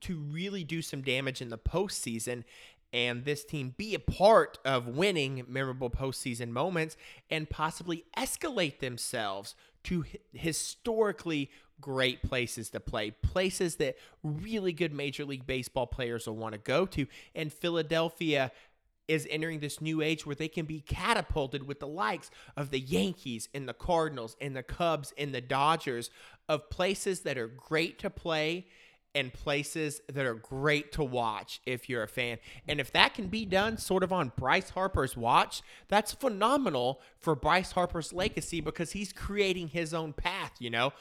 to 0.00 0.16
really 0.16 0.64
do 0.64 0.82
some 0.82 1.02
damage 1.02 1.40
in 1.40 1.50
the 1.50 1.58
postseason 1.58 2.42
and 2.92 3.24
this 3.24 3.44
team 3.44 3.74
be 3.76 3.94
a 3.94 3.98
part 3.98 4.58
of 4.64 4.88
winning 4.88 5.44
memorable 5.46 5.90
postseason 5.90 6.48
moments 6.48 6.96
and 7.30 7.48
possibly 7.48 8.04
escalate 8.16 8.78
themselves 8.78 9.54
to 9.84 10.04
historically 10.32 11.50
great 11.80 12.22
places 12.22 12.70
to 12.70 12.80
play, 12.80 13.10
places 13.10 13.76
that 13.76 13.96
really 14.22 14.72
good 14.72 14.92
Major 14.92 15.24
League 15.24 15.46
Baseball 15.46 15.86
players 15.86 16.26
will 16.26 16.36
want 16.36 16.52
to 16.52 16.58
go 16.58 16.86
to. 16.86 17.06
And 17.34 17.52
Philadelphia 17.52 18.50
is 19.08 19.26
entering 19.30 19.58
this 19.58 19.80
new 19.80 20.02
age 20.02 20.24
where 20.26 20.36
they 20.36 20.48
can 20.48 20.66
be 20.66 20.80
catapulted 20.82 21.66
with 21.66 21.80
the 21.80 21.88
likes 21.88 22.30
of 22.56 22.70
the 22.70 22.78
Yankees 22.78 23.48
and 23.54 23.68
the 23.68 23.74
Cardinals 23.74 24.36
and 24.40 24.54
the 24.54 24.62
Cubs 24.62 25.12
and 25.18 25.34
the 25.34 25.40
Dodgers 25.40 26.10
of 26.48 26.70
places 26.70 27.20
that 27.20 27.38
are 27.38 27.48
great 27.48 27.98
to 27.98 28.10
play 28.10 28.66
and 29.14 29.32
places 29.32 30.00
that 30.12 30.26
are 30.26 30.34
great 30.34 30.92
to 30.92 31.02
watch 31.02 31.60
if 31.66 31.88
you're 31.88 32.02
a 32.02 32.08
fan. 32.08 32.38
And 32.68 32.78
if 32.78 32.92
that 32.92 33.14
can 33.14 33.28
be 33.28 33.44
done 33.44 33.78
sort 33.78 34.02
of 34.02 34.12
on 34.12 34.32
Bryce 34.36 34.70
Harper's 34.70 35.16
watch, 35.16 35.62
that's 35.88 36.12
phenomenal 36.12 37.00
for 37.18 37.34
Bryce 37.34 37.72
Harper's 37.72 38.12
legacy 38.12 38.60
because 38.60 38.92
he's 38.92 39.12
creating 39.12 39.68
his 39.68 39.94
own 39.94 40.12
path, 40.12 40.52
you 40.58 40.70
know? 40.70 40.92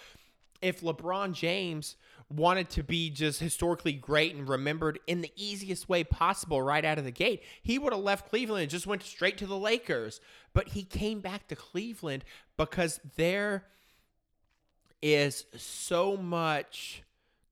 If 0.61 0.81
LeBron 0.81 1.33
James 1.33 1.97
wanted 2.29 2.69
to 2.69 2.83
be 2.83 3.09
just 3.09 3.39
historically 3.39 3.93
great 3.93 4.35
and 4.35 4.49
remembered 4.49 4.99
in 5.07 5.21
the 5.21 5.31
easiest 5.35 5.87
way 5.87 6.03
possible 6.03 6.61
right 6.61 6.83
out 6.83 6.97
of 6.97 7.05
the 7.05 7.11
gate, 7.11 7.41
he 7.61 7.79
would 7.79 7.93
have 7.93 8.01
left 8.01 8.29
Cleveland 8.29 8.63
and 8.63 8.71
just 8.71 8.87
went 8.87 9.03
straight 9.03 9.37
to 9.37 9.47
the 9.47 9.57
Lakers. 9.57 10.19
But 10.53 10.69
he 10.69 10.83
came 10.83 11.21
back 11.21 11.47
to 11.47 11.55
Cleveland 11.55 12.25
because 12.57 12.99
there 13.15 13.65
is 15.01 15.45
so 15.55 16.17
much 16.17 17.03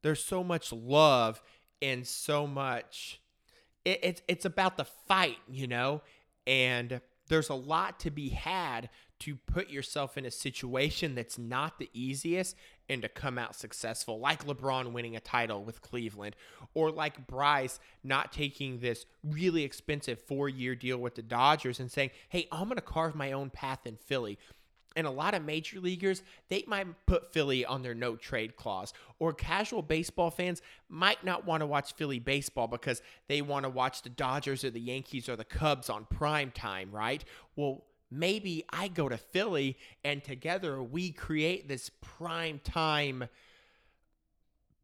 there's 0.01 0.23
so 0.23 0.43
much 0.43 0.71
love 0.73 1.41
and 1.81 2.05
so 2.05 2.47
much 2.47 3.21
it, 3.83 3.99
it's 4.01 4.21
it's 4.27 4.45
about 4.45 4.77
the 4.77 4.85
fight 4.85 5.37
you 5.47 5.67
know 5.67 6.01
and 6.47 7.01
there's 7.27 7.49
a 7.49 7.55
lot 7.55 7.99
to 7.99 8.09
be 8.09 8.29
had 8.29 8.89
to 9.25 9.35
put 9.35 9.71
yourself 9.71 10.17
in 10.17 10.25
a 10.25 10.31
situation 10.31 11.15
that's 11.15 11.39
not 11.39 11.79
the 11.79 11.89
easiest 11.93 12.55
and 12.87 13.01
to 13.01 13.09
come 13.09 13.39
out 13.39 13.55
successful, 13.55 14.19
like 14.19 14.45
LeBron 14.45 14.91
winning 14.91 15.15
a 15.15 15.19
title 15.19 15.63
with 15.63 15.81
Cleveland, 15.81 16.35
or 16.75 16.91
like 16.91 17.25
Bryce 17.25 17.79
not 18.03 18.31
taking 18.31 18.77
this 18.77 19.07
really 19.23 19.63
expensive 19.63 20.21
four 20.21 20.47
year 20.47 20.75
deal 20.75 20.99
with 20.99 21.15
the 21.15 21.23
Dodgers 21.23 21.79
and 21.79 21.91
saying, 21.91 22.11
hey, 22.29 22.47
I'm 22.51 22.65
going 22.65 22.75
to 22.75 22.81
carve 22.81 23.15
my 23.15 23.31
own 23.31 23.49
path 23.49 23.87
in 23.87 23.95
Philly 23.95 24.37
and 24.95 25.05
a 25.05 25.11
lot 25.11 25.33
of 25.33 25.43
major 25.43 25.79
leaguers, 25.79 26.23
they 26.47 26.63
might 26.67 26.87
put 27.05 27.33
Philly 27.33 27.65
on 27.65 27.81
their 27.81 27.93
no 27.93 28.15
trade 28.15 28.55
clause. 28.55 28.93
Or 29.19 29.33
casual 29.33 29.81
baseball 29.81 30.31
fans 30.31 30.61
might 30.87 31.21
not 31.23 31.45
want 31.45 31.61
to 31.61 31.67
watch 31.67 31.93
Philly 31.95 32.19
baseball 32.19 32.67
because 32.67 33.01
they 33.27 33.41
want 33.41 33.63
to 33.63 33.69
watch 33.69 34.03
the 34.03 34.09
Dodgers 34.09 34.63
or 34.63 34.69
the 34.69 34.79
Yankees 34.79 35.27
or 35.27 35.35
the 35.35 35.43
Cubs 35.43 35.89
on 35.89 36.05
prime 36.05 36.51
time, 36.51 36.91
right? 36.91 37.25
Well, 37.57 37.83
maybe 38.11 38.63
I 38.69 38.87
go 38.87 39.09
to 39.09 39.17
Philly 39.17 39.77
and 40.03 40.23
together 40.23 40.81
we 40.81 41.11
create 41.11 41.67
this 41.67 41.89
prime 42.01 42.59
time 42.63 43.27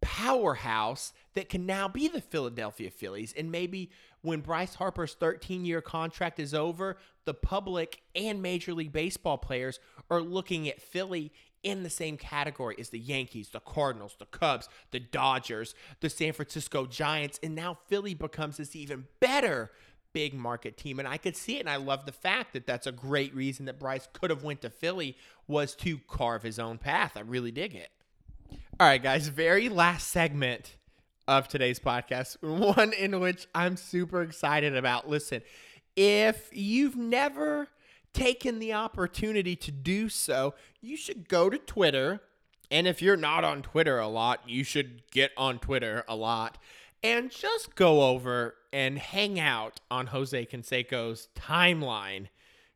powerhouse 0.02 1.14
that 1.36 1.48
can 1.48 1.66
now 1.66 1.88
be 1.88 2.08
the 2.08 2.22
Philadelphia 2.22 2.90
Phillies. 2.90 3.34
And 3.38 3.52
maybe 3.52 3.92
when 4.22 4.42
Bryce 4.42 4.76
Harper's 4.76 5.14
13 5.14 5.64
year 5.64 5.82
contract 5.82 6.40
is 6.40 6.54
over, 6.54 6.98
the 7.26 7.34
public 7.34 8.02
and 8.16 8.42
Major 8.42 8.74
League 8.74 8.92
Baseball 8.92 9.38
players 9.38 9.80
are 10.10 10.22
looking 10.22 10.68
at 10.68 10.82
Philly 10.82 11.32
in 11.64 11.84
the 11.84 11.90
same 11.90 12.18
category 12.18 12.76
as 12.80 12.90
the 12.90 13.00
Yankees, 13.00 13.50
the 13.50 13.60
Cardinals, 13.60 14.16
the 14.18 14.26
Cubs, 14.26 14.68
the 14.90 15.00
Dodgers, 15.00 15.76
the 16.00 16.10
San 16.10 16.34
Francisco 16.34 16.88
Giants. 16.88 17.40
And 17.44 17.54
now 17.54 17.78
Philly 17.88 18.16
becomes 18.16 18.58
this 18.58 18.76
even 18.76 19.06
better 19.20 19.72
big 20.14 20.34
market 20.34 20.78
team 20.78 21.00
and 21.00 21.08
I 21.08 21.18
could 21.18 21.36
see 21.36 21.58
it 21.58 21.62
and 21.62 21.70
I 21.70 21.78
love 21.78 22.06
the 22.06 22.12
fact 22.12 22.54
that 22.54 22.66
that's 22.66 22.88
a 22.88 22.92
great 22.92 23.34
reason 23.36 23.66
that 23.66 23.80
Bryce 23.80 24.08
could 24.14 24.30
have 24.30 24.44
went 24.44 24.62
to 24.62 24.70
Philly 24.70 25.18
was 25.48 25.76
to 25.76 26.00
carve 26.08 26.44
his 26.44 26.60
own 26.60 26.78
path. 26.78 27.14
I 27.16 27.22
really 27.22 27.52
dig 27.52 27.76
it. 27.76 27.90
All 28.80 28.88
right 28.88 29.02
guys, 29.02 29.28
very 29.28 29.70
last 29.70 30.08
segment 30.08 30.78
of 31.28 31.48
today's 31.48 31.80
podcast, 31.80 32.38
one 32.76 32.94
in 32.94 33.20
which 33.20 33.48
I'm 33.56 33.78
super 33.78 34.22
excited 34.22 34.76
about. 34.76 35.10
Listen, 35.10 35.42
if 35.96 36.50
you've 36.52 36.96
never 36.96 37.68
taken 38.14 38.60
the 38.60 38.74
opportunity 38.74 39.56
to 39.56 39.72
do 39.72 40.10
so, 40.10 40.54
you 40.82 40.98
should 40.98 41.30
go 41.30 41.50
to 41.50 41.58
Twitter. 41.58 42.22
And 42.70 42.88
if 42.88 43.02
you're 43.02 43.18
not 43.18 43.44
on 43.44 43.62
Twitter 43.62 44.00
a 44.00 44.08
lot, 44.08 44.42
you 44.48 44.64
should 44.64 45.04
get 45.12 45.32
on 45.38 45.60
Twitter 45.60 46.04
a 46.08 46.16
lot 46.16 46.58
and 47.04 47.32
just 47.32 47.76
go 47.76 48.04
over 48.04 48.56
and 48.74 48.98
hang 48.98 49.40
out 49.40 49.80
on 49.90 50.08
Jose 50.08 50.46
Canseco's 50.46 51.28
timeline 51.36 52.28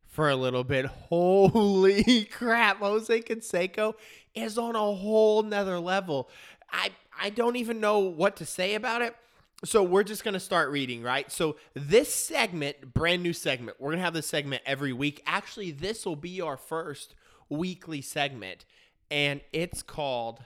for 0.05 0.29
a 0.29 0.35
little 0.35 0.63
bit. 0.63 0.85
Holy 1.09 2.25
crap, 2.25 2.79
Jose 2.79 3.21
Canseco 3.21 3.93
is 4.33 4.57
on 4.57 4.75
a 4.75 4.79
whole 4.79 5.43
nother 5.43 5.79
level. 5.79 6.29
I 6.71 6.89
I 7.19 7.29
don't 7.29 7.55
even 7.55 7.79
know 7.79 7.99
what 7.99 8.35
to 8.37 8.45
say 8.45 8.75
about 8.75 9.01
it. 9.01 9.15
So 9.63 9.83
we're 9.83 10.03
just 10.03 10.23
gonna 10.23 10.39
start 10.39 10.69
reading, 10.69 11.01
right? 11.01 11.31
So 11.31 11.55
this 11.73 12.13
segment, 12.13 12.93
brand 12.93 13.23
new 13.23 13.33
segment, 13.33 13.79
we're 13.79 13.91
gonna 13.91 14.03
have 14.03 14.13
this 14.13 14.27
segment 14.27 14.61
every 14.65 14.93
week. 14.93 15.21
Actually, 15.25 15.71
this 15.71 16.05
will 16.05 16.17
be 16.17 16.41
our 16.41 16.57
first 16.57 17.15
weekly 17.49 18.01
segment, 18.01 18.65
and 19.09 19.41
it's 19.53 19.81
called 19.81 20.43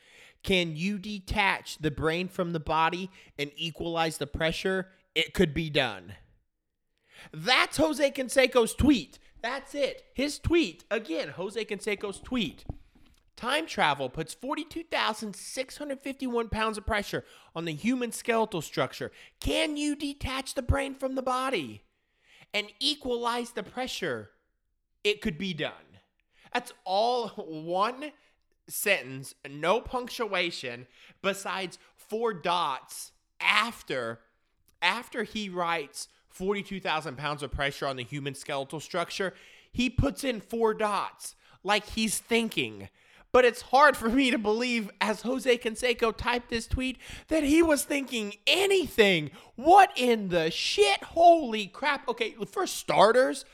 Can 0.44 0.76
you 0.76 1.00
detach 1.00 1.80
the 1.80 1.90
brain 1.90 2.28
from 2.28 2.54
the 2.54 2.60
body 2.60 3.10
and 3.40 3.50
equalize 3.56 4.20
the 4.20 4.28
pressure? 4.28 4.90
It 5.16 5.34
could 5.34 5.56
be 5.56 5.72
done. 5.72 6.14
That's 7.34 7.78
Jose 7.78 8.12
Canseco's 8.12 8.76
tweet. 8.76 9.18
That's 9.42 9.74
it. 9.74 10.04
His 10.14 10.38
tweet. 10.38 10.84
Again, 10.92 11.30
Jose 11.30 11.66
Canseco's 11.66 12.20
tweet. 12.20 12.64
Time 13.36 13.66
travel 13.66 14.08
puts 14.08 14.36
42,651 14.36 16.50
pounds 16.50 16.78
of 16.78 16.86
pressure 16.86 17.26
on 17.56 17.66
the 17.66 17.74
human 17.74 18.12
skeletal 18.12 18.62
structure. 18.62 19.12
Can 19.40 19.78
you 19.78 19.96
detach 19.96 20.54
the 20.54 20.62
brain 20.62 20.94
from 20.94 21.16
the 21.16 21.24
body 21.24 21.82
and 22.54 22.68
equalize 22.80 23.52
the 23.52 23.64
pressure? 23.64 24.30
It 25.04 25.22
could 25.22 25.38
be 25.38 25.54
done. 25.54 25.72
That's 26.54 26.74
all 26.84 27.30
one 27.38 28.12
sentence, 28.68 29.36
no 29.50 29.82
punctuation, 29.82 30.88
besides 31.22 31.78
four 31.96 32.34
dots 32.34 33.12
after 33.40 34.20
after 34.82 35.24
he 35.24 35.48
writes 35.48 36.08
42,000 36.30 37.18
pounds 37.18 37.44
of 37.44 37.52
pressure 37.52 37.86
on 37.86 37.98
the 37.98 38.04
human 38.04 38.34
skeletal 38.34 38.80
structure, 38.80 39.34
he 39.72 39.90
puts 39.90 40.24
in 40.24 40.42
four 40.42 40.74
dots 40.74 41.36
like 41.64 41.86
he's 41.90 42.18
thinking. 42.18 42.90
But 43.34 43.46
it's 43.46 43.62
hard 43.62 43.96
for 43.96 44.10
me 44.10 44.30
to 44.32 44.38
believe, 44.38 44.90
as 45.00 45.22
Jose 45.22 45.58
Canseco 45.58 46.16
typed 46.16 46.50
this 46.50 46.68
tweet, 46.68 46.98
that 47.30 47.44
he 47.44 47.64
was 47.64 47.84
thinking 47.84 48.34
anything. 48.46 49.32
What 49.56 49.92
in 49.96 50.30
the 50.30 50.52
shit? 50.52 51.02
Holy 51.04 51.68
crap. 51.68 52.08
Okay, 52.10 52.36
for 52.46 52.68
starters, 52.68 53.46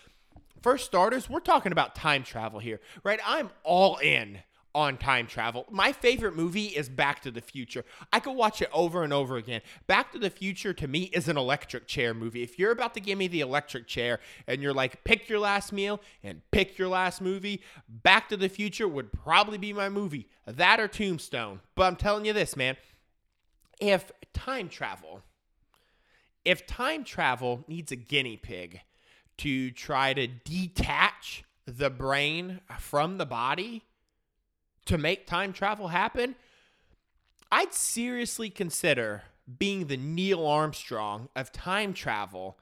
for 0.61 0.77
starters, 0.77 1.29
we're 1.29 1.39
talking 1.39 1.71
about 1.71 1.93
time 1.93 2.23
travel 2.23 2.59
here, 2.59 2.79
right? 3.03 3.19
I'm 3.23 3.51
all 3.63 3.97
in 3.97 4.39
on 4.75 4.97
time 4.97 5.27
travel. 5.27 5.65
My 5.69 5.91
favorite 5.91 6.35
movie 6.35 6.67
is 6.67 6.89
Back 6.89 7.21
to 7.23 7.31
the 7.31 7.41
Future. 7.41 7.83
I 8.13 8.19
could 8.19 8.33
watch 8.35 8.61
it 8.61 8.69
over 8.71 9.03
and 9.03 9.11
over 9.11 9.37
again. 9.37 9.61
Back 9.87 10.11
to 10.11 10.19
the 10.19 10.29
Future 10.29 10.73
to 10.73 10.87
me 10.87 11.03
is 11.13 11.27
an 11.27 11.37
electric 11.37 11.87
chair 11.87 12.13
movie. 12.13 12.43
If 12.43 12.59
you're 12.59 12.71
about 12.71 12.93
to 12.93 12.99
give 12.99 13.17
me 13.17 13.27
the 13.27 13.41
electric 13.41 13.87
chair 13.87 14.19
and 14.45 14.61
you're 14.61 14.73
like, 14.73 15.03
pick 15.03 15.29
your 15.29 15.39
last 15.39 15.73
meal 15.73 15.99
and 16.23 16.41
pick 16.51 16.77
your 16.77 16.89
last 16.89 17.21
movie, 17.21 17.61
Back 17.87 18.29
to 18.29 18.37
the 18.37 18.49
Future 18.49 18.87
would 18.87 19.11
probably 19.11 19.57
be 19.57 19.73
my 19.73 19.89
movie. 19.89 20.27
That 20.45 20.79
or 20.79 20.87
Tombstone. 20.87 21.61
But 21.75 21.83
I'm 21.83 21.95
telling 21.95 22.25
you 22.25 22.33
this, 22.33 22.55
man. 22.55 22.77
If 23.79 24.11
time 24.33 24.69
travel, 24.69 25.21
if 26.45 26.65
time 26.65 27.03
travel 27.03 27.63
needs 27.67 27.91
a 27.91 27.95
guinea 27.95 28.37
pig 28.37 28.81
to 29.39 29.71
try 29.71 30.13
to 30.13 30.27
detach 30.27 31.43
the 31.65 31.89
brain 31.89 32.61
from 32.79 33.17
the 33.17 33.25
body, 33.25 33.83
to 34.87 34.97
make 34.97 35.27
time 35.27 35.53
travel 35.53 35.89
happen, 35.89 36.35
I'd 37.51 37.73
seriously 37.73 38.49
consider 38.49 39.23
being 39.57 39.87
the 39.87 39.97
Neil 39.97 40.45
Armstrong 40.45 41.29
of 41.35 41.51
time 41.51 41.93
travel 41.93 42.57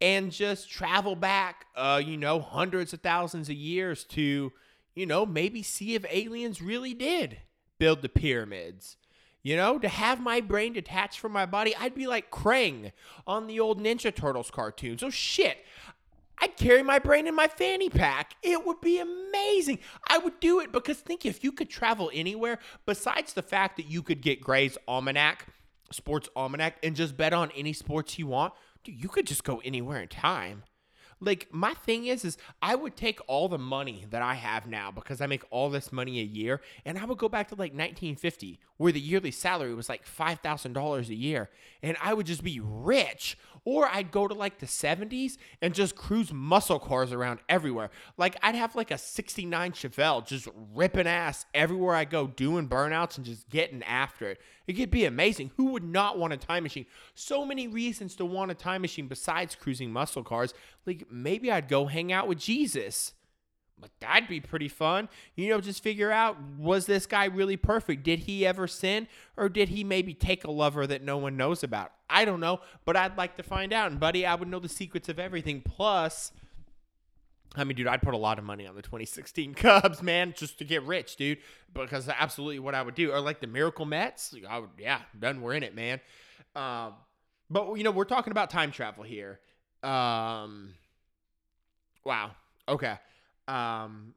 and 0.00 0.30
just 0.30 0.70
travel 0.70 1.16
back, 1.16 1.66
uh, 1.74 2.02
you 2.04 2.16
know, 2.16 2.40
hundreds 2.40 2.92
of 2.92 3.00
thousands 3.00 3.48
of 3.48 3.54
years 3.54 4.04
to, 4.04 4.52
you 4.94 5.06
know, 5.06 5.24
maybe 5.24 5.62
see 5.62 5.94
if 5.94 6.04
aliens 6.10 6.60
really 6.60 6.92
did 6.92 7.38
build 7.78 8.02
the 8.02 8.08
pyramids. 8.08 8.96
You 9.42 9.56
know, 9.56 9.78
to 9.78 9.88
have 9.88 10.20
my 10.20 10.40
brain 10.40 10.72
detached 10.72 11.20
from 11.20 11.30
my 11.30 11.46
body, 11.46 11.74
I'd 11.76 11.94
be 11.94 12.08
like 12.08 12.32
Krang 12.32 12.90
on 13.28 13.46
the 13.46 13.60
old 13.60 13.80
Ninja 13.80 14.14
Turtles 14.14 14.50
cartoons. 14.50 15.04
Oh 15.04 15.10
shit. 15.10 15.58
I'd 16.40 16.56
carry 16.56 16.82
my 16.82 16.98
brain 16.98 17.26
in 17.26 17.34
my 17.34 17.48
fanny 17.48 17.88
pack. 17.88 18.34
It 18.42 18.66
would 18.66 18.80
be 18.80 18.98
amazing. 18.98 19.78
I 20.08 20.18
would 20.18 20.38
do 20.40 20.60
it 20.60 20.72
because 20.72 20.98
think 20.98 21.24
if 21.24 21.42
you 21.42 21.52
could 21.52 21.70
travel 21.70 22.10
anywhere, 22.12 22.58
besides 22.84 23.32
the 23.32 23.42
fact 23.42 23.76
that 23.76 23.86
you 23.86 24.02
could 24.02 24.20
get 24.20 24.40
Gray's 24.40 24.76
Almanac, 24.86 25.46
Sports 25.90 26.28
Almanac, 26.36 26.76
and 26.82 26.94
just 26.94 27.16
bet 27.16 27.32
on 27.32 27.50
any 27.56 27.72
sports 27.72 28.18
you 28.18 28.26
want, 28.26 28.52
dude, 28.84 29.00
you 29.02 29.08
could 29.08 29.26
just 29.26 29.44
go 29.44 29.60
anywhere 29.64 30.00
in 30.00 30.08
time. 30.08 30.64
Like 31.18 31.48
my 31.50 31.72
thing 31.72 32.06
is 32.06 32.24
is 32.24 32.36
I 32.60 32.74
would 32.74 32.94
take 32.94 33.20
all 33.26 33.48
the 33.48 33.58
money 33.58 34.04
that 34.10 34.20
I 34.20 34.34
have 34.34 34.66
now 34.66 34.90
because 34.90 35.22
I 35.22 35.26
make 35.26 35.44
all 35.50 35.70
this 35.70 35.90
money 35.90 36.20
a 36.20 36.24
year 36.24 36.60
and 36.84 36.98
I 36.98 37.06
would 37.06 37.16
go 37.16 37.28
back 37.28 37.48
to 37.48 37.54
like 37.54 37.72
1950 37.72 38.60
where 38.76 38.92
the 38.92 39.00
yearly 39.00 39.30
salary 39.30 39.72
was 39.72 39.88
like 39.88 40.06
$5,000 40.06 41.08
a 41.08 41.14
year 41.14 41.48
and 41.82 41.96
I 42.02 42.12
would 42.12 42.26
just 42.26 42.44
be 42.44 42.60
rich 42.62 43.38
or 43.66 43.88
I'd 43.88 44.12
go 44.12 44.28
to 44.28 44.32
like 44.32 44.60
the 44.60 44.66
70s 44.66 45.36
and 45.60 45.74
just 45.74 45.96
cruise 45.96 46.32
muscle 46.32 46.78
cars 46.78 47.12
around 47.12 47.40
everywhere. 47.48 47.90
Like 48.16 48.36
I'd 48.40 48.54
have 48.54 48.76
like 48.76 48.92
a 48.92 48.96
69 48.96 49.72
Chevelle 49.72 50.24
just 50.24 50.48
ripping 50.72 51.08
ass 51.08 51.44
everywhere 51.52 51.96
I 51.96 52.04
go, 52.04 52.28
doing 52.28 52.68
burnouts 52.68 53.16
and 53.16 53.26
just 53.26 53.50
getting 53.50 53.82
after 53.82 54.30
it. 54.30 54.40
It 54.68 54.74
could 54.74 54.90
be 54.90 55.04
amazing. 55.04 55.50
Who 55.56 55.72
would 55.72 55.84
not 55.84 56.16
want 56.16 56.32
a 56.32 56.36
time 56.36 56.62
machine? 56.62 56.86
So 57.14 57.44
many 57.44 57.66
reasons 57.66 58.14
to 58.16 58.24
want 58.24 58.52
a 58.52 58.54
time 58.54 58.82
machine 58.82 59.08
besides 59.08 59.56
cruising 59.56 59.92
muscle 59.92 60.22
cars. 60.22 60.54
Like 60.86 61.10
maybe 61.10 61.50
I'd 61.50 61.68
go 61.68 61.86
hang 61.86 62.12
out 62.12 62.28
with 62.28 62.38
Jesus. 62.38 63.14
But 63.78 63.90
that'd 64.00 64.28
be 64.28 64.40
pretty 64.40 64.68
fun. 64.68 65.08
You 65.34 65.50
know, 65.50 65.60
just 65.60 65.82
figure 65.82 66.10
out 66.10 66.36
was 66.58 66.86
this 66.86 67.04
guy 67.04 67.26
really 67.26 67.58
perfect? 67.58 68.04
Did 68.04 68.20
he 68.20 68.46
ever 68.46 68.66
sin? 68.66 69.06
Or 69.36 69.48
did 69.48 69.68
he 69.68 69.84
maybe 69.84 70.14
take 70.14 70.44
a 70.44 70.50
lover 70.50 70.86
that 70.86 71.02
no 71.02 71.18
one 71.18 71.36
knows 71.36 71.62
about? 71.62 71.92
I 72.08 72.24
don't 72.24 72.40
know, 72.40 72.60
but 72.84 72.96
I'd 72.96 73.18
like 73.18 73.36
to 73.36 73.42
find 73.42 73.72
out. 73.72 73.90
And, 73.90 74.00
buddy, 74.00 74.24
I 74.24 74.34
would 74.34 74.48
know 74.48 74.60
the 74.60 74.68
secrets 74.68 75.08
of 75.10 75.18
everything. 75.18 75.60
Plus, 75.60 76.32
I 77.54 77.64
mean, 77.64 77.76
dude, 77.76 77.86
I'd 77.86 78.02
put 78.02 78.14
a 78.14 78.18
lot 78.18 78.38
of 78.38 78.44
money 78.44 78.66
on 78.66 78.74
the 78.74 78.82
2016 78.82 79.54
Cubs, 79.56 80.02
man, 80.02 80.34
just 80.36 80.58
to 80.58 80.64
get 80.64 80.82
rich, 80.84 81.16
dude, 81.16 81.38
because 81.74 82.08
absolutely 82.08 82.58
what 82.58 82.74
I 82.74 82.82
would 82.82 82.94
do. 82.94 83.12
Or 83.12 83.20
like 83.20 83.40
the 83.40 83.46
Miracle 83.46 83.84
Mets. 83.84 84.34
I 84.48 84.58
would, 84.58 84.70
yeah, 84.78 85.00
done, 85.18 85.42
we're 85.42 85.54
in 85.54 85.62
it, 85.62 85.74
man. 85.74 86.00
Um, 86.54 86.94
but, 87.50 87.74
you 87.74 87.84
know, 87.84 87.90
we're 87.90 88.04
talking 88.04 88.30
about 88.30 88.50
time 88.50 88.72
travel 88.72 89.04
here. 89.04 89.40
Um, 89.82 90.74
wow. 92.04 92.32
Okay. 92.68 92.98
Um, 93.48 94.12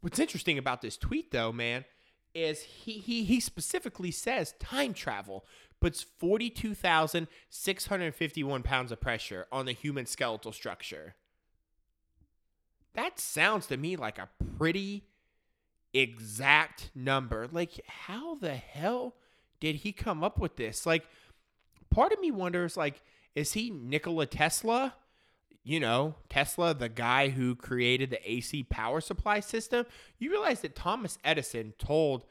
what's 0.00 0.18
interesting 0.18 0.58
about 0.58 0.82
this 0.82 0.96
tweet, 0.96 1.30
though, 1.30 1.52
man, 1.52 1.84
is 2.34 2.62
he 2.62 2.94
he 2.94 3.22
he 3.24 3.38
specifically 3.40 4.10
says 4.10 4.54
time 4.58 4.94
travel 4.94 5.44
puts 5.80 6.02
42,651 6.02 8.62
pounds 8.62 8.90
of 8.90 9.00
pressure 9.00 9.46
on 9.52 9.66
the 9.66 9.72
human 9.72 10.06
skeletal 10.06 10.50
structure. 10.52 11.14
That 12.94 13.20
sounds 13.20 13.66
to 13.66 13.76
me 13.76 13.96
like 13.96 14.18
a 14.18 14.30
pretty 14.56 15.04
exact 15.92 16.90
number. 16.94 17.46
Like, 17.50 17.80
how 17.86 18.36
the 18.36 18.54
hell 18.54 19.16
did 19.60 19.76
he 19.76 19.92
come 19.92 20.24
up 20.24 20.38
with 20.38 20.56
this? 20.56 20.86
Like, 20.86 21.04
part 21.90 22.12
of 22.12 22.20
me 22.20 22.30
wonders, 22.30 22.76
like, 22.76 23.02
is 23.34 23.52
he 23.52 23.70
Nikola 23.70 24.26
Tesla? 24.26 24.94
You 25.64 25.80
know, 25.80 26.14
Tesla, 26.28 26.74
the 26.74 26.90
guy 26.90 27.30
who 27.30 27.56
created 27.56 28.10
the 28.10 28.30
AC 28.30 28.64
power 28.64 29.00
supply 29.00 29.40
system, 29.40 29.86
you 30.18 30.30
realize 30.30 30.60
that 30.60 30.76
Thomas 30.76 31.18
Edison 31.24 31.72
told 31.78 32.24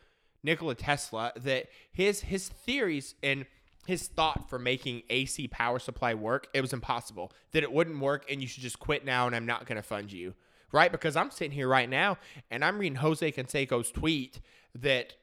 Nikola 0.44 0.76
Tesla 0.76 1.34
that 1.36 1.66
his 1.92 2.22
his 2.22 2.48
theories 2.48 3.16
and 3.24 3.46
his 3.88 4.08
thought 4.08 4.50
for 4.50 4.60
making 4.60 5.02
AC 5.10 5.48
power 5.48 5.80
supply 5.80 6.14
work, 6.14 6.48
it 6.54 6.62
was 6.62 6.74
impossible. 6.74 7.32
That 7.52 7.64
it 7.64 7.72
wouldn't 7.72 8.00
work 8.00 8.30
and 8.30 8.40
you 8.40 8.48
should 8.48 8.64
just 8.64 8.80
quit 8.80 9.04
now 9.04 9.26
and 9.26 9.36
I'm 9.36 9.48
not 9.48 9.66
going 9.66 9.78
to 9.78 9.82
fund 9.82 10.12
you. 10.12 10.36
Right? 10.72 10.92
Because 10.92 11.16
I'm 11.16 11.32
sitting 11.32 11.52
here 11.52 11.68
right 11.68 11.90
now 11.90 12.18
and 12.52 12.64
I'm 12.64 12.78
reading 12.78 12.98
Jose 12.98 13.32
Canseco's 13.32 13.92
tweet 13.92 14.40
that 14.76 15.16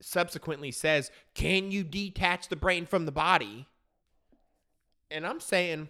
subsequently 0.00 0.70
says, 0.70 1.10
"Can 1.34 1.72
you 1.72 1.82
detach 1.82 2.48
the 2.48 2.56
brain 2.56 2.86
from 2.86 3.06
the 3.06 3.12
body?" 3.12 3.66
And 5.10 5.26
I'm 5.26 5.40
saying, 5.40 5.88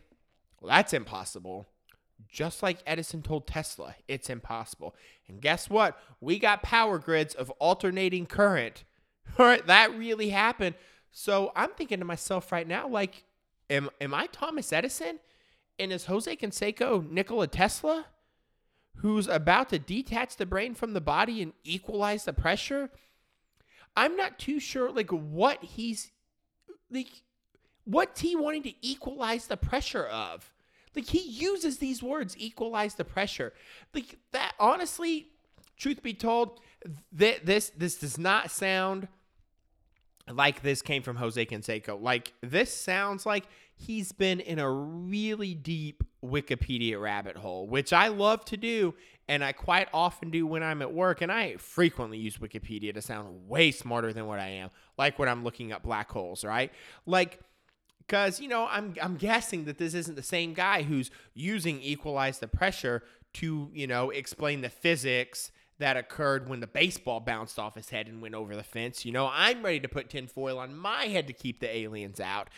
well, 0.60 0.68
that's 0.68 0.92
impossible. 0.92 1.66
Just 2.28 2.62
like 2.62 2.78
Edison 2.86 3.22
told 3.22 3.46
Tesla, 3.46 3.94
it's 4.06 4.28
impossible. 4.28 4.94
And 5.26 5.40
guess 5.40 5.70
what? 5.70 5.98
We 6.20 6.38
got 6.38 6.62
power 6.62 6.98
grids 6.98 7.34
of 7.34 7.50
alternating 7.52 8.26
current. 8.26 8.84
All 9.38 9.46
right, 9.46 9.66
that 9.66 9.96
really 9.96 10.30
happened. 10.30 10.74
So 11.12 11.52
I'm 11.56 11.70
thinking 11.70 11.98
to 12.00 12.04
myself 12.04 12.52
right 12.52 12.66
now, 12.68 12.88
like, 12.88 13.24
am 13.68 13.90
am 14.00 14.14
I 14.14 14.26
Thomas 14.26 14.72
Edison? 14.72 15.18
And 15.78 15.92
is 15.92 16.04
Jose 16.06 16.36
Canseco 16.36 17.10
Nikola 17.10 17.46
Tesla, 17.46 18.06
who's 18.96 19.26
about 19.26 19.70
to 19.70 19.78
detach 19.78 20.36
the 20.36 20.44
brain 20.44 20.74
from 20.74 20.92
the 20.92 21.00
body 21.00 21.40
and 21.42 21.54
equalize 21.64 22.24
the 22.24 22.34
pressure? 22.34 22.90
I'm 23.96 24.16
not 24.16 24.38
too 24.38 24.60
sure, 24.60 24.92
like, 24.92 25.10
what 25.10 25.64
he's 25.64 26.12
like 26.90 27.08
What's 27.90 28.20
he 28.20 28.36
wanting 28.36 28.62
to 28.64 28.72
equalize 28.86 29.46
the 29.46 29.56
pressure 29.56 30.06
of? 30.06 30.52
Like 30.94 31.06
he 31.06 31.20
uses 31.20 31.78
these 31.78 32.02
words, 32.02 32.36
equalize 32.38 32.94
the 32.94 33.04
pressure. 33.04 33.52
Like 33.94 34.18
that 34.32 34.52
honestly, 34.58 35.28
truth 35.76 36.02
be 36.02 36.14
told, 36.14 36.60
th- 37.16 37.42
this 37.44 37.70
this 37.76 37.96
does 37.96 38.18
not 38.18 38.50
sound 38.50 39.08
like 40.28 40.62
this 40.62 40.82
came 40.82 41.02
from 41.02 41.16
Jose 41.16 41.44
Canseco. 41.46 42.00
Like 42.00 42.32
this 42.42 42.72
sounds 42.72 43.26
like 43.26 43.46
he's 43.74 44.12
been 44.12 44.40
in 44.40 44.58
a 44.58 44.70
really 44.70 45.54
deep 45.54 46.04
Wikipedia 46.24 47.00
rabbit 47.00 47.36
hole, 47.36 47.66
which 47.66 47.92
I 47.92 48.08
love 48.08 48.44
to 48.46 48.56
do 48.56 48.94
and 49.28 49.44
I 49.44 49.52
quite 49.52 49.88
often 49.94 50.30
do 50.30 50.44
when 50.46 50.62
I'm 50.62 50.82
at 50.82 50.92
work 50.92 51.20
and 51.20 51.30
I 51.30 51.56
frequently 51.56 52.18
use 52.18 52.38
Wikipedia 52.38 52.92
to 52.94 53.00
sound 53.00 53.48
way 53.48 53.70
smarter 53.70 54.12
than 54.12 54.26
what 54.26 54.40
I 54.40 54.48
am, 54.48 54.70
like 54.98 55.18
when 55.18 55.28
I'm 55.28 55.44
looking 55.44 55.72
up 55.72 55.82
black 55.82 56.10
holes, 56.10 56.44
right? 56.44 56.72
Like 57.06 57.38
because 58.10 58.40
you 58.40 58.48
know 58.48 58.66
I'm 58.68 58.94
I'm 59.00 59.16
guessing 59.16 59.66
that 59.66 59.78
this 59.78 59.94
isn't 59.94 60.16
the 60.16 60.22
same 60.22 60.52
guy 60.52 60.82
who's 60.82 61.12
using 61.32 61.80
equalize 61.80 62.40
the 62.40 62.48
pressure 62.48 63.04
to 63.34 63.70
you 63.72 63.86
know 63.86 64.10
explain 64.10 64.62
the 64.62 64.68
physics 64.68 65.52
that 65.78 65.96
occurred 65.96 66.48
when 66.48 66.58
the 66.60 66.66
baseball 66.66 67.20
bounced 67.20 67.58
off 67.58 67.76
his 67.76 67.88
head 67.88 68.08
and 68.08 68.20
went 68.20 68.34
over 68.34 68.54
the 68.54 68.62
fence. 68.62 69.06
You 69.06 69.12
know, 69.12 69.30
I'm 69.32 69.64
ready 69.64 69.80
to 69.80 69.88
put 69.88 70.10
tinfoil 70.10 70.58
on 70.58 70.76
my 70.76 71.06
head 71.06 71.26
to 71.28 71.32
keep 71.32 71.60
the 71.60 71.74
aliens 71.74 72.20
out. 72.20 72.48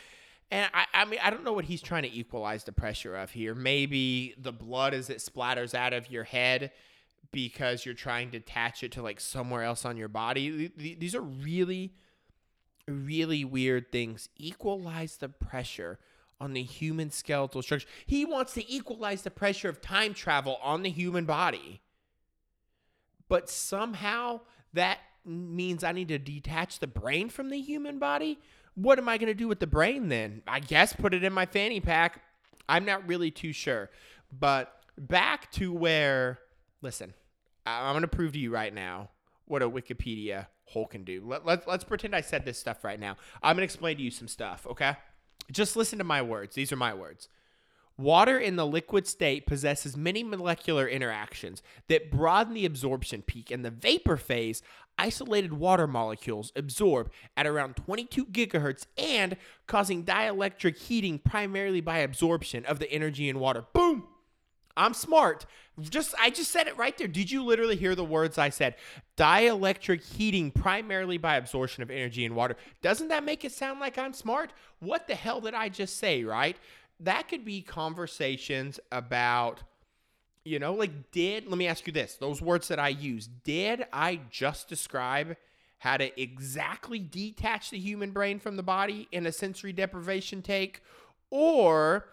And 0.51 0.69
I, 0.75 0.87
I 0.93 1.05
mean, 1.05 1.21
I 1.23 1.31
don't 1.31 1.45
know 1.45 1.53
what 1.53 1.67
he's 1.67 1.83
trying 1.83 2.03
to 2.03 2.13
equalize 2.13 2.65
the 2.65 2.73
pressure 2.73 3.15
of 3.15 3.31
here. 3.31 3.55
Maybe 3.55 4.35
the 4.39 4.51
blood 4.51 4.93
as 4.93 5.09
it 5.09 5.19
splatters 5.19 5.73
out 5.73 5.93
of 5.93 6.11
your 6.11 6.25
head 6.25 6.73
because 7.31 7.87
you're 7.87 7.95
trying 7.95 8.33
to 8.33 8.39
attach 8.39 8.83
it 8.83 8.91
to 8.93 9.03
like 9.03 9.21
somewhere 9.21 9.63
else 9.63 9.85
on 9.85 9.97
your 9.97 10.09
body. 10.09 10.73
These 10.77 11.15
are 11.15 11.23
really 11.23 11.93
really 12.89 13.45
weird 13.45 13.93
things 13.93 14.29
equalize 14.37 15.17
the 15.17 15.29
pressure 15.29 15.99
on 16.41 16.53
the 16.53 16.63
human 16.63 17.11
skeletal 17.11 17.63
structure. 17.63 17.87
He 18.07 18.25
wants 18.25 18.55
to 18.55 18.73
equalize 18.73 19.23
the 19.23 19.31
pressure 19.31 19.69
of 19.69 19.81
time 19.81 20.15
travel 20.15 20.59
on 20.63 20.83
the 20.83 20.91
human 20.91 21.25
body. 21.25 21.81
But 23.29 23.49
somehow 23.49 24.41
that 24.73 24.99
means 25.25 25.85
I 25.85 25.93
need 25.93 26.09
to 26.09 26.19
detach 26.19 26.81
the 26.81 26.89
brain 26.89 27.29
from 27.29 27.51
the 27.51 27.61
human 27.61 27.99
body. 27.99 28.41
What 28.75 28.99
am 28.99 29.09
I 29.09 29.19
going 29.19 29.29
to 29.29 29.35
do 29.35 29.47
with 29.47 29.61
the 29.61 29.67
brain 29.67 30.09
then? 30.09 30.43
I 30.49 30.59
guess 30.61 30.93
put 30.93 31.15
it 31.15 31.23
in 31.23 31.33
my 31.33 31.47
fanny 31.47 31.81
pack. 31.81 32.21
I'm 32.69 32.85
not 32.85 33.07
really 33.07 33.31
too 33.31 33.53
sure. 33.53 33.91
But 34.33 34.75
back 34.99 35.53
to 35.53 35.73
where, 35.73 36.41
listen, 36.81 37.15
I'm 37.65 37.93
going 37.93 38.03
to 38.03 38.09
prove 38.09 38.33
to 38.33 38.39
you 38.39 38.53
right 38.53 38.75
now 38.75 39.11
what 39.45 39.63
a 39.63 39.69
Wikipedia 39.71 40.47
hole 40.73 40.87
can 40.87 41.05
do. 41.05 41.23
Let, 41.25 41.47
let, 41.47 41.69
let's 41.69 41.85
pretend 41.85 42.15
I 42.15 42.21
said 42.21 42.45
this 42.45 42.59
stuff 42.59 42.85
right 42.85 42.99
now. 42.99 43.17
I'm 43.43 43.57
going 43.57 43.63
to 43.63 43.65
explain 43.65 43.97
to 43.97 44.03
you 44.03 44.11
some 44.11 44.29
stuff, 44.29 44.67
okay? 44.69 44.97
Just 45.51 45.77
listen 45.77 45.99
to 45.99 46.05
my 46.05 46.23
words. 46.23 46.55
These 46.55 46.73
are 46.73 46.77
my 46.77 46.95
words. 46.95 47.29
Water 47.99 48.39
in 48.39 48.57
the 48.57 48.67
liquid 48.67 49.07
state 49.07 49.47
possesses 49.47 49.97
many 49.97 50.23
molecular 50.23 50.89
interactions 50.89 51.63
that 51.89 52.11
broaden 52.11 52.55
the 52.55 52.65
absorption 52.65 53.23
peak. 53.23 53.51
In 53.51 53.63
the 53.63 53.71
vapor 53.71 54.17
phase, 54.17 54.63
isolated 54.99 55.53
water 55.53 55.87
molecules 55.87 56.53
absorb 56.57 57.11
at 57.37 57.47
around 57.47 57.77
22 57.77 58.27
gigahertz 58.27 58.87
and 58.97 59.37
causing 59.67 60.05
dielectric 60.05 60.79
heating 60.79 61.19
primarily 61.19 61.81
by 61.81 61.99
absorption 61.99 62.65
of 62.65 62.79
the 62.79 62.91
energy 62.91 63.29
in 63.29 63.39
water. 63.39 63.67
Boom! 63.75 64.05
I'm 64.77 64.95
smart. 64.95 65.45
Just 65.81 66.15
I 66.21 66.29
just 66.29 66.51
said 66.51 66.67
it 66.67 66.77
right 66.77 66.97
there. 66.99 67.09
Did 67.09 67.31
you 67.31 67.43
literally 67.43 67.77
hear 67.77 67.95
the 67.95 68.05
words 68.05 68.37
I 68.37 68.51
said? 68.51 68.77
Dielectric 69.17 70.03
heating 70.03 70.51
primarily 70.51 71.17
by 71.17 71.37
absorption 71.37 71.83
of 71.83 71.91
energy 71.91 72.25
in 72.25 72.35
water. 72.35 72.57
Doesn't 72.83 73.09
that 73.09 73.25
make 73.25 73.45
it 73.45 73.53
sound 73.53 73.81
like 73.81 73.97
I'm 73.97 74.13
smart? 74.13 74.53
What 74.81 75.07
the 75.07 75.15
hell 75.15 75.41
did 75.41 75.55
I 75.55 75.71
just 75.71 75.97
say, 75.97 76.25
right? 76.25 76.57
That 77.01 77.29
could 77.29 77.45
be 77.45 77.63
conversations 77.63 78.81
about 78.91 79.63
you 80.45 80.59
know, 80.59 80.75
like 80.75 81.11
did 81.11 81.47
let 81.47 81.57
me 81.57 81.67
ask 81.67 81.87
you 81.87 81.93
this. 81.93 82.17
Those 82.17 82.43
words 82.43 82.69
that 82.69 82.79
I 82.79 82.89
use, 82.89 83.27
did 83.27 83.87
I 83.93 84.21
just 84.31 84.69
describe 84.69 85.37
how 85.79 85.97
to 85.97 86.21
exactly 86.21 86.99
detach 86.99 87.71
the 87.71 87.79
human 87.79 88.11
brain 88.11 88.39
from 88.39 88.57
the 88.57 88.63
body 88.63 89.09
in 89.11 89.27
a 89.27 89.33
sensory 89.33 89.73
deprivation 89.73 90.43
take 90.43 90.81
or 91.31 92.07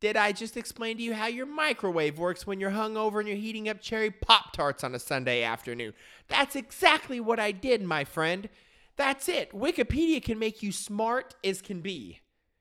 Did 0.00 0.16
I 0.16 0.32
just 0.32 0.56
explain 0.56 0.96
to 0.96 1.02
you 1.02 1.12
how 1.12 1.26
your 1.26 1.44
microwave 1.44 2.18
works 2.18 2.46
when 2.46 2.58
you're 2.58 2.70
hungover 2.70 3.18
and 3.18 3.28
you're 3.28 3.36
heating 3.36 3.68
up 3.68 3.82
cherry 3.82 4.10
Pop 4.10 4.52
Tarts 4.54 4.82
on 4.82 4.94
a 4.94 4.98
Sunday 4.98 5.42
afternoon? 5.42 5.92
That's 6.28 6.56
exactly 6.56 7.20
what 7.20 7.38
I 7.38 7.52
did, 7.52 7.82
my 7.82 8.04
friend. 8.04 8.48
That's 8.96 9.28
it. 9.28 9.52
Wikipedia 9.52 10.22
can 10.22 10.38
make 10.38 10.62
you 10.62 10.72
smart 10.72 11.34
as 11.44 11.60
can 11.60 11.80
be. 11.80 12.20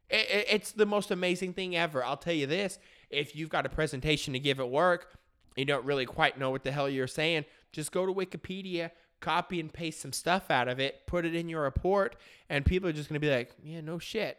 It's 0.09 0.71
the 0.71 0.85
most 0.85 1.11
amazing 1.11 1.53
thing 1.53 1.77
ever. 1.77 2.03
I'll 2.03 2.17
tell 2.17 2.33
you 2.33 2.47
this 2.47 2.77
if 3.09 3.35
you've 3.35 3.49
got 3.49 3.65
a 3.65 3.69
presentation 3.69 4.33
to 4.33 4.39
give 4.39 4.59
at 4.59 4.69
work, 4.69 5.17
you 5.55 5.65
don't 5.65 5.85
really 5.85 6.05
quite 6.05 6.37
know 6.37 6.49
what 6.49 6.63
the 6.63 6.71
hell 6.71 6.89
you're 6.89 7.07
saying, 7.07 7.45
just 7.71 7.91
go 7.91 8.05
to 8.05 8.13
Wikipedia, 8.13 8.91
copy 9.19 9.59
and 9.59 9.71
paste 9.71 10.01
some 10.01 10.13
stuff 10.13 10.51
out 10.51 10.67
of 10.67 10.79
it, 10.79 11.05
put 11.07 11.25
it 11.25 11.35
in 11.35 11.47
your 11.47 11.63
report, 11.63 12.15
and 12.49 12.65
people 12.65 12.89
are 12.89 12.93
just 12.93 13.09
going 13.09 13.19
to 13.19 13.25
be 13.25 13.31
like, 13.31 13.51
yeah, 13.63 13.81
no 13.81 13.97
shit. 13.97 14.37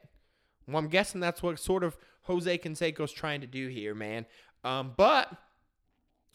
Well, 0.72 0.82
I'm 0.82 0.88
guessing 0.88 1.20
that's 1.20 1.42
what 1.42 1.58
sort 1.58 1.84
of 1.84 1.96
Jose 2.22 2.58
Canseco's 2.58 3.12
trying 3.12 3.40
to 3.40 3.46
do 3.46 3.68
here, 3.68 3.94
man. 3.94 4.26
Um, 4.64 4.92
but 4.96 5.32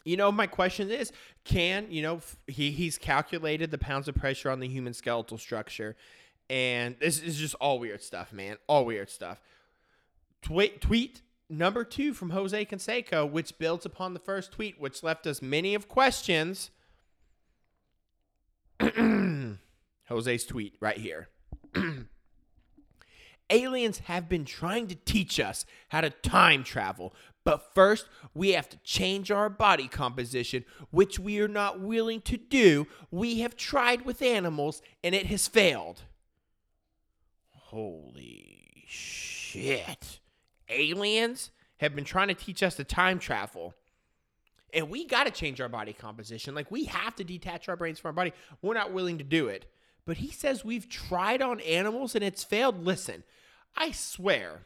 you 0.04 0.16
know, 0.16 0.30
my 0.30 0.46
question 0.46 0.90
is, 0.90 1.12
can 1.44 1.86
you 1.90 2.02
know 2.02 2.20
he 2.46 2.70
he's 2.70 2.98
calculated 2.98 3.70
the 3.70 3.78
pounds 3.78 4.08
of 4.08 4.14
pressure 4.14 4.50
on 4.50 4.60
the 4.60 4.68
human 4.68 4.94
skeletal 4.94 5.38
structure, 5.38 5.96
and 6.48 6.96
this 7.00 7.20
is 7.20 7.36
just 7.36 7.54
all 7.56 7.78
weird 7.78 8.02
stuff, 8.02 8.32
man. 8.32 8.56
All 8.68 8.84
weird 8.84 9.10
stuff. 9.10 9.40
Tweet 10.42 10.80
tweet 10.80 11.22
number 11.48 11.84
two 11.84 12.12
from 12.14 12.30
Jose 12.30 12.64
Canseco, 12.66 13.28
which 13.28 13.58
builds 13.58 13.84
upon 13.84 14.14
the 14.14 14.20
first 14.20 14.52
tweet, 14.52 14.80
which 14.80 15.02
left 15.02 15.26
us 15.26 15.42
many 15.42 15.74
of 15.74 15.88
questions. 15.88 16.70
Jose's 20.08 20.46
tweet 20.46 20.76
right 20.80 20.98
here. 20.98 21.28
Aliens 23.50 24.00
have 24.00 24.28
been 24.28 24.44
trying 24.44 24.88
to 24.88 24.94
teach 24.94 25.38
us 25.38 25.64
how 25.88 26.00
to 26.00 26.10
time 26.10 26.64
travel, 26.64 27.14
but 27.44 27.74
first 27.74 28.08
we 28.34 28.50
have 28.50 28.68
to 28.70 28.78
change 28.78 29.30
our 29.30 29.48
body 29.48 29.86
composition, 29.86 30.64
which 30.90 31.18
we 31.18 31.38
are 31.40 31.48
not 31.48 31.80
willing 31.80 32.20
to 32.22 32.36
do. 32.36 32.86
We 33.10 33.40
have 33.40 33.56
tried 33.56 34.04
with 34.04 34.20
animals 34.20 34.82
and 35.04 35.14
it 35.14 35.26
has 35.26 35.46
failed. 35.46 36.02
Holy 37.50 38.84
shit. 38.86 40.18
Aliens 40.68 41.50
have 41.78 41.94
been 41.94 42.04
trying 42.04 42.28
to 42.28 42.34
teach 42.34 42.62
us 42.62 42.74
to 42.76 42.84
time 42.84 43.18
travel. 43.18 43.74
And 44.74 44.90
we 44.90 45.06
got 45.06 45.24
to 45.24 45.30
change 45.30 45.60
our 45.60 45.68
body 45.68 45.92
composition. 45.92 46.54
Like, 46.54 46.70
we 46.70 46.84
have 46.84 47.14
to 47.16 47.24
detach 47.24 47.68
our 47.68 47.76
brains 47.76 47.98
from 47.98 48.08
our 48.08 48.12
body. 48.12 48.32
We're 48.60 48.74
not 48.74 48.92
willing 48.92 49.18
to 49.18 49.24
do 49.24 49.48
it. 49.48 49.66
But 50.04 50.18
he 50.18 50.30
says 50.30 50.64
we've 50.64 50.88
tried 50.88 51.42
on 51.42 51.60
animals 51.60 52.14
and 52.14 52.22
it's 52.22 52.44
failed. 52.44 52.84
Listen, 52.84 53.24
I 53.76 53.90
swear, 53.90 54.62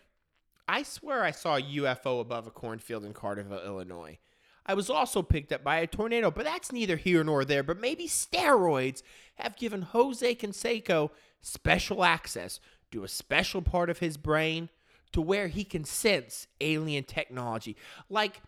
I 0.68 0.82
swear 0.82 1.24
I 1.24 1.32
saw 1.32 1.56
a 1.56 1.62
UFO 1.62 2.20
above 2.20 2.46
a 2.46 2.50
cornfield 2.50 3.04
in 3.04 3.12
Carterville, 3.12 3.64
Illinois. 3.64 4.18
I 4.66 4.74
was 4.74 4.88
also 4.88 5.22
picked 5.22 5.52
up 5.52 5.64
by 5.64 5.78
a 5.78 5.86
tornado, 5.86 6.30
but 6.30 6.44
that's 6.44 6.70
neither 6.70 6.96
here 6.96 7.24
nor 7.24 7.44
there. 7.44 7.62
But 7.62 7.80
maybe 7.80 8.06
steroids 8.06 9.02
have 9.36 9.56
given 9.56 9.82
Jose 9.82 10.34
Canseco 10.36 11.10
special 11.42 12.04
access 12.04 12.60
to 12.92 13.02
a 13.02 13.08
special 13.08 13.62
part 13.62 13.90
of 13.90 13.98
his 13.98 14.16
brain 14.16 14.68
to 15.12 15.20
where 15.20 15.48
he 15.48 15.64
can 15.64 15.84
sense 15.84 16.46
alien 16.60 17.04
technology. 17.04 17.76
Like, 18.08 18.40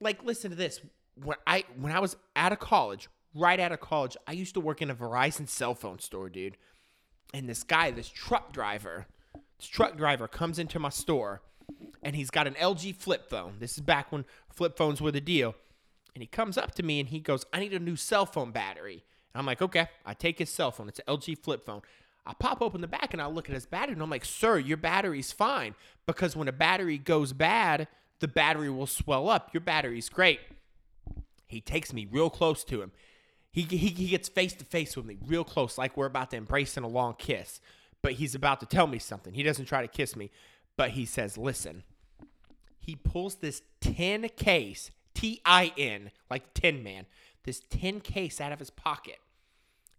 like 0.00 0.22
listen 0.24 0.50
to 0.50 0.56
this. 0.56 0.80
When 1.22 1.38
I 1.46 1.64
when 1.80 1.92
I 1.92 2.00
was 2.00 2.16
out 2.36 2.52
of 2.52 2.58
college, 2.58 3.08
right 3.34 3.60
out 3.60 3.72
of 3.72 3.80
college, 3.80 4.16
I 4.26 4.32
used 4.32 4.54
to 4.54 4.60
work 4.60 4.82
in 4.82 4.90
a 4.90 4.94
Verizon 4.94 5.48
cell 5.48 5.74
phone 5.74 5.98
store, 5.98 6.28
dude. 6.28 6.56
And 7.32 7.48
this 7.48 7.62
guy, 7.62 7.90
this 7.90 8.08
truck 8.08 8.52
driver, 8.52 9.06
truck 9.66 9.96
driver 9.96 10.28
comes 10.28 10.58
into 10.58 10.78
my 10.78 10.88
store 10.88 11.42
and 12.02 12.14
he's 12.14 12.30
got 12.30 12.46
an 12.46 12.54
LG 12.54 12.96
flip 12.96 13.28
phone. 13.28 13.56
This 13.58 13.72
is 13.72 13.80
back 13.80 14.12
when 14.12 14.24
flip 14.52 14.76
phones 14.76 15.00
were 15.00 15.12
the 15.12 15.20
deal. 15.20 15.54
And 16.14 16.22
he 16.22 16.26
comes 16.26 16.56
up 16.56 16.74
to 16.76 16.82
me 16.82 17.00
and 17.00 17.08
he 17.08 17.18
goes, 17.18 17.44
I 17.52 17.60
need 17.60 17.72
a 17.72 17.78
new 17.78 17.96
cell 17.96 18.26
phone 18.26 18.52
battery. 18.52 19.04
And 19.32 19.40
I'm 19.40 19.46
like, 19.46 19.62
okay. 19.62 19.88
I 20.06 20.14
take 20.14 20.38
his 20.38 20.50
cell 20.50 20.70
phone. 20.70 20.88
It's 20.88 21.00
an 21.00 21.16
LG 21.16 21.38
flip 21.42 21.66
phone. 21.66 21.82
I 22.26 22.32
pop 22.34 22.62
open 22.62 22.80
the 22.80 22.86
back 22.86 23.12
and 23.12 23.20
I 23.20 23.26
look 23.26 23.48
at 23.48 23.54
his 23.54 23.66
battery 23.66 23.94
and 23.94 24.02
I'm 24.02 24.10
like, 24.10 24.24
sir, 24.24 24.58
your 24.58 24.76
battery's 24.76 25.32
fine. 25.32 25.74
Because 26.06 26.36
when 26.36 26.48
a 26.48 26.52
battery 26.52 26.98
goes 26.98 27.32
bad, 27.32 27.88
the 28.20 28.28
battery 28.28 28.70
will 28.70 28.86
swell 28.86 29.28
up. 29.28 29.52
Your 29.52 29.60
battery's 29.60 30.08
great. 30.08 30.40
He 31.46 31.60
takes 31.60 31.92
me 31.92 32.06
real 32.10 32.30
close 32.30 32.64
to 32.64 32.80
him. 32.80 32.92
He, 33.50 33.62
he, 33.62 33.88
he 33.88 34.08
gets 34.08 34.28
face 34.28 34.54
to 34.54 34.64
face 34.64 34.96
with 34.96 35.06
me, 35.06 35.16
real 35.24 35.44
close, 35.44 35.78
like 35.78 35.96
we're 35.96 36.06
about 36.06 36.30
to 36.30 36.36
embrace 36.36 36.76
in 36.76 36.82
a 36.82 36.88
long 36.88 37.14
kiss. 37.14 37.60
But 38.04 38.12
he's 38.12 38.34
about 38.34 38.60
to 38.60 38.66
tell 38.66 38.86
me 38.86 38.98
something. 38.98 39.32
He 39.32 39.42
doesn't 39.42 39.64
try 39.64 39.80
to 39.80 39.88
kiss 39.88 40.14
me, 40.14 40.30
but 40.76 40.90
he 40.90 41.06
says, 41.06 41.38
Listen. 41.38 41.84
He 42.78 42.96
pulls 42.96 43.36
this 43.36 43.62
tin 43.80 44.28
case, 44.36 44.90
T 45.14 45.40
I 45.46 45.72
N, 45.78 46.10
like 46.28 46.52
Tin 46.52 46.82
Man, 46.82 47.06
this 47.44 47.60
tin 47.60 48.00
case 48.00 48.42
out 48.42 48.52
of 48.52 48.58
his 48.58 48.68
pocket. 48.68 49.16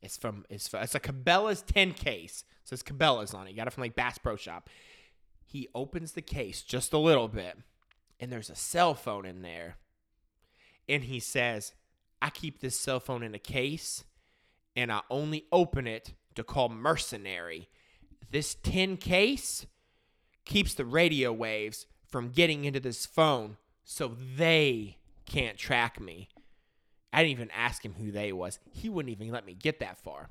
It's 0.04 0.18
from 0.18 0.46
it's, 0.52 0.72
it's 0.72 0.94
a 0.94 1.00
Cabela's 1.00 1.64
tin 1.64 1.94
case. 1.94 2.44
It 2.62 2.70
says 2.70 2.84
Cabela's 2.84 3.34
on 3.34 3.48
it. 3.48 3.50
You 3.50 3.56
got 3.56 3.66
it 3.66 3.74
from 3.74 3.82
like 3.82 3.96
Bass 3.96 4.20
Pro 4.20 4.36
Shop. 4.36 4.70
He 5.44 5.68
opens 5.74 6.12
the 6.12 6.22
case 6.22 6.62
just 6.62 6.94
a 6.94 7.00
little 7.00 7.28
bit, 7.28 7.58
and 8.20 8.32
there's 8.32 8.52
a 8.52 8.56
cell 8.56 8.94
phone 8.94 9.26
in 9.26 9.42
there. 9.42 9.78
And 10.88 11.06
he 11.06 11.20
says, 11.20 11.74
I 12.22 12.30
keep 12.30 12.60
this 12.60 12.80
cell 12.80 13.00
phone 13.00 13.24
in 13.24 13.34
a 13.34 13.40
case 13.40 14.04
and 14.76 14.92
I 14.92 15.02
only 15.10 15.46
open 15.52 15.88
it 15.88 16.14
to 16.36 16.44
call 16.44 16.70
mercenary. 16.70 17.68
This 18.32 18.56
tin 18.56 18.98
case 18.98 19.66
keeps 20.46 20.74
the 20.74 20.86
radio 20.86 21.32
waves 21.34 21.86
from 22.08 22.30
getting 22.30 22.66
into 22.66 22.80
this 22.80 23.06
phone 23.06 23.58
so 23.84 24.16
they 24.36 24.98
can't 25.26 25.58
track 25.58 26.00
me. 26.00 26.30
I 27.12 27.22
didn't 27.22 27.32
even 27.32 27.52
ask 27.52 27.84
him 27.84 27.96
who 27.98 28.12
they 28.12 28.32
was. 28.32 28.60
He 28.72 28.90
wouldn't 28.90 29.12
even 29.16 29.32
let 29.32 29.46
me 29.46 29.54
get 29.54 29.80
that 29.80 29.98
far. 29.98 30.30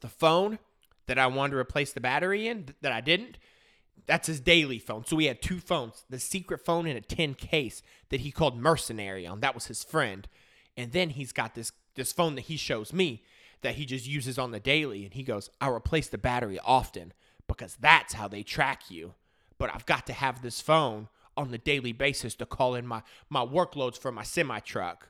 The 0.00 0.08
phone 0.08 0.58
that 1.06 1.18
I 1.18 1.26
wanted 1.26 1.52
to 1.52 1.58
replace 1.58 1.92
the 1.92 2.00
battery 2.00 2.46
in 2.46 2.66
that 2.82 2.92
I 2.92 3.00
didn't, 3.00 3.38
that's 4.06 4.28
his 4.28 4.40
daily 4.40 4.78
phone. 4.78 5.04
So 5.04 5.16
we 5.16 5.26
had 5.26 5.42
two 5.42 5.58
phones, 5.58 6.04
the 6.08 6.18
secret 6.18 6.64
phone 6.64 6.86
in 6.86 6.96
a 6.96 7.00
tin 7.00 7.34
case 7.34 7.82
that 8.10 8.20
he 8.20 8.30
called 8.30 8.56
mercenary 8.56 9.26
on. 9.26 9.40
That 9.40 9.54
was 9.54 9.66
his 9.66 9.82
friend. 9.82 10.28
And 10.76 10.92
then 10.92 11.10
he's 11.10 11.32
got 11.32 11.54
this 11.54 11.72
this 11.94 12.12
phone 12.12 12.36
that 12.36 12.42
he 12.42 12.56
shows 12.56 12.92
me 12.92 13.22
that 13.62 13.76
he 13.76 13.84
just 13.86 14.06
uses 14.06 14.38
on 14.38 14.50
the 14.50 14.60
daily 14.60 15.04
and 15.04 15.14
he 15.14 15.22
goes, 15.22 15.50
"I 15.60 15.68
replace 15.68 16.08
the 16.08 16.18
battery 16.18 16.58
often 16.64 17.12
because 17.46 17.76
that's 17.76 18.14
how 18.14 18.28
they 18.28 18.42
track 18.42 18.90
you. 18.90 19.14
But 19.58 19.74
I've 19.74 19.86
got 19.86 20.06
to 20.06 20.12
have 20.12 20.42
this 20.42 20.60
phone 20.60 21.08
on 21.36 21.50
the 21.50 21.58
daily 21.58 21.92
basis 21.92 22.34
to 22.36 22.46
call 22.46 22.74
in 22.74 22.86
my 22.86 23.02
my 23.28 23.44
workloads 23.44 23.98
for 23.98 24.12
my 24.12 24.22
semi 24.22 24.60
truck." 24.60 25.08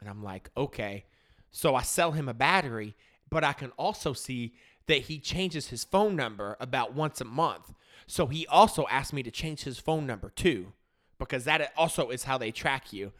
And 0.00 0.08
I'm 0.08 0.22
like, 0.22 0.50
"Okay." 0.56 1.06
So 1.50 1.74
I 1.74 1.82
sell 1.82 2.12
him 2.12 2.28
a 2.28 2.34
battery, 2.34 2.94
but 3.30 3.42
I 3.44 3.52
can 3.54 3.70
also 3.72 4.12
see 4.12 4.54
that 4.86 5.02
he 5.02 5.18
changes 5.18 5.68
his 5.68 5.84
phone 5.84 6.14
number 6.14 6.56
about 6.60 6.92
once 6.94 7.20
a 7.20 7.24
month. 7.24 7.72
So 8.06 8.26
he 8.26 8.46
also 8.46 8.86
asked 8.88 9.12
me 9.12 9.22
to 9.22 9.30
change 9.30 9.62
his 9.62 9.78
phone 9.78 10.06
number 10.06 10.30
too, 10.30 10.72
because 11.18 11.44
that 11.44 11.72
also 11.76 12.10
is 12.10 12.24
how 12.24 12.38
they 12.38 12.52
track 12.52 12.92
you. 12.92 13.12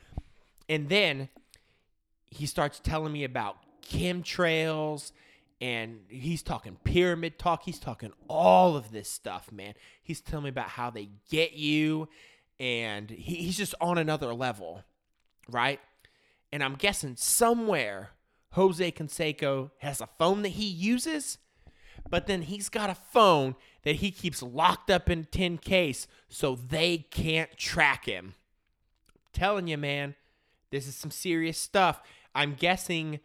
And 0.68 0.88
then 0.88 1.28
he 2.26 2.46
starts 2.46 2.78
telling 2.78 3.12
me 3.12 3.24
about 3.24 3.56
chemtrails 3.86 5.12
and 5.60 6.00
he's 6.08 6.42
talking 6.42 6.76
pyramid 6.84 7.38
talk. 7.38 7.62
He's 7.64 7.78
talking 7.78 8.12
all 8.28 8.76
of 8.76 8.92
this 8.92 9.08
stuff, 9.08 9.50
man. 9.50 9.74
He's 10.02 10.20
telling 10.20 10.44
me 10.44 10.50
about 10.50 10.68
how 10.68 10.90
they 10.90 11.08
get 11.30 11.54
you, 11.54 12.08
and 12.60 13.10
he, 13.10 13.36
he's 13.36 13.56
just 13.56 13.74
on 13.80 13.98
another 13.98 14.34
level, 14.34 14.82
right? 15.48 15.80
And 16.52 16.62
I'm 16.62 16.74
guessing 16.74 17.16
somewhere 17.16 18.10
Jose 18.52 18.92
Canseco 18.92 19.70
has 19.78 20.00
a 20.00 20.08
phone 20.18 20.42
that 20.42 20.50
he 20.50 20.66
uses, 20.66 21.38
but 22.08 22.26
then 22.26 22.42
he's 22.42 22.68
got 22.68 22.90
a 22.90 22.94
phone 22.94 23.56
that 23.82 23.96
he 23.96 24.10
keeps 24.10 24.42
locked 24.42 24.90
up 24.90 25.08
in 25.08 25.26
tin 25.30 25.58
case 25.58 26.06
so 26.28 26.54
they 26.54 26.98
can't 27.10 27.56
track 27.56 28.04
him. 28.04 28.34
I'm 29.08 29.20
telling 29.32 29.68
you, 29.68 29.78
man, 29.78 30.14
this 30.70 30.86
is 30.86 30.94
some 30.94 31.10
serious 31.10 31.58
stuff. 31.58 32.02
I'm 32.34 32.54
guessing 32.54 33.20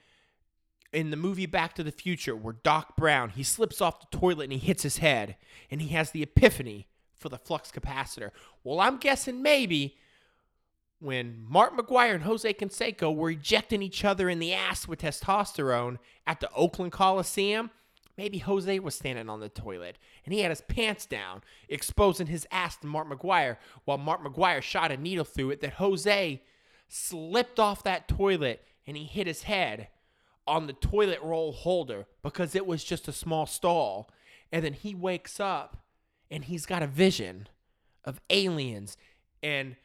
in 0.94 1.10
the 1.10 1.18
movie 1.18 1.46
Back 1.46 1.74
to 1.76 1.84
the 1.84 1.92
Future, 1.92 2.36
where 2.36 2.56
Doc 2.64 2.96
Brown 2.98 3.30
he 3.30 3.44
slips 3.44 3.82
off 3.82 4.00
the 4.00 4.18
toilet 4.18 4.46
and 4.46 4.54
he 4.54 4.60
hits 4.60 4.84
his 4.84 4.98
head, 4.98 5.36
and 5.70 5.82
he 5.82 5.90
has 5.90 6.12
the 6.12 6.24
epiphany 6.24 6.88
for 7.18 7.30
the 7.30 7.38
flux 7.38 7.72
capacitor. 7.72 8.32
Well, 8.64 8.80
I'm 8.80 8.98
guessing 8.98 9.42
maybe 9.42 9.98
when 11.00 11.44
Mark 11.48 11.76
McGwire 11.78 12.14
and 12.14 12.24
Jose 12.24 12.54
Canseco 12.54 13.16
were 13.16 13.32
ejecting 13.32 13.82
each 13.82 14.06
other 14.06 14.30
in 14.30 14.40
the 14.40 14.54
ass 14.54 14.88
with 14.88 15.02
testosterone 15.02 15.98
at 16.28 16.40
the 16.40 16.52
Oakland 16.54 16.92
Coliseum, 16.92 17.72
maybe 18.18 18.38
Jose 18.40 18.80
was 18.80 18.96
standing 18.96 19.30
on 19.30 19.40
the 19.40 19.50
toilet 19.50 19.98
and 20.26 20.34
he 20.34 20.42
had 20.42 20.52
his 20.52 20.62
pants 20.62 21.06
down, 21.06 21.42
exposing 21.70 22.28
his 22.28 22.48
ass 22.52 22.78
to 22.78 22.88
Mark 22.88 23.10
McGwire, 23.10 23.58
while 23.86 23.98
Mark 23.98 24.24
McGwire 24.24 24.62
shot 24.62 24.92
a 24.92 24.98
needle 24.98 25.26
through 25.26 25.52
it 25.52 25.62
that 25.62 25.74
Jose 25.74 26.42
slipped 26.88 27.60
off 27.60 27.84
that 27.84 28.08
toilet 28.08 28.64
and 28.86 28.96
he 28.96 29.06
hit 29.06 29.26
his 29.26 29.44
head 29.44 29.88
on 30.48 30.68
the 30.68 30.74
toilet 30.74 31.20
roll 31.22 31.52
holder 31.52 32.06
because 32.24 32.56
it 32.56 32.66
was 32.66 32.84
just 32.84 33.08
a 33.08 33.14
small 33.14 33.46
stall. 33.46 34.10
And 34.52 34.64
then 34.64 34.74
he 34.74 34.94
wakes 34.94 35.40
up 35.40 35.84
and 36.30 36.46
he's 36.46 36.66
got 36.66 36.84
a 36.84 36.88
vision 36.88 37.48
of 38.04 38.20
aliens 38.30 38.98
and 39.44 39.76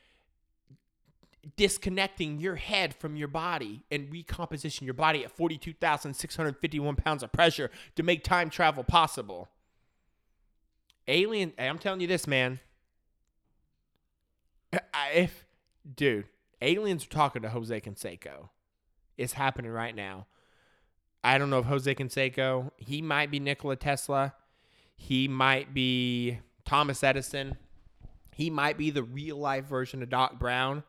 disconnecting 1.57 2.41
your 2.41 2.57
head 2.57 2.95
from 2.95 3.17
your 3.17 3.29
body 3.29 3.85
and 3.91 4.11
recomposition 4.11 4.85
your 4.85 4.95
body 4.95 5.25
at 5.25 5.31
42,651 5.31 6.97
pounds 6.97 7.23
of 7.23 7.33
pressure 7.33 7.71
to 7.95 8.03
make 8.03 8.25
time 8.25 8.51
travel 8.51 8.83
possible. 8.83 9.49
Alien, 11.07 11.53
I'm 11.59 11.79
telling 11.79 12.01
you 12.01 12.09
this, 12.09 12.27
man. 12.27 12.59
If, 15.15 15.45
dude, 15.95 16.27
aliens 16.61 17.05
are 17.05 17.11
talking 17.11 17.43
to 17.43 17.51
Jose 17.51 17.81
Canseco. 17.81 18.49
It's 19.17 19.35
happening 19.35 19.71
right 19.71 19.95
now. 19.95 20.27
I 21.27 21.39
don't 21.39 21.51
know 21.51 21.59
if 21.59 21.67
Jose 21.67 21.95
Canseco, 21.95 22.71
he 22.77 23.03
might 23.03 23.31
be 23.31 23.41
Nikola 23.41 23.77
Tesla. 23.77 24.35
He 24.97 25.29
might 25.29 25.75
be 25.75 26.39
Thomas 26.65 27.03
Edison. 27.03 27.57
He 28.33 28.49
might 28.49 28.79
be 28.79 28.91
the 28.91 29.03
real 29.03 29.37
life 29.37 29.65
version 29.65 30.03
of 30.03 30.09
Doc 30.09 30.39
Brown 30.39 30.85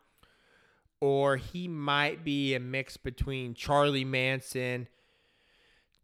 or 0.99 1.38
he 1.38 1.67
might 1.67 2.23
be 2.23 2.55
a 2.55 2.59
mix 2.59 2.97
between 2.97 3.53
Charlie 3.53 4.05
Manson, 4.05 4.88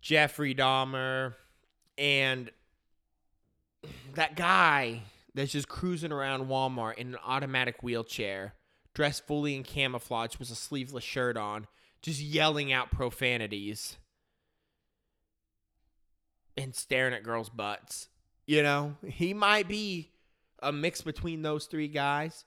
Jeffrey 0.01 0.53
Dahmer, 0.53 1.33
and 1.97 2.51
that 4.15 4.35
guy 4.35 5.01
that's 5.33 5.51
just 5.51 5.67
cruising 5.67 6.11
around 6.11 6.47
Walmart 6.47 6.95
in 6.95 7.07
an 7.07 7.19
automatic 7.25 7.81
wheelchair, 7.81 8.53
dressed 8.93 9.25
fully 9.25 9.55
in 9.55 9.63
camouflage 9.63 10.37
with 10.37 10.51
a 10.51 10.55
sleeveless 10.55 11.03
shirt 11.03 11.37
on, 11.37 11.67
just 12.01 12.19
yelling 12.19 12.71
out 12.71 12.91
profanities 12.91 13.97
and 16.57 16.75
staring 16.75 17.13
at 17.13 17.23
girls' 17.23 17.49
butts. 17.49 18.09
You 18.45 18.63
know, 18.63 18.95
he 19.05 19.33
might 19.33 19.67
be 19.67 20.11
a 20.61 20.71
mix 20.71 21.01
between 21.01 21.41
those 21.41 21.65
three 21.65 21.87
guys 21.87 22.45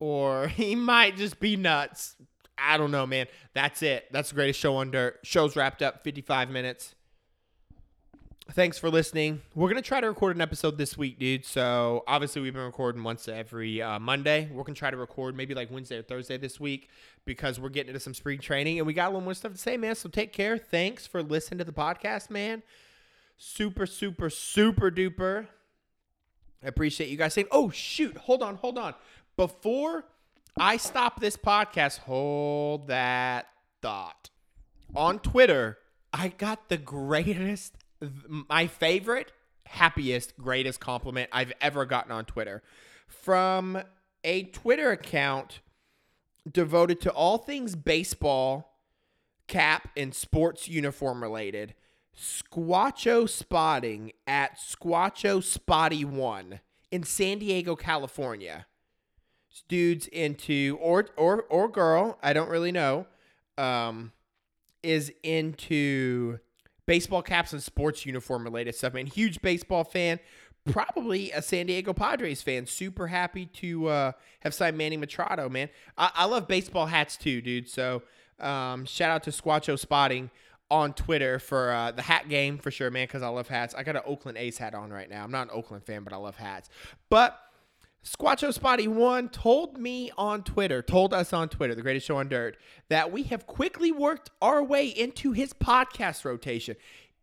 or 0.00 0.48
he 0.48 0.74
might 0.74 1.16
just 1.16 1.40
be 1.40 1.56
nuts. 1.56 2.16
I 2.56 2.76
don't 2.76 2.90
know, 2.90 3.06
man. 3.06 3.26
That's 3.54 3.82
it. 3.82 4.06
That's 4.10 4.30
the 4.30 4.34
greatest 4.34 4.58
show 4.58 4.76
on 4.76 4.90
dirt. 4.90 5.20
Show's 5.22 5.54
wrapped 5.54 5.80
up 5.80 6.02
55 6.02 6.50
minutes. 6.50 6.94
Thanks 8.52 8.78
for 8.78 8.88
listening. 8.90 9.42
We're 9.54 9.68
going 9.68 9.80
to 9.80 9.86
try 9.86 10.00
to 10.00 10.08
record 10.08 10.34
an 10.34 10.40
episode 10.40 10.78
this 10.78 10.96
week, 10.96 11.18
dude. 11.18 11.44
So, 11.44 12.02
obviously, 12.08 12.40
we've 12.40 12.54
been 12.54 12.62
recording 12.62 13.04
once 13.04 13.28
every 13.28 13.82
uh, 13.82 13.98
Monday. 13.98 14.48
We're 14.50 14.62
going 14.62 14.74
to 14.74 14.78
try 14.78 14.90
to 14.90 14.96
record 14.96 15.36
maybe 15.36 15.54
like 15.54 15.70
Wednesday 15.70 15.98
or 15.98 16.02
Thursday 16.02 16.38
this 16.38 16.58
week 16.58 16.88
because 17.26 17.60
we're 17.60 17.68
getting 17.68 17.90
into 17.90 18.00
some 18.00 18.14
spring 18.14 18.38
training 18.38 18.78
and 18.78 18.86
we 18.86 18.94
got 18.94 19.08
a 19.08 19.10
little 19.10 19.20
more 19.20 19.34
stuff 19.34 19.52
to 19.52 19.58
say, 19.58 19.76
man. 19.76 19.94
So, 19.96 20.08
take 20.08 20.32
care. 20.32 20.56
Thanks 20.56 21.06
for 21.06 21.22
listening 21.22 21.58
to 21.58 21.64
the 21.64 21.72
podcast, 21.72 22.30
man. 22.30 22.62
Super, 23.38 23.86
super, 23.86 24.28
super 24.28 24.90
duper. 24.90 25.46
I 26.62 26.66
appreciate 26.66 27.08
you 27.08 27.16
guys 27.16 27.34
saying, 27.34 27.46
oh, 27.52 27.70
shoot. 27.70 28.16
Hold 28.16 28.42
on, 28.42 28.56
hold 28.56 28.76
on. 28.76 28.94
Before 29.36 30.04
I 30.58 30.76
stop 30.76 31.20
this 31.20 31.36
podcast, 31.36 31.98
hold 31.98 32.88
that 32.88 33.46
thought. 33.80 34.30
On 34.96 35.20
Twitter, 35.20 35.78
I 36.12 36.28
got 36.28 36.68
the 36.68 36.78
greatest, 36.78 37.76
my 38.28 38.66
favorite, 38.66 39.30
happiest, 39.66 40.36
greatest 40.36 40.80
compliment 40.80 41.30
I've 41.32 41.52
ever 41.60 41.86
gotten 41.86 42.10
on 42.10 42.24
Twitter 42.24 42.62
from 43.06 43.80
a 44.24 44.44
Twitter 44.44 44.90
account 44.90 45.60
devoted 46.50 47.00
to 47.02 47.12
all 47.12 47.38
things 47.38 47.76
baseball, 47.76 48.80
cap, 49.46 49.90
and 49.96 50.12
sports 50.12 50.68
uniform 50.68 51.22
related. 51.22 51.74
Squatcho 52.18 53.28
Spotting 53.28 54.12
at 54.26 54.58
Squatcho 54.58 55.42
Spotty 55.42 56.04
One 56.04 56.60
in 56.90 57.04
San 57.04 57.38
Diego, 57.38 57.76
California 57.76 58.66
dude's 59.66 60.06
into 60.08 60.78
or 60.80 61.06
or 61.16 61.42
or 61.44 61.68
girl, 61.68 62.18
I 62.22 62.32
don't 62.32 62.50
really 62.50 62.72
know, 62.72 63.06
um, 63.56 64.12
is 64.82 65.12
into 65.22 66.38
baseball 66.86 67.22
caps 67.22 67.52
and 67.52 67.62
sports 67.62 68.06
uniform 68.06 68.44
related 68.44 68.74
stuff. 68.74 68.94
Man, 68.94 69.06
huge 69.06 69.40
baseball 69.42 69.84
fan. 69.84 70.20
Probably 70.70 71.30
a 71.30 71.40
San 71.40 71.66
Diego 71.66 71.94
Padres 71.94 72.42
fan. 72.42 72.66
Super 72.66 73.06
happy 73.06 73.46
to 73.46 73.86
uh, 73.86 74.12
have 74.40 74.52
signed 74.52 74.76
Manny 74.76 74.98
Machado, 74.98 75.48
man. 75.48 75.70
I, 75.96 76.10
I 76.14 76.24
love 76.26 76.46
baseball 76.46 76.86
hats 76.86 77.16
too, 77.16 77.40
dude. 77.40 77.70
So 77.70 78.02
um, 78.38 78.84
shout 78.84 79.10
out 79.10 79.22
to 79.24 79.30
Squatcho 79.30 79.78
Spotting 79.78 80.30
on 80.70 80.92
Twitter 80.92 81.38
for 81.38 81.70
uh, 81.70 81.92
the 81.92 82.02
hat 82.02 82.28
game 82.28 82.58
for 82.58 82.70
sure, 82.70 82.90
man, 82.90 83.06
because 83.06 83.22
I 83.22 83.28
love 83.28 83.48
hats. 83.48 83.74
I 83.74 83.82
got 83.82 83.96
an 83.96 84.02
Oakland 84.04 84.38
A's 84.38 84.58
hat 84.58 84.74
on 84.74 84.90
right 84.90 85.08
now. 85.08 85.24
I'm 85.24 85.30
not 85.30 85.48
an 85.48 85.54
Oakland 85.54 85.84
fan, 85.84 86.04
but 86.04 86.12
I 86.12 86.16
love 86.16 86.36
hats. 86.36 86.68
But 87.08 87.38
Squatcho 88.04 88.52
Spotty 88.52 88.88
One 88.88 89.28
told 89.28 89.78
me 89.78 90.10
on 90.16 90.42
Twitter, 90.42 90.82
told 90.82 91.12
us 91.12 91.32
on 91.32 91.48
Twitter, 91.48 91.74
the 91.74 91.82
greatest 91.82 92.06
show 92.06 92.16
on 92.16 92.28
dirt, 92.28 92.56
that 92.88 93.12
we 93.12 93.24
have 93.24 93.46
quickly 93.46 93.92
worked 93.92 94.30
our 94.40 94.62
way 94.62 94.86
into 94.88 95.32
his 95.32 95.52
podcast 95.52 96.24
rotation. 96.24 96.76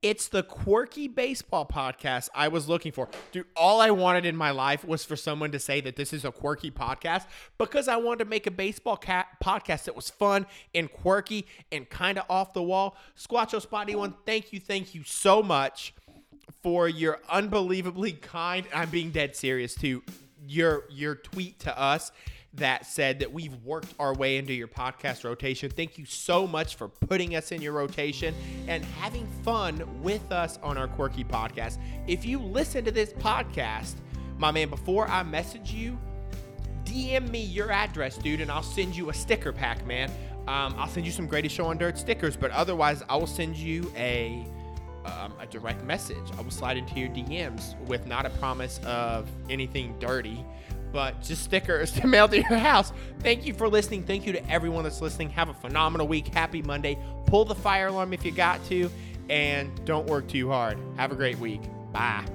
It's 0.05 0.27
the 0.27 0.43
quirky 0.43 1.07
baseball 1.07 1.65
podcast 1.65 2.29
I 2.35 2.49
was 2.49 2.69
looking 2.69 2.91
for. 2.91 3.09
Dude, 3.31 3.47
all 3.55 3.81
I 3.81 3.89
wanted 3.89 4.23
in 4.23 4.35
my 4.35 4.51
life 4.51 4.85
was 4.85 5.03
for 5.03 5.15
someone 5.15 5.51
to 5.51 5.57
say 5.57 5.81
that 5.81 5.95
this 5.95 6.13
is 6.13 6.23
a 6.23 6.31
quirky 6.31 6.69
podcast 6.69 7.25
because 7.57 7.87
I 7.87 7.95
wanted 7.95 8.25
to 8.25 8.29
make 8.29 8.45
a 8.45 8.51
baseball 8.51 8.97
cat 8.97 9.25
podcast 9.43 9.85
that 9.85 9.95
was 9.95 10.11
fun 10.11 10.45
and 10.75 10.93
quirky 10.93 11.47
and 11.71 11.89
kind 11.89 12.19
of 12.19 12.25
off 12.29 12.53
the 12.53 12.61
wall. 12.61 12.97
Squatcho 13.17 13.59
Spotty 13.59 13.95
One, 13.95 14.13
thank 14.27 14.53
you, 14.53 14.59
thank 14.59 14.93
you 14.93 15.01
so 15.03 15.41
much 15.41 15.95
for 16.61 16.87
your 16.87 17.19
unbelievably 17.27 18.11
kind. 18.11 18.67
I'm 18.75 18.91
being 18.91 19.09
dead 19.09 19.35
serious 19.35 19.73
too 19.73 20.03
your 20.47 20.83
your 20.89 21.15
tweet 21.15 21.59
to 21.59 21.79
us 21.79 22.11
that 22.57 22.85
said 22.85 23.19
that 23.19 23.31
we've 23.31 23.55
worked 23.63 23.93
our 23.99 24.13
way 24.13 24.37
into 24.37 24.53
your 24.53 24.67
podcast 24.67 25.23
rotation. 25.23 25.69
Thank 25.69 25.97
you 25.97 26.05
so 26.05 26.47
much 26.47 26.75
for 26.75 26.87
putting 26.87 27.35
us 27.35 27.51
in 27.51 27.61
your 27.61 27.73
rotation 27.73 28.33
and 28.67 28.83
having 28.83 29.27
fun 29.43 30.01
with 30.01 30.31
us 30.31 30.57
on 30.63 30.77
our 30.77 30.87
quirky 30.87 31.23
podcast. 31.23 31.77
If 32.07 32.25
you 32.25 32.39
listen 32.39 32.85
to 32.85 32.91
this 32.91 33.13
podcast, 33.13 33.95
my 34.37 34.51
man, 34.51 34.69
before 34.69 35.07
I 35.07 35.23
message 35.23 35.71
you, 35.71 35.97
DM 36.83 37.29
me 37.29 37.41
your 37.41 37.71
address, 37.71 38.17
dude, 38.17 38.41
and 38.41 38.51
I'll 38.51 38.63
send 38.63 38.95
you 38.95 39.09
a 39.09 39.13
sticker 39.13 39.51
pack, 39.51 39.85
man. 39.85 40.09
Um, 40.47 40.75
I'll 40.77 40.87
send 40.87 41.05
you 41.05 41.11
some 41.11 41.25
Greatest 41.25 41.55
Show 41.55 41.65
on 41.65 41.77
Dirt 41.77 41.97
stickers, 41.97 42.37
but 42.37 42.51
otherwise, 42.51 43.01
I 43.09 43.15
will 43.15 43.27
send 43.27 43.57
you 43.57 43.91
a 43.95 44.45
um, 45.05 45.33
a 45.39 45.45
direct 45.45 45.83
message. 45.83 46.31
I 46.37 46.41
will 46.41 46.51
slide 46.51 46.77
into 46.77 46.99
your 46.99 47.09
DMs 47.09 47.79
with 47.87 48.07
not 48.07 48.25
a 48.25 48.31
promise 48.31 48.79
of 48.85 49.29
anything 49.49 49.95
dirty, 49.99 50.43
but 50.95 51.21
just 51.21 51.43
stickers 51.43 51.91
to 51.99 52.07
mail 52.07 52.27
to 52.29 52.37
your 52.37 52.57
house. 52.57 52.93
Thank 53.19 53.45
you 53.45 53.53
for 53.53 53.67
listening. 53.67 54.03
Thank 54.03 54.25
you 54.25 54.31
to 54.31 54.49
everyone 54.49 54.85
that's 54.85 55.01
listening. 55.01 55.29
Have 55.31 55.49
a 55.49 55.53
phenomenal 55.53 56.07
week. 56.07 56.29
Happy 56.29 56.61
Monday. 56.61 56.97
Pull 57.27 57.43
the 57.43 57.53
fire 57.53 57.87
alarm 57.87 58.13
if 58.13 58.23
you 58.23 58.31
got 58.31 58.65
to, 58.69 58.89
and 59.29 59.85
don't 59.85 60.07
work 60.07 60.29
too 60.29 60.49
hard. 60.49 60.79
Have 60.95 61.11
a 61.11 61.15
great 61.15 61.37
week. 61.37 61.61
Bye. 61.91 62.25